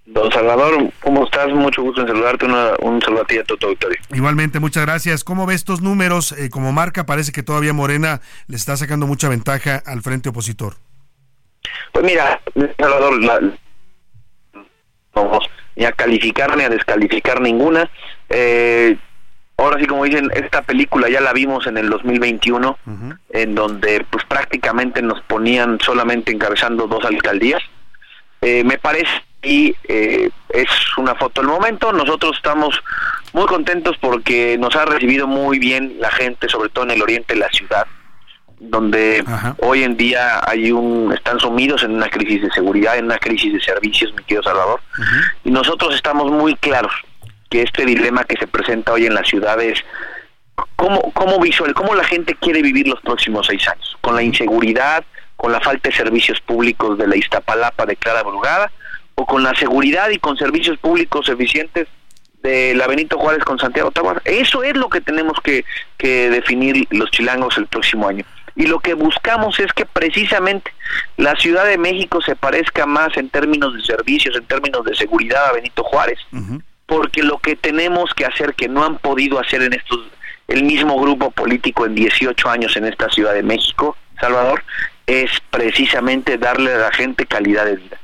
[0.07, 1.49] Don Salvador, ¿cómo estás?
[1.49, 2.45] Mucho gusto en saludarte.
[2.45, 3.99] un saludo a ti y a todo tu auditorio.
[4.13, 5.25] Igualmente, muchas gracias.
[5.25, 6.33] ¿Cómo ves estos números?
[6.33, 10.75] Eh, como marca, parece que todavía Morena le está sacando mucha ventaja al frente opositor.
[11.93, 12.39] Pues mira,
[12.79, 13.41] Salvador, la,
[15.15, 17.91] vamos ni a calificar ni a descalificar ninguna.
[18.29, 18.99] Eh,
[19.57, 22.79] ahora sí como dicen esta película ya la vimos en el 2021
[23.31, 27.63] en donde pues prácticamente nos ponían solamente encabezando dos alcaldías.
[28.41, 29.11] Eh, me parece
[29.43, 31.93] y eh, es una foto del momento.
[31.93, 32.83] Nosotros estamos
[33.33, 37.35] muy contentos porque nos ha recibido muy bien la gente sobre todo en el oriente
[37.35, 37.87] de la ciudad
[38.61, 39.25] donde
[39.59, 43.53] hoy en día hay un están sumidos en una crisis de seguridad en una crisis
[43.53, 44.81] de servicios mi querido Salvador.
[45.45, 46.93] Y nosotros estamos muy claros
[47.51, 49.83] que este dilema que se presenta hoy en la ciudad es
[50.77, 55.05] cómo, cómo visual, cómo la gente quiere vivir los próximos seis años, con la inseguridad,
[55.37, 58.71] con la falta de servicios públicos de la Iztapalapa de Clara Brugada,
[59.17, 61.87] o con la seguridad y con servicios públicos eficientes
[62.43, 64.19] de la Benito Juárez con Santiago Taguas.
[64.25, 65.65] Eso es lo que tenemos que,
[65.97, 68.25] que definir los chilangos el próximo año.
[68.57, 70.71] Y lo que buscamos es que precisamente
[71.17, 75.47] la Ciudad de México se parezca más en términos de servicios, en términos de seguridad
[75.49, 76.19] a Benito Juárez
[76.95, 79.99] porque lo que tenemos que hacer que no han podido hacer en estos
[80.47, 84.63] el mismo grupo político en 18 años en esta Ciudad de México, Salvador,
[85.05, 87.99] es precisamente darle a la gente calidad de vida.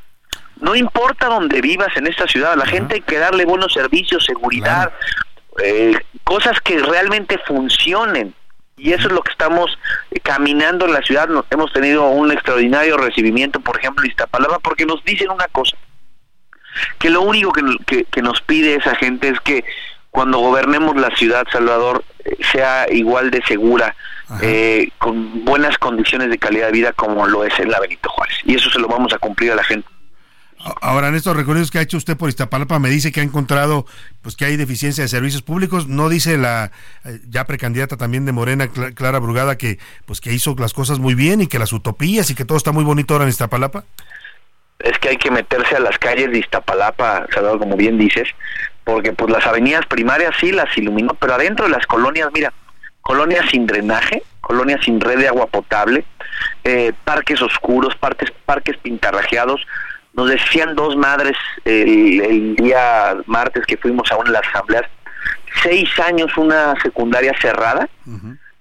[0.60, 4.24] No importa dónde vivas en esta ciudad, a la gente hay que darle buenos servicios,
[4.24, 4.90] seguridad,
[5.62, 8.34] eh, cosas que realmente funcionen.
[8.76, 9.78] Y eso es lo que estamos
[10.10, 11.28] eh, caminando en la ciudad.
[11.28, 15.76] Nos, hemos tenido un extraordinario recibimiento, por ejemplo, en Iztapalapa, porque nos dicen una cosa
[16.98, 19.64] que lo único que, que, nos pide esa gente es que
[20.10, 23.94] cuando gobernemos la ciudad, Salvador, eh, sea igual de segura,
[24.42, 28.36] eh, con buenas condiciones de calidad de vida como lo es en la Benito Juárez.
[28.44, 29.88] Y eso se lo vamos a cumplir a la gente.
[30.82, 33.86] Ahora, en estos recorridos que ha hecho usted por Iztapalapa, me dice que ha encontrado
[34.20, 35.88] pues que hay deficiencia de servicios públicos.
[35.88, 36.70] No dice la
[37.04, 41.14] eh, ya precandidata también de Morena, Clara Brugada, que pues que hizo las cosas muy
[41.14, 43.84] bien y que las utopías y que todo está muy bonito ahora en Iztapalapa
[44.82, 48.28] es que hay que meterse a las calles de Iztapalapa, Salvador, como bien dices,
[48.84, 52.52] porque pues las avenidas primarias sí las iluminó, pero adentro de las colonias, mira,
[53.02, 56.04] colonias sin drenaje, colonias sin red de agua potable,
[56.64, 59.66] eh, parques oscuros, parques, parques pintarrajeados.
[60.12, 64.84] Nos decían dos madres el, día martes que fuimos a una de las asambleas,
[65.62, 67.88] seis años una secundaria cerrada,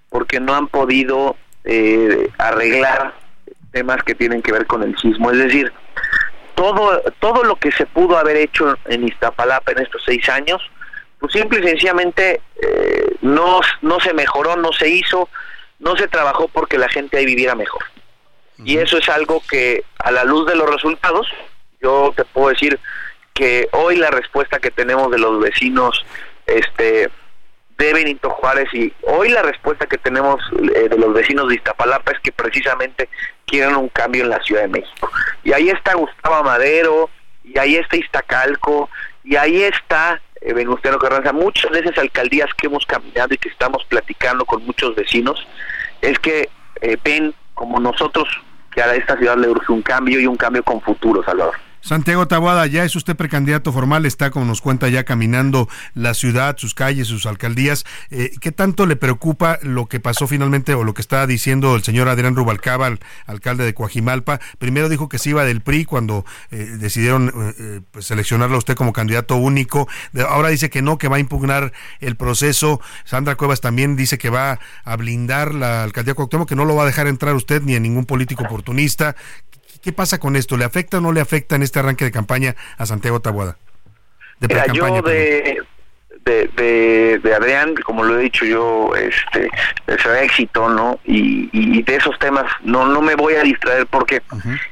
[0.08, 3.14] porque no han podido eh, arreglar
[3.72, 5.30] temas que tienen que ver con el sismo.
[5.30, 5.72] Es decir,
[6.54, 10.60] todo, todo lo que se pudo haber hecho en Iztapalapa en estos seis años,
[11.18, 15.28] pues simple y sencillamente eh, no, no se mejoró, no se hizo,
[15.78, 17.84] no se trabajó porque la gente ahí viviera mejor.
[18.64, 21.26] Y eso es algo que a la luz de los resultados,
[21.80, 22.78] yo te puedo decir
[23.32, 26.04] que hoy la respuesta que tenemos de los vecinos
[26.46, 27.08] este
[27.80, 30.38] de Benito Juárez y hoy la respuesta que tenemos
[30.74, 33.08] eh, de los vecinos de Iztapalapa es que precisamente
[33.46, 35.10] quieren un cambio en la Ciudad de México.
[35.42, 37.08] Y ahí está Gustavo Madero,
[37.42, 38.90] y ahí está Iztacalco,
[39.24, 41.32] y ahí está eh, Venustiano Carranza.
[41.32, 45.46] Muchas de esas alcaldías que hemos caminado y que estamos platicando con muchos vecinos,
[46.02, 46.50] es que
[46.82, 48.28] eh, ven como nosotros
[48.72, 51.56] que a esta ciudad le urge un cambio y un cambio con futuro, Salvador.
[51.80, 56.56] Santiago Tabuada, ya es usted precandidato formal, está, como nos cuenta, ya caminando la ciudad,
[56.58, 57.84] sus calles, sus alcaldías.
[58.10, 61.82] Eh, ¿Qué tanto le preocupa lo que pasó finalmente o lo que está diciendo el
[61.82, 64.40] señor Adrián Rubalcaba, alcalde de Coajimalpa?
[64.58, 68.74] Primero dijo que se iba del PRI cuando eh, decidieron eh, pues, seleccionarlo a usted
[68.74, 69.88] como candidato único.
[70.28, 72.80] Ahora dice que no, que va a impugnar el proceso.
[73.04, 76.82] Sandra Cuevas también dice que va a blindar la alcaldía Cuauhtémoc, que no lo va
[76.82, 79.16] a dejar entrar usted ni a ningún político oportunista.
[79.82, 80.56] ¿Qué pasa con esto?
[80.56, 83.56] ¿Le afecta o no le afecta en este arranque de campaña a Santiago Tabuada?
[84.40, 85.62] De Mira, yo de,
[86.56, 89.50] de, de, Adrián, como lo he dicho yo, este,
[89.86, 90.98] será éxito, ¿no?
[91.04, 94.22] Y, de esos temas no no me voy a distraer porque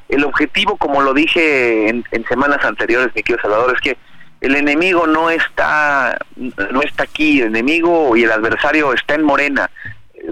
[0.09, 3.97] el objetivo, como lo dije en, semanas anteriores, mi querido Salvador, es que
[4.41, 9.71] el enemigo no está no está aquí, el enemigo y el adversario está en Morena.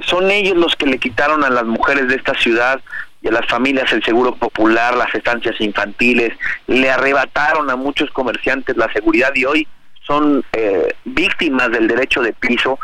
[0.03, 2.81] Son ellos los que le quitaron a las mujeres de esta ciudad
[3.29, 6.33] a las familias el seguro popular, las estancias infantiles,
[6.67, 9.69] le arrebataron a muchos comerciantes la seguridad y hoy
[10.07, 12.79] son eh, víctimas del derecho de piso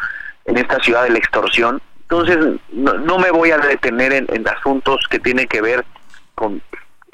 [0.45, 1.81] en esta ciudad de la extorsión.
[2.03, 2.39] Entonces,
[2.73, 5.85] no, me voy a detener en, asuntos que tienen que ver
[6.35, 6.61] con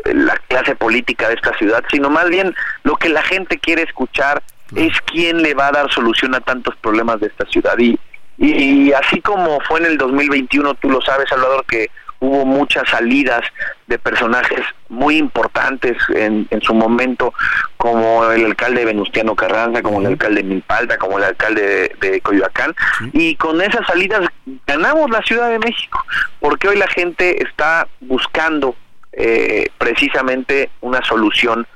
[0.04, 4.42] la clase política de esta ciudad, sino más bien lo que la gente quiere escuchar
[4.74, 7.78] es quién le va a dar solución a tantos problemas de esta ciudad.
[7.78, 7.98] Y,
[8.38, 11.90] y así como fue en el 2021, tú lo sabes, Salvador, que
[12.20, 13.42] hubo muchas salidas
[13.86, 17.32] de personajes muy importantes en, su momento,
[17.76, 22.74] como el alcalde Venustiano Carranza, como el alcalde de Milpalta, como el alcalde de, Coyoacán,
[23.12, 24.28] y con esas salidas
[24.66, 26.04] ganamos la Ciudad de México,
[26.40, 28.74] porque hoy la gente está buscando
[29.12, 31.66] eh, precisamente una solución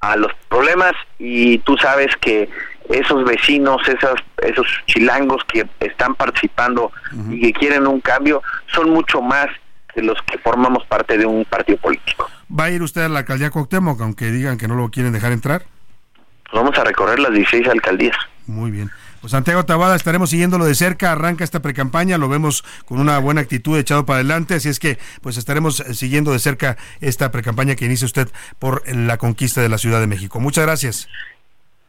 [0.00, 0.92] a los problemas.
[1.18, 2.48] Y tú sabes que
[2.88, 6.90] esos vecinos, esos, esos chilangos que están participando
[7.30, 9.46] y que quieren un cambio, son mucho más
[9.94, 12.28] de los que formamos parte de un partido político.
[12.50, 15.32] ¿Va a ir usted a la alcaldía Cuauhtémoc, aunque digan que no lo quieren dejar
[15.32, 15.62] entrar?
[16.50, 18.16] Pues vamos a recorrer las 16 alcaldías.
[18.46, 18.90] Muy bien.
[19.20, 23.42] Pues Santiago Tabada, estaremos siguiéndolo de cerca, arranca esta precampaña, lo vemos con una buena
[23.42, 27.76] actitud echado para adelante, así es que pues estaremos eh, siguiendo de cerca esta precampaña
[27.76, 30.40] que inicia usted por la conquista de la Ciudad de México.
[30.40, 31.08] Muchas gracias.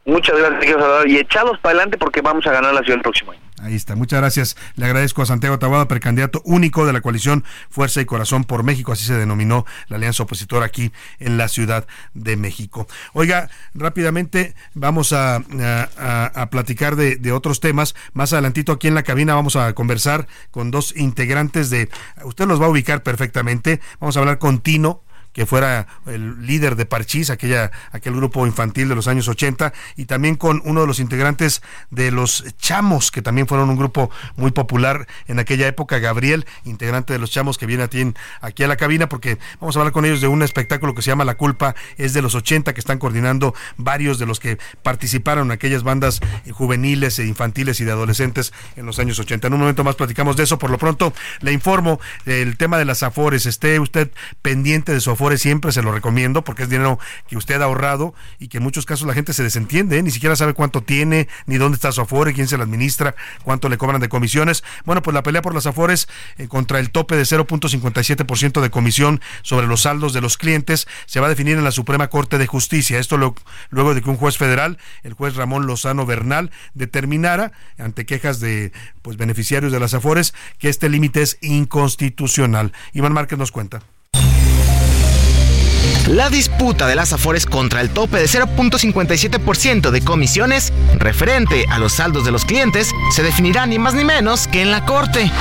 [0.04, 0.76] Muchas gracias,
[1.06, 3.40] y echados para adelante porque vamos a ganar la ciudad el próximo año.
[3.62, 4.56] Ahí está, muchas gracias.
[4.74, 8.90] Le agradezco a Santiago Taboada, precandidato único de la coalición Fuerza y Corazón por México,
[8.90, 10.90] así se denominó la alianza opositora aquí
[11.20, 12.88] en la Ciudad de México.
[13.12, 17.94] Oiga, rápidamente vamos a, a, platicar de, de, otros temas.
[18.14, 21.88] Más adelantito aquí en la cabina vamos a conversar con dos integrantes de,
[22.24, 23.80] usted los va a ubicar perfectamente.
[24.00, 25.02] Vamos a hablar con Tino
[25.32, 30.04] que fuera el líder de Parchís, aquella, aquel grupo infantil de los años 80, y
[30.04, 34.50] también con uno de los integrantes de los Chamos, que también fueron un grupo muy
[34.50, 39.08] popular en aquella época, Gabriel, integrante de los Chamos, que viene aquí a la cabina,
[39.08, 42.12] porque vamos a hablar con ellos de un espectáculo que se llama La Culpa, es
[42.12, 47.18] de los 80, que están coordinando varios de los que participaron en aquellas bandas juveniles
[47.18, 49.46] e infantiles y de adolescentes en los años 80.
[49.46, 52.84] En un momento más platicamos de eso, por lo pronto le informo el tema de
[52.84, 54.10] las afores, esté usted
[54.42, 58.48] pendiente de su siempre se lo recomiendo porque es dinero que usted ha ahorrado y
[58.48, 60.02] que en muchos casos la gente se desentiende, ¿eh?
[60.02, 63.68] ni siquiera sabe cuánto tiene, ni dónde está su Afore, quién se lo administra, cuánto
[63.68, 64.62] le cobran de comisiones.
[64.84, 66.08] Bueno, pues la pelea por las Afores
[66.38, 71.20] eh, contra el tope de 0.57% de comisión sobre los saldos de los clientes se
[71.20, 72.98] va a definir en la Suprema Corte de Justicia.
[72.98, 73.16] Esto
[73.70, 78.72] luego de que un juez federal, el juez Ramón Lozano Bernal, determinara ante quejas de
[79.02, 82.72] pues beneficiarios de las Afores que este límite es inconstitucional.
[82.92, 83.82] Iván Márquez nos cuenta.
[86.12, 91.94] La disputa de las Afores contra el tope de 0.57% de comisiones referente a los
[91.94, 95.32] saldos de los clientes se definirá ni más ni menos que en la Corte.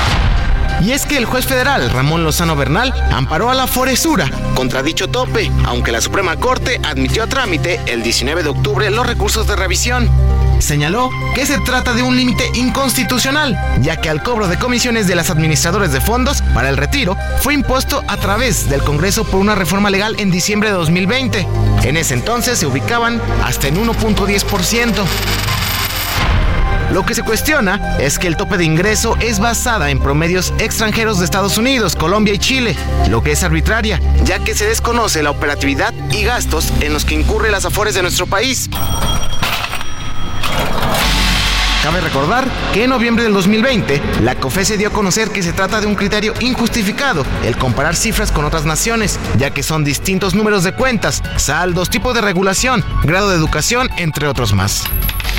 [0.81, 5.09] Y es que el juez federal Ramón Lozano Bernal amparó a la Foresura contra dicho
[5.09, 9.55] tope, aunque la Suprema Corte admitió a trámite el 19 de octubre los recursos de
[9.55, 10.09] revisión.
[10.59, 15.15] Señaló que se trata de un límite inconstitucional, ya que al cobro de comisiones de
[15.15, 19.55] las administradores de fondos para el retiro fue impuesto a través del Congreso por una
[19.55, 21.47] reforma legal en diciembre de 2020.
[21.83, 25.03] En ese entonces se ubicaban hasta en 1.10%.
[26.91, 31.19] Lo que se cuestiona es que el tope de ingreso es basada en promedios extranjeros
[31.19, 32.75] de Estados Unidos, Colombia y Chile,
[33.09, 37.15] lo que es arbitraria, ya que se desconoce la operatividad y gastos en los que
[37.15, 38.69] incurre las afores de nuestro país.
[41.83, 45.51] Cabe recordar que en noviembre del 2020, la COFE se dio a conocer que se
[45.51, 50.35] trata de un criterio injustificado el comparar cifras con otras naciones, ya que son distintos
[50.35, 54.83] números de cuentas, saldos, tipo de regulación, grado de educación, entre otros más.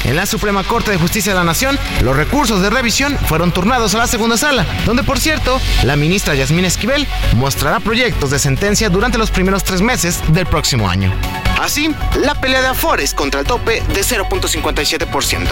[0.03, 3.95] En la Suprema Corte de Justicia de la Nación, los recursos de revisión fueron turnados
[3.95, 7.07] a la segunda sala, donde por cierto, la ministra Yasmín Esquivel
[7.37, 11.15] mostrará proyectos de sentencia durante los primeros tres meses del próximo año.
[11.61, 15.47] Así, la pelea de Afores contra el tope de 0.57%.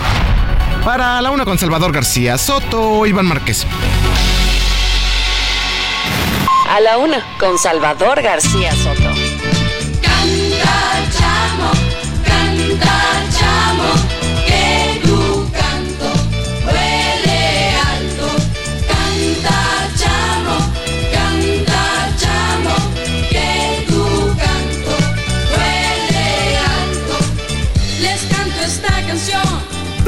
[0.85, 3.67] Para la una con Salvador García Soto, Iván Márquez.
[6.69, 9.11] A la una con Salvador García Soto.
[10.01, 11.71] Canta chamo,
[12.25, 14.20] canta chamo,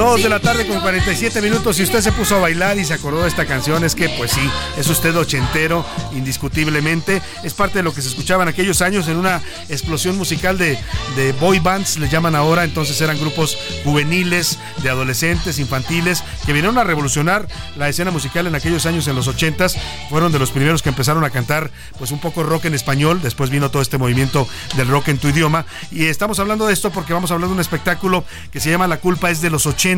[0.03, 1.77] 2 de la tarde con 47 minutos.
[1.77, 4.33] Si usted se puso a bailar y se acordó de esta canción, es que pues
[4.33, 4.41] sí,
[4.77, 7.23] es usted ochentero, indiscutiblemente.
[7.45, 10.77] Es parte de lo que se escuchaba en aquellos años en una explosión musical de,
[11.39, 12.65] boy bands, le llaman ahora.
[12.65, 17.47] Entonces eran grupos juveniles, de adolescentes, infantiles, que vinieron a revolucionar
[17.77, 19.69] la escena musical en aquellos años, en los 80
[20.11, 23.21] Fueron de los primeros que empezaron a cantar pues un poco rock en español.
[23.23, 25.65] Después vino todo este movimiento del rock en tu idioma.
[25.93, 28.89] Y estamos hablando de esto porque vamos a hablar de un espectáculo que se llama
[28.89, 29.92] La culpa es de los 80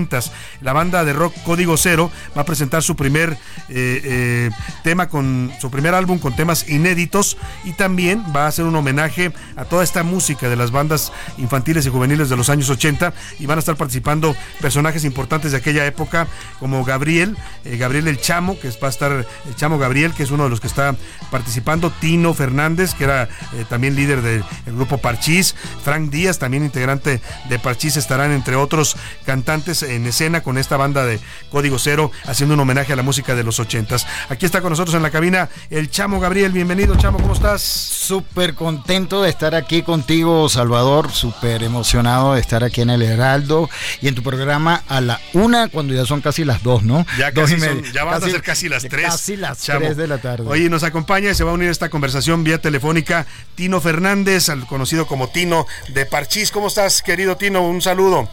[0.60, 3.30] la banda de rock Código Cero va a presentar su primer
[3.68, 4.50] eh, eh,
[4.82, 9.32] tema con su primer álbum con temas inéditos y también va a hacer un homenaje
[9.56, 13.46] a toda esta música de las bandas infantiles y juveniles de los años 80 y
[13.46, 16.26] van a estar participando personajes importantes de aquella época
[16.58, 20.32] como Gabriel, eh, Gabriel el Chamo, que va a estar el Chamo Gabriel, que es
[20.32, 20.96] uno de los que está
[21.30, 23.28] participando, Tino Fernández, que era
[23.68, 25.54] también líder del el grupo Parchís,
[25.84, 31.04] Frank Díaz, también integrante de Parchís, estarán entre otros cantantes en escena con esta banda
[31.04, 31.20] de
[31.50, 34.06] Código Cero, haciendo un homenaje a la música de los ochentas.
[34.28, 36.52] Aquí está con nosotros en la cabina el Chamo Gabriel.
[36.52, 37.62] Bienvenido, Chamo, ¿cómo estás?
[37.62, 41.10] Súper contento de estar aquí contigo, Salvador.
[41.12, 43.70] Súper emocionado de estar aquí en el Heraldo
[44.00, 47.06] y en tu programa a la una, cuando ya son casi las dos, ¿no?
[47.18, 47.92] Ya, Dos casi y son- media.
[47.92, 49.06] ya van a ser casi las tres.
[49.06, 49.80] Casi las Chamo.
[49.80, 50.44] tres de la tarde.
[50.48, 54.48] Oye, nos acompaña y se va a unir a esta conversación vía telefónica Tino Fernández,
[54.48, 56.50] al conocido como Tino de Parchís.
[56.50, 57.62] ¿Cómo estás, querido Tino?
[57.62, 58.28] Un saludo.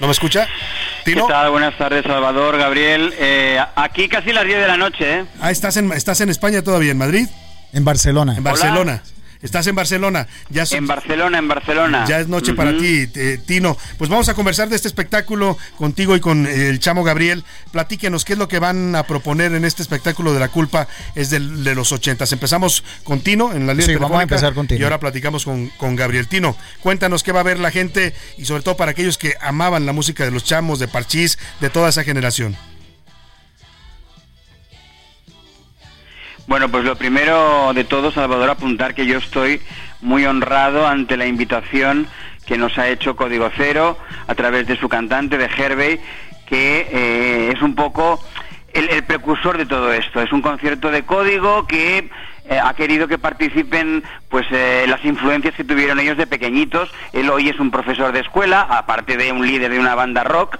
[0.00, 0.46] ¿No me escucha?
[1.04, 1.26] ¿Tino?
[1.26, 1.50] ¿Qué tal?
[1.50, 3.12] Buenas tardes, Salvador, Gabriel.
[3.18, 5.24] Eh, aquí casi las 10 de la noche, ¿eh?
[5.40, 7.28] Ah, ¿estás en, ¿estás en España todavía, en Madrid?
[7.72, 8.34] En Barcelona.
[8.36, 9.02] En Barcelona.
[9.40, 10.26] Estás en Barcelona.
[10.50, 12.04] Ya En Barcelona, en Barcelona.
[12.08, 13.76] Ya es noche para ti, eh, Tino.
[13.96, 17.44] Pues vamos a conversar de este espectáculo contigo y con eh, el chamo Gabriel.
[17.70, 21.30] Platíquenos qué es lo que van a proponer en este espectáculo de la culpa es
[21.30, 22.32] del- de los ochentas.
[22.32, 24.80] Empezamos con Tino en la línea Sí, vamos a empezar con Tino.
[24.80, 26.26] Y ahora platicamos con, con Gabriel.
[26.26, 29.86] Tino, cuéntanos qué va a ver la gente y sobre todo para aquellos que amaban
[29.86, 32.56] la música de los chamos, de Parchís, de toda esa generación.
[36.48, 39.60] Bueno, pues lo primero de todo, Salvador, apuntar que yo estoy
[40.00, 42.06] muy honrado ante la invitación
[42.46, 46.00] que nos ha hecho Código Cero a través de su cantante, de Hervey,
[46.46, 48.18] que eh, es un poco
[48.72, 50.22] el, precursor de todo esto.
[50.22, 52.08] Es un concierto de código que
[52.48, 56.90] eh, ha querido que participen pues eh, las influencias que tuvieron ellos de pequeñitos.
[57.12, 60.58] Él hoy es un profesor de escuela, aparte de un líder de una banda rock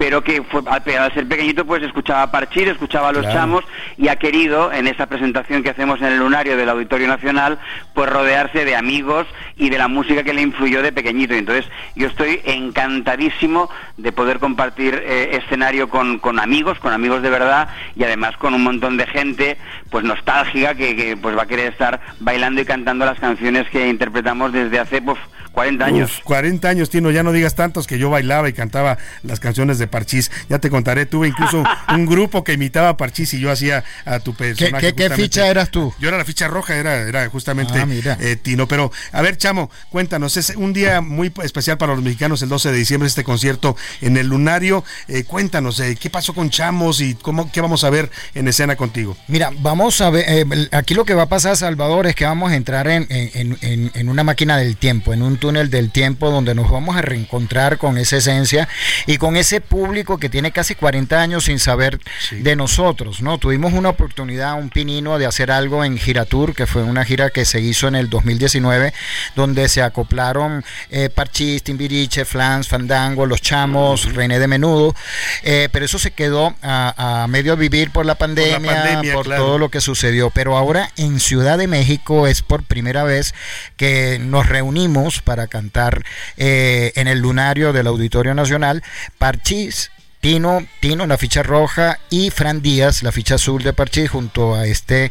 [0.00, 3.38] pero que fue, al, al ser pequeñito pues escuchaba Parchir, escuchaba a los Claro.
[3.38, 3.64] chamos
[3.98, 7.58] y ha querido en esa presentación que hacemos en el lunario del Auditorio Nacional
[7.92, 9.26] pues rodearse de amigos
[9.58, 11.34] y de la música que le influyó de pequeñito.
[11.34, 13.68] Y entonces yo estoy encantadísimo
[13.98, 18.54] de poder compartir eh, escenario con, con amigos, con amigos de verdad y además con
[18.54, 19.58] un montón de gente
[19.90, 23.86] pues nostálgica que, que, pues va a querer estar bailando y cantando las canciones que
[23.88, 25.18] interpretamos desde hace pues
[25.52, 26.20] 40 años.
[26.24, 29.88] 40 años, Tino, ya no digas tantos que yo bailaba y cantaba las canciones de
[29.88, 30.30] Parchís.
[30.48, 31.64] Ya te contaré, tuve incluso
[31.94, 34.94] un grupo que imitaba a Parchís y yo hacía a tu personaje.
[34.94, 35.92] ¿Qué, ficha eras tú?
[35.98, 38.68] Yo era la ficha roja, era, era justamente ah, eh, Tino.
[38.68, 42.70] Pero, a ver, Chamo, cuéntanos, es un día muy especial para los mexicanos, el 12
[42.70, 44.84] de diciembre, este concierto en el Lunario.
[45.08, 48.76] Eh, cuéntanos, eh, ¿qué pasó con Chamos y cómo, qué vamos a ver en escena
[48.76, 49.16] contigo?
[49.26, 52.56] Mira, vamos a ver, aquí lo que va a pasar, Salvador, es que vamos a
[52.56, 56.96] entrar en, en una máquina del tiempo, en un túnel del tiempo donde nos vamos
[56.96, 58.68] a reencontrar con esa esencia
[59.06, 61.98] y con ese público que tiene casi 40 años sin saber
[62.30, 63.38] de nosotros, ¿no?
[63.38, 67.44] Tuvimos una oportunidad, un pinino de hacer algo en Giratur, que fue una gira que
[67.44, 68.92] se hizo en el 2019,
[69.34, 74.94] donde se acoplaron eh, Parchís, Timbiriche, Flans, Fandango, Los Chamos, René de Menudo,
[75.42, 79.80] eh, pero eso se quedó a, medio vivir por la pandemia, por, todo lo que
[79.80, 80.30] sucedió.
[80.30, 83.34] Pero ahora en Ciudad de México es por primera vez
[83.76, 86.02] que nos reunimos para cantar
[86.38, 88.82] eh, en el lunario del Auditorio Nacional,
[89.16, 94.54] Parchís, Tino, Tino, la ficha roja, y Fran Díaz, la ficha azul de Parchís, junto
[94.54, 95.10] a este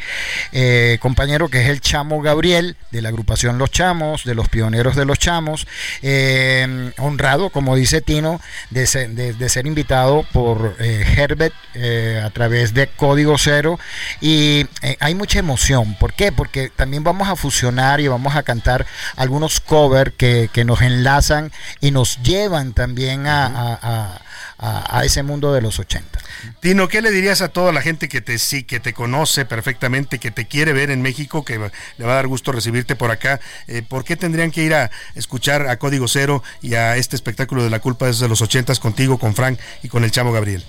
[0.52, 4.95] eh, compañero que es el Chamo Gabriel, de la agrupación Los Chamos, de los pioneros
[4.95, 5.65] de los Chamos,
[6.03, 11.56] eh, honrado, como dice Tino, de ser, invitado por eh, Herbert
[12.23, 13.80] a través de Código Cero,
[14.22, 14.68] y
[14.99, 15.95] hay mucha emoción.
[15.95, 16.31] ¿Por qué?
[16.31, 21.91] Porque también vamos a fusionar y vamos a cantar algunos covers que, nos enlazan y
[21.91, 24.19] nos llevan también a,
[25.03, 26.19] ese mundo de los 80.
[26.60, 30.19] Tino, ¿qué le dirías a toda la gente que te sí, que te conoce perfectamente,
[30.19, 31.57] que te quiere ver en México, que
[31.98, 33.40] le va a dar gusto recibirte por acá?
[33.68, 37.64] Eh, ¿Por qué tendrían que ir a escuchar a Código Cero y a este espectáculo
[37.64, 40.64] de la culpa desde los 80 contigo, con Frank y con el Chamo Gabriel?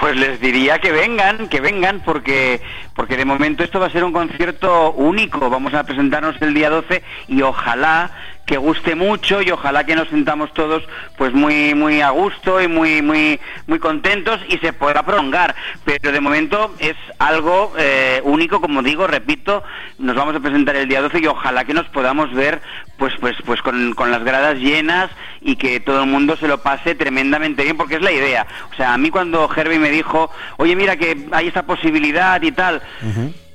[0.00, 2.60] Pues les diría que vengan, que vengan, porque,
[2.96, 5.48] porque de momento esto va a ser un concierto único.
[5.48, 8.10] Vamos a presentarnos el día 12 y ojalá
[8.46, 10.82] que guste mucho y ojalá que nos sintamos todos
[11.16, 15.54] pues muy muy a gusto y muy muy muy contentos y se pueda prolongar.
[15.84, 19.62] Pero de momento es algo eh, único como digo repito
[19.98, 22.60] nos vamos a presentar el día 12 y ojalá que nos podamos ver
[22.98, 25.10] pues pues pues con, con las gradas llenas
[25.40, 28.46] y que todo el mundo se lo pase tremendamente bien porque es la idea.
[28.72, 32.52] O sea a mí cuando Herbie me dijo oye mira que hay esta posibilidad y
[32.52, 32.82] tal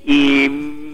[0.05, 0.86] y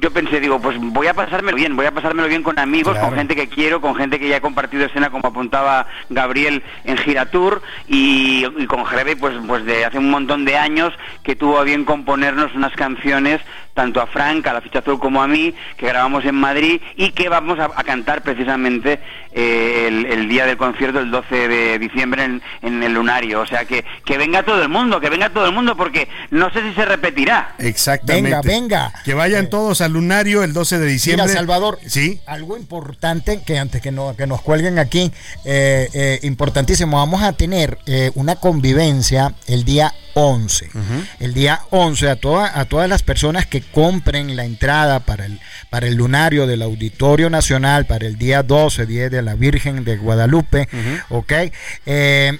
[0.00, 3.14] yo pensé, digo, pues voy a pasármelo bien, voy a pasármelo bien con amigos, con
[3.14, 7.62] gente que quiero, con gente que ya he compartido escena, como apuntaba Gabriel en Giratur,
[7.86, 10.92] y, y con Jerebe, pues, pues de hace un montón de años
[11.22, 13.40] que tuvo a bien componernos unas canciones
[13.78, 17.12] tanto a Frank, a la ficha azul como a mí, que grabamos en Madrid y
[17.12, 18.98] que vamos a, cantar precisamente
[19.32, 22.24] eh, el, día del concierto, el 12 de diciembre
[22.60, 23.40] en, el Lunario.
[23.40, 26.50] O sea, que, que venga todo el mundo, que venga todo el mundo, porque no
[26.50, 27.54] sé si se repetirá.
[27.58, 28.30] Exactamente.
[28.30, 28.92] Venga, venga.
[29.04, 31.26] Que vayan eh, todos al Lunario el 12 de diciembre.
[31.28, 32.20] Mira, Salvador, ¿sí?
[32.26, 35.12] algo importante que antes que, no, que nos cuelguen aquí,
[35.44, 37.78] eh, importantísimo, vamos a tener
[38.16, 40.70] una convivencia el día 11.
[41.20, 45.40] El día 11 a, toda, a todas las personas que compren la entrada para el,
[45.70, 49.96] para el lunario del Auditorio Nacional para el día 12, día de la Virgen de
[49.96, 50.68] Guadalupe,
[51.10, 51.32] ¿ok?
[51.86, 52.38] Eh,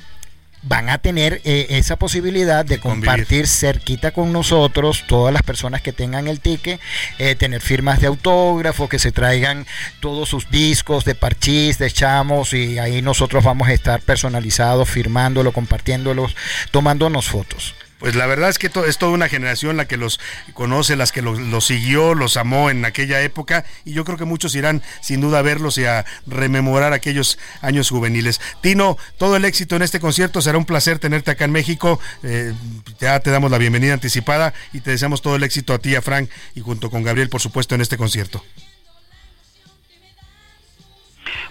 [0.62, 5.92] van a tener eh, esa posibilidad de compartir cerquita con nosotros todas las personas que
[5.92, 6.80] tengan el ticket,
[7.18, 9.66] eh, tener firmas de autógrafo, que se traigan
[10.00, 15.52] todos sus discos de parchís, de chamos y ahí nosotros vamos a estar personalizados, firmándolo,
[15.52, 16.36] compartiéndolos,
[16.70, 17.74] tomándonos fotos.
[17.98, 20.20] Pues la verdad es que es toda una generación la que los
[20.54, 24.54] conoce, las que los, siguió, los amó en aquella época y yo creo que muchos
[24.54, 28.40] irán sin duda a verlos y a rememorar aquellos años juveniles.
[28.60, 32.54] Tino, todo el éxito en este concierto, será un placer tenerte acá en México, eh,
[33.00, 36.02] ya te damos la bienvenida anticipada y te deseamos todo el éxito a ti, a
[36.02, 38.44] Frank y junto con Gabriel, por supuesto, en este concierto.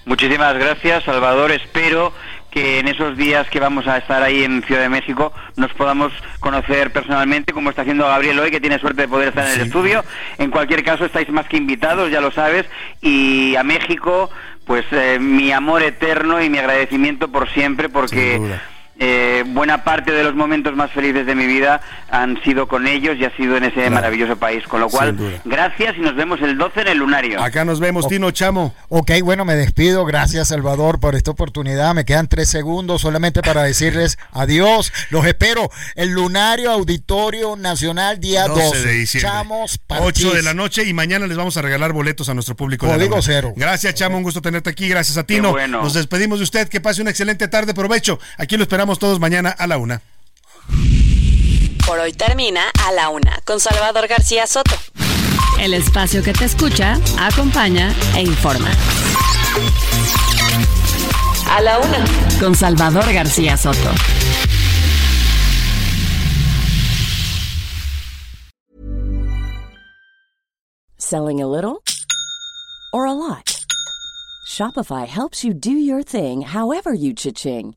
[0.05, 1.51] Muchísimas gracias, Salvador.
[1.51, 2.13] Espero
[2.57, 6.11] que en esos días que vamos a estar ahí en Ciudad de México nos podamos
[6.39, 9.67] conocer personalmente, como está haciendo Gabriel hoy, que tiene suerte de poder estar en el
[9.67, 10.03] estudio.
[10.39, 12.65] En cualquier caso, estáis más que invitados, ya lo sabes.
[12.99, 14.31] Y a México,
[14.65, 18.41] pues eh, mi amor eterno y mi agradecimiento por siempre, porque
[18.99, 23.15] eh, buena parte de los momentos más felices de mi vida han sido con ellos
[23.19, 24.63] y ha sido en ese maravilloso país.
[24.67, 25.15] Con lo cual,
[25.45, 27.41] gracias y nos vemos el 12 en el lunario.
[27.41, 28.73] Acá nos vemos, Tino Chamo.
[28.89, 30.05] Ok, bueno, me despido.
[30.05, 31.93] Gracias, Salvador, por esta oportunidad.
[31.93, 34.91] Me quedan tres segundos solamente para decirles adiós.
[35.11, 35.69] Los espero.
[35.95, 39.29] El lunario Auditorio Nacional, día 12, de diciembre.
[39.29, 42.87] Chamos, 8 de la noche y mañana les vamos a regalar boletos a nuestro público.
[42.87, 43.53] Código cero.
[43.55, 44.17] Gracias, Chamo.
[44.17, 44.89] Un gusto tenerte aquí.
[44.89, 45.55] Gracias a Tino.
[45.67, 46.67] Nos despedimos de usted.
[46.67, 47.75] Que pase una excelente tarde.
[47.75, 48.19] Provecho.
[48.37, 50.01] Aquí lo esperamos todos mañana a la una.
[51.85, 54.75] Por hoy termina a la una con Salvador García Soto.
[55.59, 58.69] el espacio que te escucha, acompaña e informa.
[61.49, 62.05] A la una,
[62.39, 63.91] con Salvador García Soto.
[70.97, 71.83] Selling a little
[72.91, 73.65] or a lot?
[74.45, 77.76] Shopify helps you do your thing however you cha-ching.